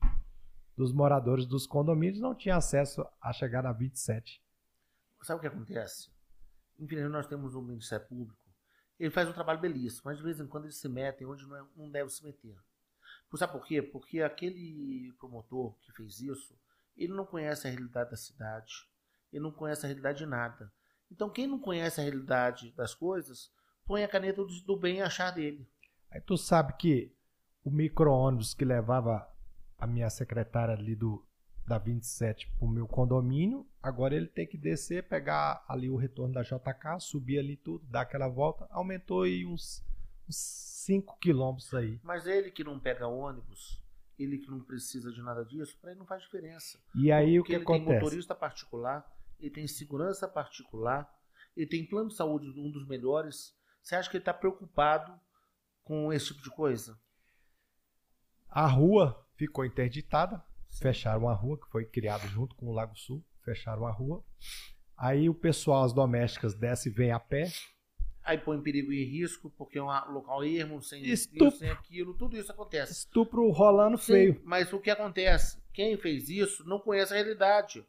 [0.77, 4.45] dos moradores dos condomínios não tinha acesso a chegar na 27.
[5.23, 6.11] Sabe o que acontece?
[6.79, 8.45] Infelizmente nós temos um Ministério Público,
[8.99, 11.57] ele faz um trabalho belíssimo, mas de vez em quando eles se metem onde não,
[11.57, 12.59] é, não deve se meter.
[13.35, 13.81] Sabe por quê?
[13.81, 16.55] Porque aquele promotor que fez isso,
[16.95, 18.87] ele não conhece a realidade da cidade,
[19.33, 20.71] ele não conhece a realidade de nada.
[21.11, 23.51] Então quem não conhece a realidade das coisas,
[23.85, 25.69] põe a caneta do, bem achar dele.
[26.11, 27.13] Aí tu sabe que
[27.65, 29.29] o micro-ônibus que levava
[29.79, 31.25] a minha secretária ali do
[31.67, 36.43] da 27 pro meu condomínio, agora ele tem que descer, pegar ali o retorno da
[36.43, 39.85] JK, subir ali tudo, dar aquela volta, aumentou aí uns
[40.29, 42.01] 5 quilômetros aí.
[42.03, 43.81] Mas ele que não pega ônibus,
[44.19, 46.77] ele que não precisa de nada disso, para ele não faz diferença.
[46.95, 47.87] E aí Porque o que ele acontece?
[47.87, 49.09] tem motorista particular,
[49.41, 51.09] ele tem segurança particular,
[51.57, 53.55] ele tem plano de saúde um dos melhores.
[53.83, 55.19] Você acha que ele está preocupado
[55.83, 56.99] com esse tipo de coisa?
[58.49, 60.43] A rua ficou interditada,
[60.81, 64.25] fecharam a rua, que foi criada junto com o Lago Sul, fecharam a rua.
[64.97, 67.51] Aí o pessoal, as domésticas, desce e vem a pé.
[68.23, 71.49] Aí põe em perigo e risco, porque é um local ermo, sem Estupro.
[71.49, 72.93] isso, sem aquilo, tudo isso acontece.
[72.93, 74.43] Estupro rolando Sim, feio.
[74.45, 75.59] Mas o que acontece?
[75.73, 77.85] Quem fez isso não conhece a realidade.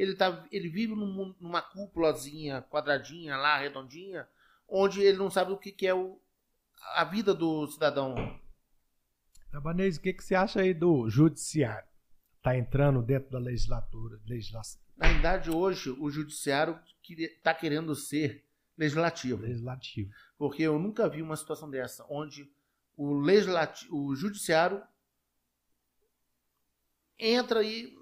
[0.00, 4.26] Ele, tá, ele vive num, numa cúpulazinha, quadradinha lá, redondinha,
[4.68, 6.18] onde ele não sabe o que, que é o,
[6.94, 8.14] a vida do cidadão
[9.50, 11.88] Tabanês, o que, que você acha aí do judiciário?
[12.36, 14.80] Está entrando dentro da legislatura, legislação?
[14.96, 16.78] Na verdade, hoje, o judiciário
[17.08, 18.44] está querendo ser
[18.78, 19.42] legislativo.
[19.42, 20.12] Legislativo.
[20.38, 22.50] Porque eu nunca vi uma situação dessa, onde
[22.96, 24.82] o, legislativo, o judiciário
[27.18, 27.98] entra e.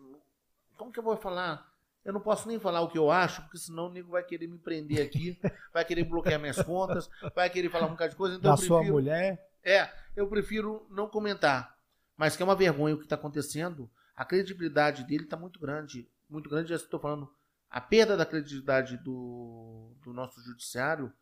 [0.77, 1.68] Como que eu vou falar?
[2.09, 4.47] Eu não posso nem falar o que eu acho, porque senão o nego vai querer
[4.47, 5.39] me prender aqui,
[5.75, 8.37] vai querer bloquear minhas contas, vai querer falar um bocado de coisa.
[8.37, 8.83] Então da prefiro...
[8.83, 9.47] sua mulher?
[9.63, 11.77] É, eu prefiro não comentar.
[12.17, 13.91] Mas que é uma vergonha o que está acontecendo.
[14.17, 16.11] A credibilidade dele está muito grande.
[16.31, 17.31] Muito grande, já estou falando.
[17.69, 21.13] A perda da credibilidade do, do nosso judiciário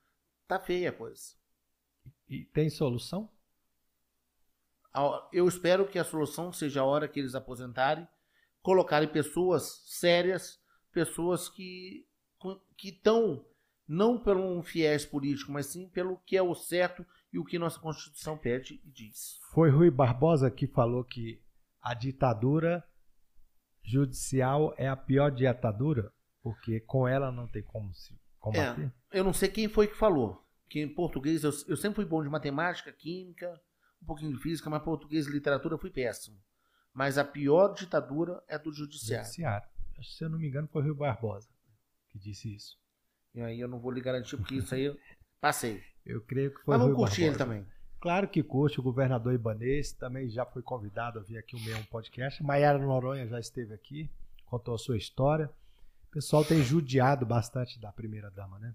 [0.47, 1.35] tá feia a coisa.
[2.29, 3.29] E tem solução?
[5.33, 8.07] Eu espero que a solução seja a hora que eles aposentarem,
[8.63, 10.65] colocarem pessoas sérias,
[10.97, 12.07] pessoas que
[12.75, 13.45] que estão
[13.87, 17.59] não pelo um fiéis político, mas sim pelo que é o certo e o que
[17.59, 19.39] nossa Constituição pede e diz.
[19.53, 21.43] Foi Rui Barbosa que falou que
[21.83, 22.83] a ditadura
[23.83, 26.11] judicial é a pior ditadura,
[26.43, 28.91] porque com ela não tem como se combater.
[29.11, 30.43] É, eu não sei quem foi que falou.
[30.69, 33.61] Que em português eu, eu sempre fui bom de matemática, química,
[34.03, 36.39] um pouquinho de física, mas português e literatura eu fui péssimo.
[36.93, 39.27] Mas a pior ditadura é do judiciário.
[39.27, 39.76] Judiciário.
[40.03, 41.49] Se eu não me engano, foi Rui Barbosa
[42.17, 42.79] que disse isso.
[43.35, 44.97] E aí eu não vou lhe garantir, porque isso aí eu
[45.41, 45.83] passei.
[46.07, 47.67] Eu creio que foi Mas vamos curtir ele também.
[47.99, 51.83] Claro que curte, o governador Ibanês também já foi convidado a vir aqui o meu
[51.87, 52.41] podcast.
[52.45, 54.09] Maiara Noronha já esteve aqui,
[54.45, 55.51] contou a sua história.
[56.05, 58.73] O pessoal tem judiado bastante da primeira dama, né?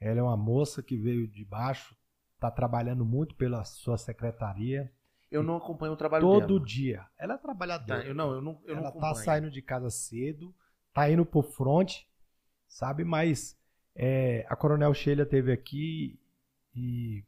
[0.00, 1.94] Ela é uma moça que veio de baixo,
[2.34, 4.92] está trabalhando muito pela sua secretaria.
[5.30, 6.48] Eu não acompanho o trabalho todo dela.
[6.48, 7.06] Todo dia.
[7.18, 8.02] Ela é trabalhadora.
[8.02, 10.54] Tá, eu não, eu não, eu Ela não tá saindo de casa cedo,
[10.92, 12.02] tá indo pro front,
[12.66, 13.04] sabe?
[13.04, 13.58] Mas
[13.94, 16.18] é, a Coronel Sheila teve aqui
[16.74, 17.24] e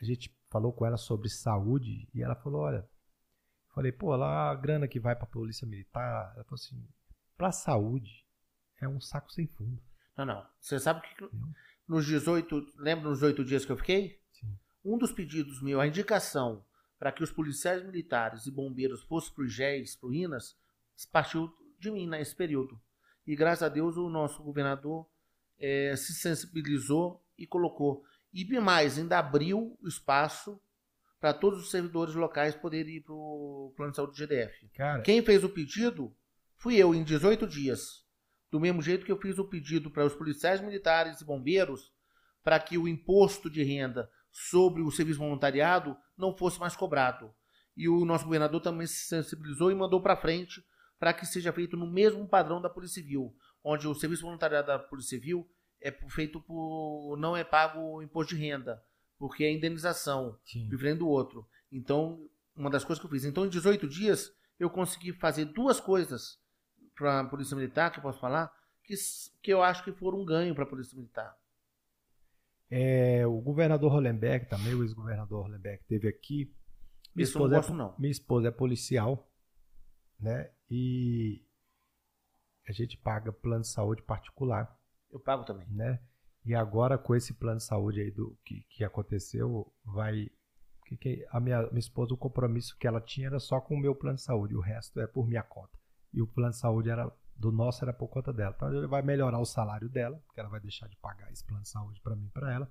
[0.00, 2.88] a gente falou com ela sobre saúde e ela falou, olha,
[3.74, 6.86] falei, pô, lá a grana que vai para a polícia militar, ela falou assim,
[7.36, 8.24] para saúde
[8.80, 9.82] é um saco sem fundo.
[10.16, 10.46] Não, não.
[10.60, 11.28] Você sabe que
[11.88, 14.22] nos 18, lembra nos oito dias que eu fiquei?
[14.84, 16.64] Um dos pedidos meu, a indicação
[16.98, 20.56] para que os policiais militares e bombeiros fossem para o GES, para o INAS,
[21.12, 22.80] partiu de mim nesse período.
[23.26, 25.06] E graças a Deus o nosso governador
[25.58, 28.04] é, se sensibilizou e colocou.
[28.32, 30.60] E mais, ainda abriu o espaço
[31.20, 34.68] para todos os servidores locais poderem ir para o plano de saúde do GDF.
[34.74, 35.02] Cara.
[35.02, 36.14] Quem fez o pedido
[36.56, 38.04] fui eu, em 18 dias.
[38.50, 41.92] Do mesmo jeito que eu fiz o pedido para os policiais militares e bombeiros
[42.42, 47.32] para que o imposto de renda sobre o serviço voluntariado não fosse mais cobrado.
[47.76, 50.64] E o nosso governador também se sensibilizou e mandou para frente
[50.98, 53.32] para que seja feito no mesmo padrão da Polícia Civil,
[53.62, 55.48] onde o serviço voluntariado da Polícia Civil
[55.80, 57.16] é feito por.
[57.16, 58.82] não é pago o imposto de renda,
[59.18, 60.68] porque é indenização, Sim.
[60.68, 61.46] diferente do outro.
[61.70, 63.24] Então, uma das coisas que eu fiz.
[63.24, 66.40] Então, em 18 dias, eu consegui fazer duas coisas
[66.96, 68.52] para a Polícia Militar, que eu posso falar,
[68.82, 68.94] que,
[69.42, 71.36] que eu acho que foram um ganho para a Polícia Militar.
[72.76, 76.52] É, o governador Hollenberg também, o ex-governador Hollenberg, esteve aqui.
[77.14, 77.94] Minha Isso esposa, não gosto, é, não.
[77.96, 79.30] minha esposa é policial,
[80.18, 80.50] né?
[80.68, 81.46] E
[82.68, 84.76] a gente paga plano de saúde particular.
[85.08, 85.68] Eu pago também.
[85.68, 86.00] Né?
[86.44, 90.28] E agora, com esse plano de saúde aí do que, que aconteceu, vai.
[90.86, 93.80] Que, que a minha, minha esposa, o compromisso que ela tinha era só com o
[93.80, 95.78] meu plano de saúde, o resto é por minha conta.
[96.12, 98.54] E o plano de saúde era do nosso era por conta dela.
[98.56, 101.62] Então ele vai melhorar o salário dela, porque ela vai deixar de pagar esse plano
[101.62, 102.70] de saúde para mim e para ela.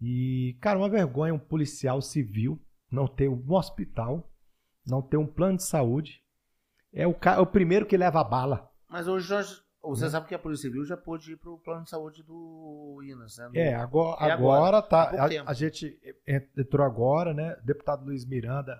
[0.00, 4.30] E, cara, uma vergonha um policial civil não ter um hospital,
[4.84, 6.20] não ter um plano de saúde.
[6.92, 8.68] É o, é o primeiro que leva a bala.
[8.88, 9.28] Mas hoje,
[9.82, 10.10] você né?
[10.10, 13.38] sabe que a Polícia Civil já pôde ir para o plano de saúde do INAS,
[13.38, 13.50] né?
[13.54, 15.02] é, agora, é agora, agora tá.
[15.10, 15.96] A, a, gente
[16.56, 17.56] entrou agora, né?
[17.62, 18.72] O deputado Luiz Miranda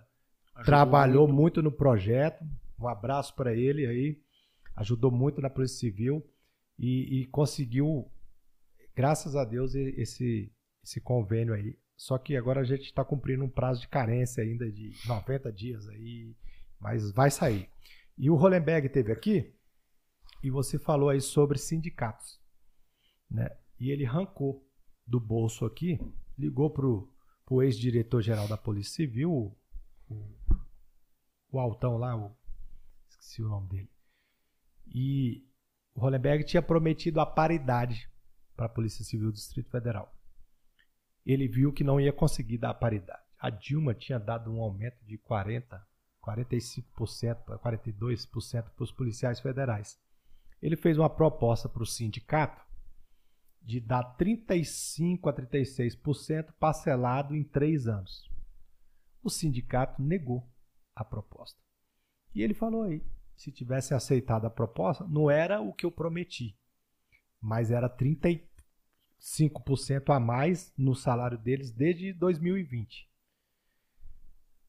[0.56, 1.40] Ajudou trabalhou muito.
[1.40, 2.44] muito no projeto.
[2.78, 4.20] Um abraço para ele aí.
[4.80, 6.26] Ajudou muito na Polícia Civil
[6.78, 8.10] e, e conseguiu,
[8.96, 10.50] graças a Deus, esse,
[10.82, 11.78] esse convênio aí.
[11.98, 15.86] Só que agora a gente está cumprindo um prazo de carência ainda de 90 dias
[15.86, 16.34] aí,
[16.80, 17.68] mas vai sair.
[18.16, 19.54] E o Hollenberg teve aqui,
[20.42, 22.40] e você falou aí sobre sindicatos.
[23.30, 23.54] Né?
[23.78, 24.66] E ele arrancou
[25.06, 26.00] do bolso aqui,
[26.38, 29.54] ligou para o ex-diretor-geral da Polícia Civil, o,
[30.08, 30.36] o,
[31.52, 32.34] o Altão lá, o,
[33.10, 33.99] esqueci o nome dele.
[34.90, 35.46] E
[35.94, 38.10] o Hollenberg tinha prometido a paridade
[38.56, 40.14] para a Polícia Civil do Distrito Federal.
[41.24, 43.22] Ele viu que não ia conseguir dar a paridade.
[43.38, 45.80] A Dilma tinha dado um aumento de 40,
[46.22, 49.98] 45% para 42% para os policiais federais
[50.62, 52.62] ele fez uma proposta para o sindicato
[53.62, 58.30] de dar 35% a 36% parcelado em três anos.
[59.22, 60.48] O sindicato negou
[60.94, 61.58] a proposta.
[62.34, 63.02] E ele falou aí,
[63.40, 66.54] se tivesse aceitado a proposta, não era o que eu prometi,
[67.40, 73.08] mas era 35% a mais no salário deles desde 2020.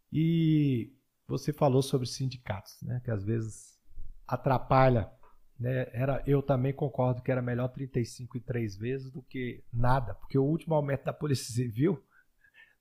[0.09, 0.95] E
[1.27, 3.77] você falou sobre sindicatos, né, que às vezes
[4.25, 5.11] atrapalha
[5.59, 10.15] né, era, eu também concordo que era melhor 35 e 3 vezes do que nada,
[10.15, 12.01] porque o último aumento da Polícia Civil,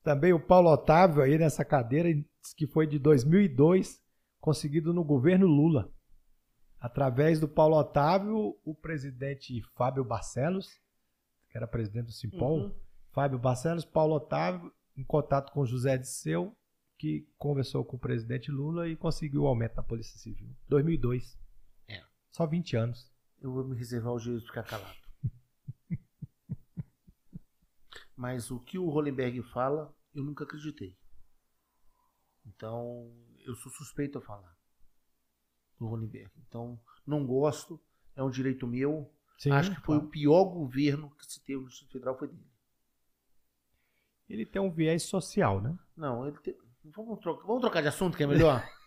[0.05, 2.09] também o Paulo Otávio aí nessa cadeira,
[2.57, 3.99] que foi de 2002,
[4.41, 5.93] conseguido no governo Lula.
[6.79, 10.81] Através do Paulo Otávio, o presidente Fábio Barcelos,
[11.51, 12.75] que era presidente do Simpol, uhum.
[13.12, 16.57] Fábio Barcelos, Paulo Otávio, em contato com José Disseu,
[16.97, 20.55] que conversou com o presidente Lula e conseguiu o aumento da Polícia Civil.
[20.69, 21.39] 2002.
[22.31, 23.11] Só 20 anos.
[23.41, 24.97] Eu vou me reservar o direito de ficar calado.
[28.17, 30.97] Mas o que o Hollenberg fala, eu nunca acreditei.
[32.47, 33.11] Então,
[33.51, 34.56] eu sou suspeito a falar
[35.78, 36.31] do Hollenberg.
[36.48, 37.81] Então, não gosto,
[38.14, 39.10] é um direito meu.
[39.39, 40.06] Sim, Acho que foi claro.
[40.06, 42.51] o pior governo que se teve no Distrito Federal foi dele.
[44.28, 45.77] Ele tem um viés social, né?
[45.97, 46.56] Não, ele tem...
[46.85, 48.62] vamos, trocar, vamos trocar de assunto que é melhor?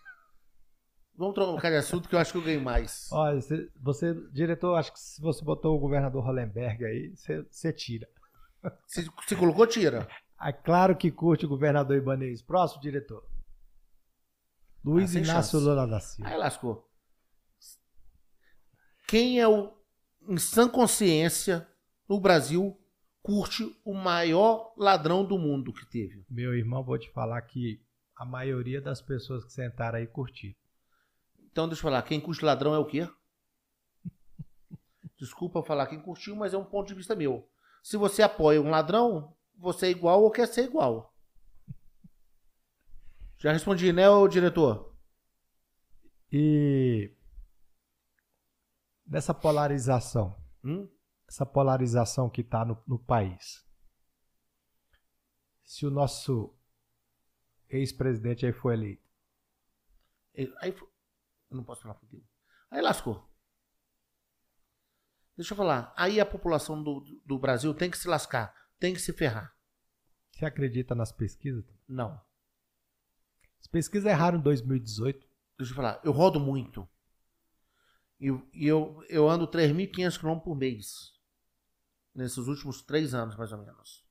[1.16, 3.08] Vamos trocar de assunto que eu acho que eu ganho mais.
[3.12, 7.72] Olha, você, você, diretor, acho que se você botou o governador Hollenberg aí, você, você
[7.72, 8.08] tira.
[8.84, 10.08] Se, se colocou, tira.
[10.40, 12.42] É claro que curte o governador Ibanez.
[12.42, 13.24] Próximo, diretor.
[14.84, 16.30] Luiz ah, Inácio Lula da Silva.
[16.30, 16.86] Aí lascou.
[19.08, 19.72] Quem é o,
[20.28, 21.66] em sã consciência,
[22.08, 22.78] no Brasil,
[23.22, 26.26] curte o maior ladrão do mundo que teve?
[26.28, 27.82] Meu irmão, vou te falar que
[28.16, 30.54] a maioria das pessoas que sentaram aí curtiram.
[31.50, 33.08] Então, deixa eu falar, quem curte ladrão é o quê?
[35.18, 37.48] Desculpa falar quem curtiu, mas é um ponto de vista meu.
[37.82, 41.13] Se você apoia um ladrão, você é igual ou quer ser igual.
[43.44, 44.96] Já respondi, né, o diretor?
[46.32, 47.14] E
[49.04, 50.88] dessa polarização, hum?
[51.28, 53.62] essa polarização que está no, no país.
[55.62, 56.58] Se o nosso
[57.68, 59.06] ex-presidente aí foi eleito.
[60.62, 60.74] Aí,
[61.50, 62.24] eu não posso falar fudeu.
[62.70, 63.30] Aí lascou.
[65.36, 65.92] Deixa eu falar.
[65.98, 69.54] Aí a população do, do Brasil tem que se lascar, tem que se ferrar.
[70.32, 71.62] Você acredita nas pesquisas?
[71.86, 72.18] Não.
[73.64, 75.26] As pesquisas erraram em 2018.
[75.56, 75.98] Deixa eu falar.
[76.04, 76.86] Eu rodo muito.
[78.20, 81.14] E eu, eu, eu ando 3.500 km por mês.
[82.14, 84.04] Nesses últimos três anos, mais ou menos.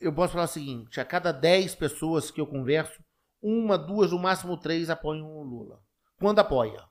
[0.00, 3.04] Eu posso falar o seguinte: a cada 10 pessoas que eu converso,
[3.40, 5.82] uma, duas, no máximo três apoiam o Lula.
[6.18, 6.82] Quando apoia.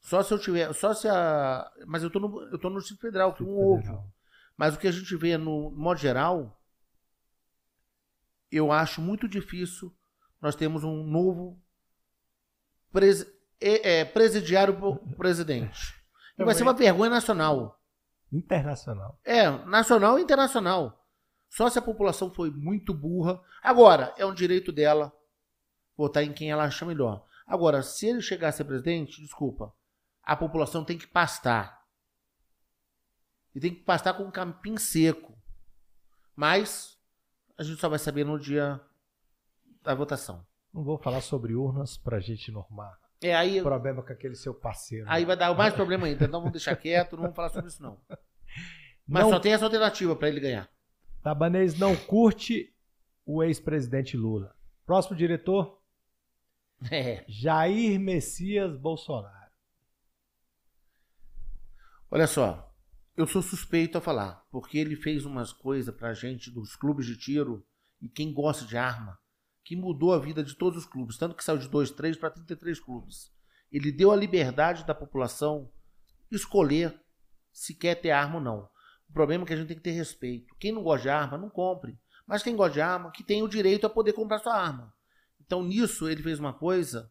[0.00, 0.72] Só se eu tiver.
[0.74, 1.70] Só se a.
[1.86, 4.12] Mas eu tô no, eu tô no Distrito Federal, que um ovo.
[4.56, 6.60] Mas o que a gente vê no modo geral,
[8.56, 9.94] eu acho muito difícil
[10.40, 11.60] nós temos um novo
[12.92, 13.26] pres,
[13.60, 15.94] é, é, presidiário presidente.
[16.38, 17.80] E vai ser uma vergonha nacional.
[18.32, 19.18] Internacional.
[19.24, 21.06] É, nacional e internacional.
[21.48, 23.40] Só se a população foi muito burra.
[23.62, 25.12] Agora, é um direito dela
[25.96, 27.24] votar em quem ela acha melhor.
[27.46, 29.72] Agora, se ele chegar a ser presidente, desculpa,
[30.22, 31.82] a população tem que pastar.
[33.54, 35.36] E tem que pastar com um capim seco.
[36.34, 36.95] Mas
[37.58, 38.80] a gente só vai saber no dia
[39.82, 40.44] da votação.
[40.72, 42.98] Não vou falar sobre urnas pra gente normar.
[43.22, 45.06] É, aí, Problema com aquele seu parceiro.
[45.08, 46.24] aí vai dar mais problema ainda.
[46.24, 47.98] Então vamos deixar quieto, não vamos falar sobre isso não.
[49.08, 50.68] Mas Não- só tem essa alternativa pra ele ganhar.
[51.22, 52.74] Tabanês não curte
[53.24, 54.54] o ex-presidente Lula.
[54.84, 55.80] Próximo diretor,
[56.90, 57.24] É.
[57.26, 59.34] Jair Messias Bolsonaro.
[62.10, 62.65] Olha só,
[63.16, 67.16] eu sou suspeito a falar, porque ele fez umas coisas pra gente dos clubes de
[67.16, 67.66] tiro
[68.00, 69.18] e quem gosta de arma,
[69.64, 72.30] que mudou a vida de todos os clubes, tanto que saiu de 2, 3 para
[72.30, 73.32] 33 clubes.
[73.72, 75.72] Ele deu a liberdade da população
[76.30, 77.00] escolher
[77.50, 78.68] se quer ter arma ou não.
[79.08, 80.54] O problema é que a gente tem que ter respeito.
[80.60, 81.98] Quem não gosta de arma, não compre.
[82.26, 84.92] Mas quem gosta de arma, que tem o direito a poder comprar sua arma.
[85.40, 87.10] Então, nisso, ele fez uma coisa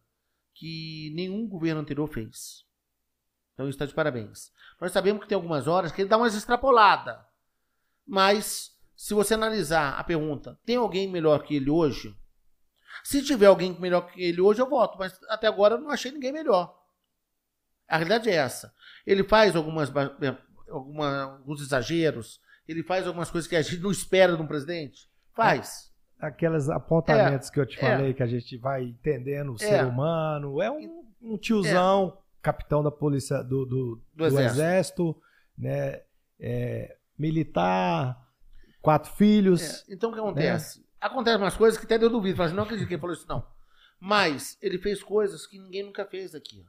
[0.54, 2.65] que nenhum governo anterior fez.
[3.56, 4.52] Então, isso está de parabéns.
[4.80, 7.18] Nós sabemos que tem algumas horas que ele dá umas extrapoladas.
[8.06, 12.16] Mas, se você analisar a pergunta, tem alguém melhor que ele hoje?
[13.04, 14.98] Se tiver alguém melhor que ele hoje, eu voto.
[15.00, 16.78] Mas até agora eu não achei ninguém melhor.
[17.88, 18.74] A realidade é essa.
[19.06, 20.16] Ele faz algumas, ba-
[20.70, 22.40] alguma- alguns exageros.
[22.68, 25.08] Ele faz algumas coisas que a gente não espera de um presidente.
[25.34, 25.94] Faz.
[26.20, 27.82] Aqueles apontamentos que eu te é.
[27.82, 29.58] falei, que a gente vai entendendo o É.
[29.60, 30.62] ser humano.
[30.62, 34.54] É um, um tiozão, capitão da polícia do, do, Do exército.
[34.54, 35.22] exército,
[35.58, 36.02] né?
[36.40, 38.30] É, militar,
[38.82, 39.62] quatro filhos.
[39.90, 40.86] É, então o que acontece?
[41.02, 42.38] Acontecem umas coisas que até eu duvido.
[42.38, 43.46] Falo assim, não acredito que ele falou isso, não.
[44.00, 46.64] Mas ele fez coisas que ninguém nunca fez aqui.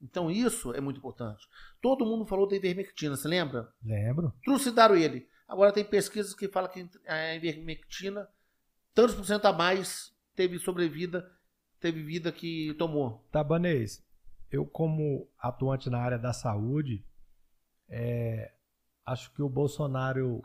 [0.00, 1.46] Então isso é muito importante.
[1.80, 3.68] Todo mundo falou da ivermectina, você lembra?
[3.84, 4.32] Lembro.
[4.42, 5.28] Trucidaram ele.
[5.46, 8.26] Agora tem pesquisas que falam que a ivermectina,
[8.94, 11.30] tantos por cento a mais, teve sobrevida,
[11.78, 13.22] teve vida que tomou.
[13.30, 14.02] Tabanês,
[14.52, 17.02] eu como atuante na área da saúde,
[17.88, 18.52] é,
[19.04, 20.42] acho que o Bolsonaro,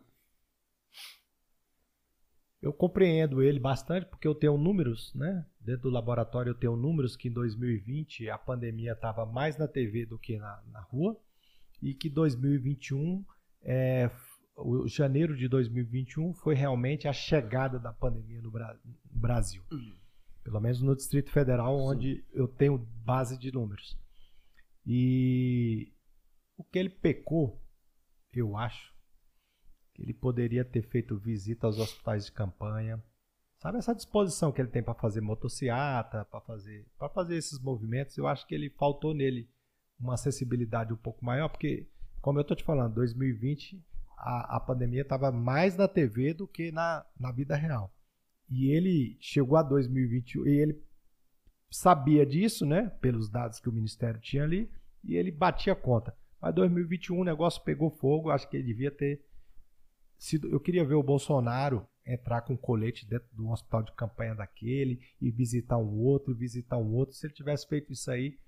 [2.61, 5.45] eu compreendo ele bastante, porque eu tenho números, né?
[5.59, 10.05] Dentro do laboratório eu tenho números que em 2020 a pandemia estava mais na TV
[10.05, 11.19] do que na, na rua,
[11.81, 13.23] e que 2021,
[13.61, 14.09] é,
[14.55, 19.61] o janeiro de 2021 foi realmente a chegada da pandemia no Bra- no Brasil
[20.47, 21.83] pelo menos no Distrito Federal, Sim.
[21.83, 23.99] onde eu tenho base de números.
[24.85, 25.91] E
[26.55, 27.61] o que ele pecou,
[28.31, 28.95] eu acho,
[29.93, 33.03] que ele poderia ter feito visita aos hospitais de campanha.
[33.57, 38.17] Sabe essa disposição que ele tem para fazer motociata, para fazer, para fazer esses movimentos?
[38.17, 39.49] Eu acho que ele faltou nele
[39.99, 41.89] uma acessibilidade um pouco maior, porque,
[42.21, 43.83] como eu estou te falando, 2020
[44.17, 47.93] a, a pandemia estava mais na TV do que na, na vida real.
[48.49, 50.83] E ele chegou a 2021 e ele
[51.69, 52.89] sabia disso, né?
[53.01, 54.71] Pelos dados que o Ministério tinha ali,
[55.03, 56.15] e ele batia conta.
[56.41, 59.25] Mas 2021 o negócio pegou fogo, acho que ele devia ter
[60.17, 60.47] sido.
[60.49, 65.29] Eu queria ver o Bolsonaro entrar com colete dentro do hospital de campanha daquele, e
[65.29, 67.13] visitar um outro, visitar um outro.
[67.15, 68.39] Se ele tivesse feito isso aí,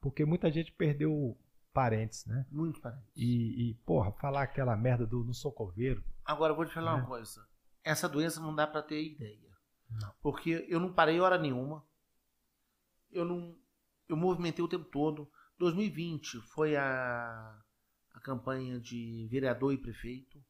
[0.00, 1.36] porque muita gente perdeu
[1.74, 2.46] parentes, né?
[2.50, 3.04] Muito parente.
[3.14, 6.02] E, e porra, falar aquela merda do no socoveiro.
[6.24, 6.94] Agora eu vou te falar É.
[7.00, 7.46] uma coisa.
[7.86, 9.56] Essa doença não dá pra ter ideia.
[9.88, 10.12] Não.
[10.20, 11.86] Porque eu não parei hora nenhuma.
[13.12, 13.56] Eu não.
[14.08, 15.30] Eu movimentei o tempo todo.
[15.56, 17.62] 2020 foi a,
[18.12, 20.44] a campanha de vereador e prefeito.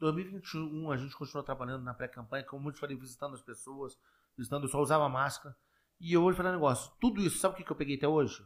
[0.00, 3.96] 2021 a gente continuou trabalhando na pré-campanha, como eu te falei, visitando as pessoas,
[4.36, 5.56] visitando, eu só usava máscara.
[6.00, 6.92] E eu vou te falar um negócio.
[7.00, 8.44] Tudo isso, sabe o que que eu peguei até hoje?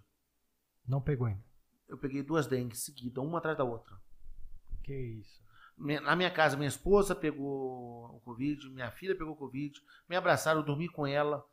[0.87, 1.43] Não pegou ainda.
[1.89, 3.99] Eu peguei duas dengues seguidas, uma atrás da outra.
[4.83, 5.44] Que isso.
[5.77, 10.61] Na minha casa, minha esposa pegou o Covid, minha filha pegou o Covid, me abraçaram,
[10.61, 11.45] eu dormi com ela.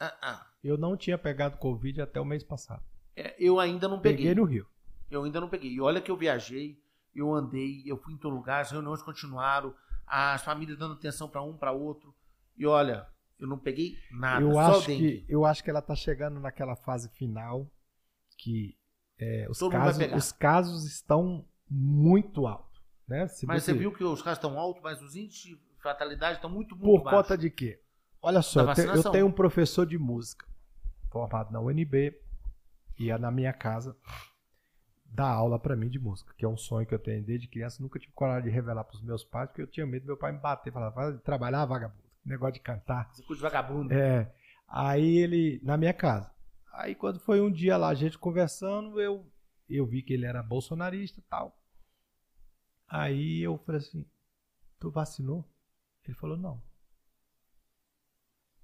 [0.00, 0.46] Ah, ah.
[0.64, 2.82] Eu não tinha pegado Covid até o mês passado.
[3.14, 4.28] É, eu ainda não peguei.
[4.28, 4.66] Peguei no Rio.
[5.10, 5.70] Eu ainda não peguei.
[5.70, 6.80] E olha que eu viajei,
[7.14, 9.74] eu andei, eu fui em todo lugar, as reuniões continuaram,
[10.06, 12.14] as famílias dando atenção para um, para outro.
[12.56, 13.06] E olha,
[13.38, 17.08] eu não peguei nada, eu, acho que, eu acho que ela tá chegando naquela fase
[17.10, 17.70] final
[18.38, 18.76] que
[19.18, 22.71] é, os, casos, os casos estão muito altos.
[23.06, 23.26] Né?
[23.28, 26.48] Se Mas você viu que os casos estão altos, mas os índices de fatalidade estão
[26.50, 27.22] muito, muito Por baixos.
[27.22, 27.80] conta de quê?
[28.20, 30.46] Olha só, eu, te- eu tenho um professor de música
[31.10, 32.14] formado na UNB,
[32.98, 33.96] ia na minha casa
[35.04, 37.82] dar aula pra mim de música, que é um sonho que eu tenho desde criança.
[37.82, 40.32] Nunca tive coragem de revelar pros meus pais, porque eu tinha medo do meu pai
[40.32, 42.02] me bater, falar, vai trabalhar, vagabundo.
[42.24, 43.10] Negócio de cantar.
[43.12, 43.92] Você curte vagabundo.
[43.92, 44.32] É.
[44.68, 46.30] Aí ele, na minha casa.
[46.72, 49.26] Aí quando foi um dia lá, a gente conversando, eu,
[49.68, 51.58] eu vi que ele era bolsonarista e tal.
[52.94, 54.06] Aí eu falei assim,
[54.78, 55.48] tu vacinou?
[56.04, 56.62] Ele falou, não.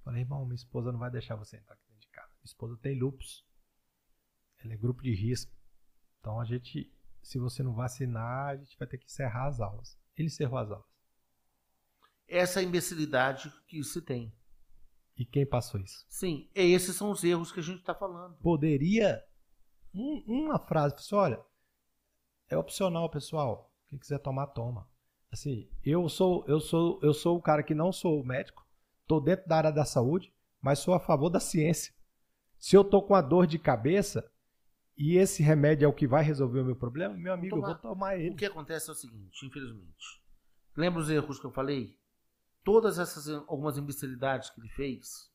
[0.03, 2.29] Falei, irmão, minha esposa não vai deixar você entrar aqui dentro de casa.
[2.35, 3.43] Minha esposa tem lupus.
[4.63, 5.51] Ela é grupo de risco.
[6.19, 9.97] Então a gente se você não vacinar, a gente vai ter que encerrar as aulas.
[10.15, 10.87] Ele encerrou as aulas.
[12.27, 14.33] Essa é a imbecilidade que se tem.
[15.17, 16.05] E quem passou isso?
[16.07, 18.37] Sim, esses são os erros que a gente está falando.
[18.37, 19.25] Poderia.
[19.91, 21.45] um- uma frase, pessoal, olha,
[22.47, 23.68] é opcional, pessoal.
[23.89, 24.87] Quem quiser tomar, toma.
[25.31, 28.65] Assim, eu sou, eu sou, eu sou o cara que não sou médico,
[29.07, 31.93] tô dentro da área da saúde, mas sou a favor da ciência.
[32.57, 34.29] Se eu tô com a dor de cabeça
[34.97, 37.73] e esse remédio é o que vai resolver o meu problema, meu amigo, eu tomar.
[37.73, 38.35] vou tomar O ele.
[38.35, 40.21] que acontece é o seguinte, infelizmente.
[40.75, 41.97] Lembra os erros que eu falei?
[42.63, 45.31] Todas essas algumas imbecilidades que ele fez.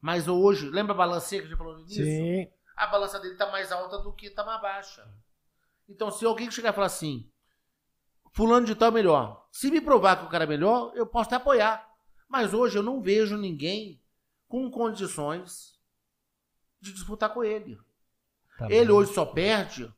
[0.00, 2.04] Mas hoje, lembra a balanceira que a gente falou no início?
[2.04, 5.08] Sim, A balança dele tá mais alta do que tá mais baixa.
[5.88, 7.30] Então, se alguém chegar e falar assim,
[8.32, 9.46] fulano de tal é melhor.
[9.52, 11.88] Se me provar que o cara é melhor, eu posso até apoiar.
[12.28, 14.02] Mas hoje eu não vejo ninguém
[14.48, 15.78] com condições
[16.80, 17.78] de disputar com ele.
[18.58, 18.98] tá ele bom.
[18.98, 19.92] hoje só perde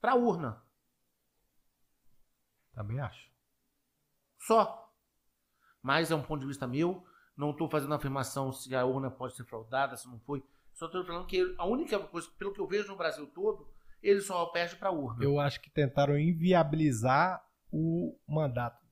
[0.00, 0.62] pra urna.
[2.72, 3.30] também acho.
[4.38, 4.92] Só.
[5.80, 7.06] Mas é um ponto de vista meu.
[7.36, 10.44] Não estou fazendo afirmação se a urna pode ser fraudada, se não foi.
[10.74, 13.68] Só estou falando que a única coisa, pelo que eu vejo no Brasil todo,
[14.02, 15.24] ele só perde para a urna.
[15.24, 17.43] Eu acho que tentaram inviabilizar
[17.76, 18.82] o mandato.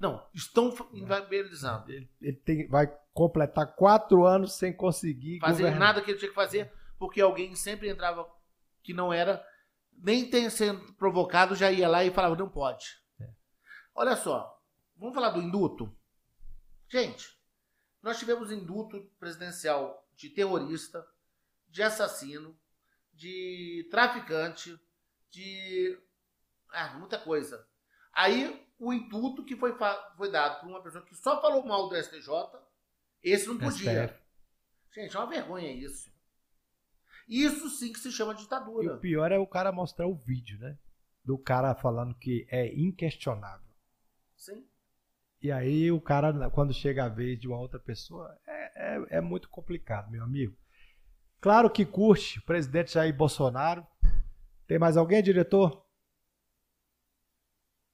[0.00, 1.90] Não, estão inviabilizando.
[1.90, 5.78] Ele, ele tem- vai completar quatro anos sem conseguir Fazer governar.
[5.88, 8.28] nada que ele tinha que fazer, porque alguém sempre entrava
[8.82, 9.44] que não era,
[9.92, 12.86] nem tem sendo provocado, já ia lá e falava, não pode.
[13.20, 13.28] É.
[13.94, 14.60] Olha só,
[14.96, 15.92] vamos falar do induto?
[16.88, 17.36] Gente,
[18.02, 21.04] nós tivemos induto presidencial de terrorista,
[21.68, 22.56] de assassino,
[23.12, 24.78] de traficante,
[25.30, 25.98] de.
[26.72, 27.66] Ah, muita coisa.
[28.18, 29.72] Aí, o indulto que foi,
[30.16, 32.28] foi dado por uma pessoa que só falou mal do STJ,
[33.22, 34.08] esse não podia.
[34.08, 34.20] STF.
[34.92, 36.10] Gente, é uma vergonha isso.
[37.28, 38.96] Isso sim que se chama E o ditadura.
[38.96, 40.76] pior é o cara mostrar o vídeo, né?
[41.24, 43.68] Do cara falando que é inquestionável.
[44.36, 44.66] Sim.
[45.40, 49.20] E aí o cara, quando chega a vez de uma outra pessoa, é, é, é
[49.20, 50.56] muito complicado, meu amigo.
[51.40, 53.86] Claro que curte o presidente Jair Bolsonaro.
[54.66, 55.86] Tem mais alguém, diretor?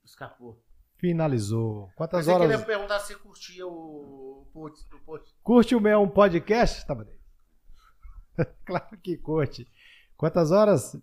[0.05, 0.63] Escapou.
[0.99, 1.91] Finalizou.
[1.97, 2.51] Quantas Mas horas?
[2.51, 4.47] queria perguntar se curtia o.
[4.55, 5.35] O post.
[5.43, 6.87] Curte o meu um podcast?
[6.87, 6.95] Tá
[8.65, 9.67] claro que curte.
[10.17, 10.97] Quantas horas?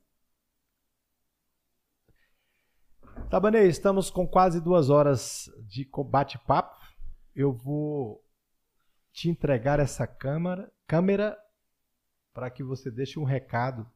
[3.30, 6.80] Tabanei, estamos com quase duas horas de bate-papo.
[7.36, 8.26] Eu vou
[9.12, 11.38] te entregar essa câmera, câmera
[12.34, 13.90] para que você deixe um recado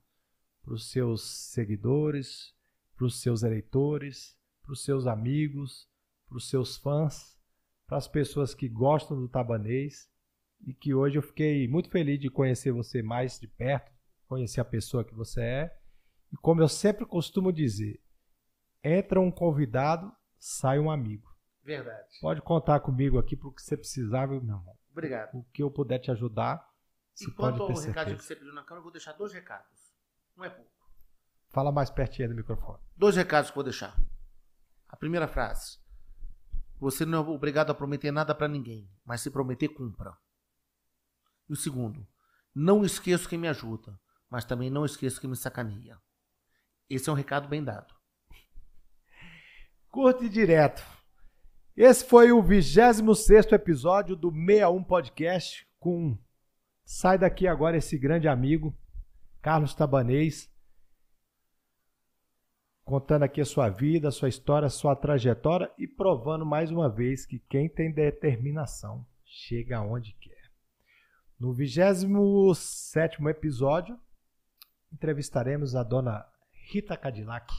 [0.64, 2.54] para os seus seguidores,
[2.96, 5.88] para os seus eleitores, para os seus amigos,
[6.28, 7.38] para os seus fãs,
[7.88, 10.10] para as pessoas que gostam do tabanês
[10.66, 13.92] e que hoje eu fiquei muito feliz de conhecer você mais de perto,
[14.28, 15.80] conhecer a pessoa que você é.
[16.34, 18.02] E como eu sempre costumo dizer,
[18.84, 21.30] entra um convidado, sai um amigo.
[21.64, 22.08] Verdade.
[22.22, 24.78] Pode contar comigo aqui para o que você precisar, viu, meu irmão.
[24.92, 25.36] Obrigado.
[25.36, 26.68] O que eu puder te ajudar,
[27.14, 28.18] você pode Enquanto ter o recado certeza.
[28.18, 29.96] que você pediu na câmera, eu vou deixar dois recados.
[30.36, 30.72] Não é pouco.
[31.50, 32.80] Fala mais pertinho do microfone.
[32.98, 33.96] Dois recados que eu vou deixar.
[35.06, 35.78] Primeira frase.
[36.80, 40.18] Você não é obrigado a prometer nada pra ninguém, mas se prometer, cumpra.
[41.48, 42.08] E o segundo.
[42.56, 46.02] Não esqueço quem me ajuda, mas também não esqueço quem me sacaneia.
[46.90, 47.94] Esse é um recado bem dado.
[49.92, 50.84] Curto e direto.
[51.78, 56.18] Esse foi o 26 episódio do 61 Podcast com
[56.84, 58.76] Sai daqui agora esse grande amigo,
[59.40, 60.52] Carlos Tabanês,
[62.86, 66.88] contando aqui a sua vida, a sua história, a sua trajetória e provando mais uma
[66.88, 70.52] vez que quem tem determinação chega aonde quer.
[71.40, 74.00] No 27 episódio,
[74.94, 76.26] entrevistaremos a dona
[76.72, 77.52] Rita Cadillac.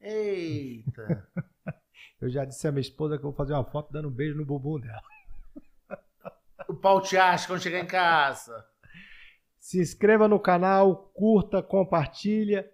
[0.00, 1.28] Eita!
[2.20, 4.38] Eu já disse à minha esposa que eu vou fazer uma foto dando um beijo
[4.38, 5.02] no bumbum dela.
[6.66, 8.64] o pau te acha quando chegar em casa.
[9.58, 12.70] Se inscreva no canal, curta, compartilha.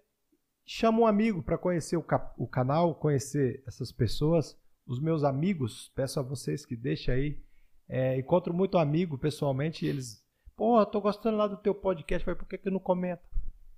[0.75, 2.05] Chama um amigo para conhecer o,
[2.39, 4.59] o canal, conhecer essas pessoas.
[4.87, 7.45] Os meus amigos, peço a vocês que deixem aí.
[7.87, 10.25] É, encontro muito amigo pessoalmente e eles.
[10.57, 13.23] Pô, tô gostando lá do teu podcast, mas por que, que não comenta?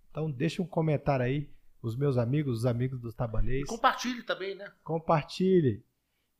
[0.08, 1.50] Então deixa um comentário aí.
[1.82, 3.68] Os meus amigos, os amigos dos tabanês.
[3.68, 4.72] compartilhe também, né?
[4.84, 5.84] compartilhe.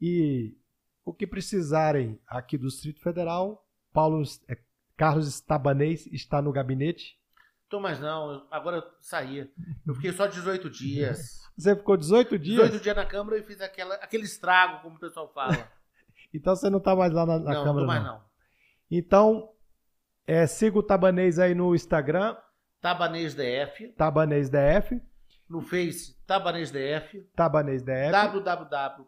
[0.01, 0.57] E
[1.05, 4.57] o que precisarem aqui do Distrito Federal, Paulo é,
[4.97, 7.19] Carlos Estabanês está no gabinete.
[7.75, 9.51] Tô mais não, agora eu saí.
[9.85, 11.43] Eu fiquei só 18 dias.
[11.59, 15.01] Você ficou 18 dias, 18 dias na Câmara e fiz aquela, aquele estrago, como o
[15.01, 15.69] pessoal fala.
[16.33, 17.81] então você não está mais lá na, na não, Câmara.
[17.81, 18.13] tô mais não.
[18.13, 18.21] não.
[18.89, 19.51] Então,
[20.25, 22.37] é, siga o Tabanês aí no Instagram,
[22.81, 23.89] Tabanês DF.
[23.97, 25.03] Tabanês DF.
[25.49, 27.29] No Face, Tabanês DF.
[27.35, 28.13] Tabanês DF.
[28.13, 29.05] www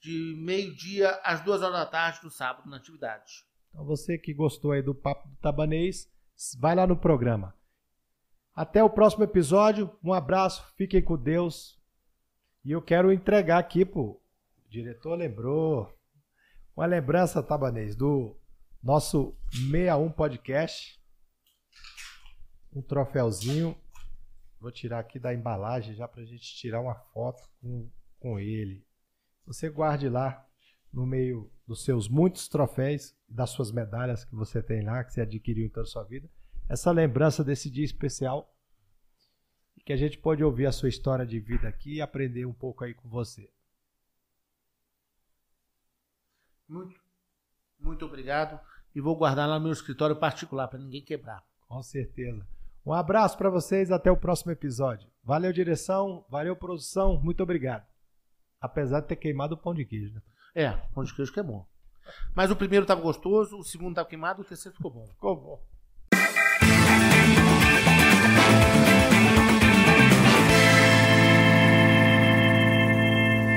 [0.01, 3.43] de meio-dia às duas horas da tarde do sábado, na atividade.
[3.69, 6.09] Então você que gostou aí do Papo do Tabanês,
[6.59, 7.53] vai lá no programa.
[8.53, 9.93] Até o próximo episódio.
[10.03, 11.77] Um abraço, fiquem com Deus.
[12.63, 14.21] E eu quero entregar aqui pro
[14.65, 15.93] o diretor lembrou
[16.75, 18.35] uma lembrança tabanês do
[18.81, 21.01] nosso 61 podcast.
[22.73, 23.77] Um troféuzinho.
[24.59, 27.89] Vou tirar aqui da embalagem já para a gente tirar uma foto com,
[28.19, 28.84] com ele.
[29.45, 30.45] Você guarde lá
[30.91, 35.21] no meio dos seus muitos troféus, das suas medalhas que você tem lá, que você
[35.21, 36.29] adquiriu em toda a sua vida,
[36.69, 38.51] essa lembrança desse dia especial
[39.85, 42.83] que a gente pode ouvir a sua história de vida aqui e aprender um pouco
[42.83, 43.47] aí com você.
[46.67, 46.99] Muito,
[47.79, 48.59] muito obrigado
[48.95, 51.43] e vou guardar lá no meu escritório particular para ninguém quebrar.
[51.67, 52.47] Com certeza.
[52.83, 55.09] Um abraço para vocês, até o próximo episódio.
[55.23, 57.85] Valeu direção, valeu produção, muito obrigado.
[58.59, 60.13] Apesar de ter queimado o pão de queijo.
[60.13, 60.21] Né?
[60.55, 61.65] É, pão de queijo que é bom.
[62.33, 65.07] Mas o primeiro estava gostoso, o segundo estava queimado, o terceiro ficou bom.
[65.07, 65.74] Ficou bom.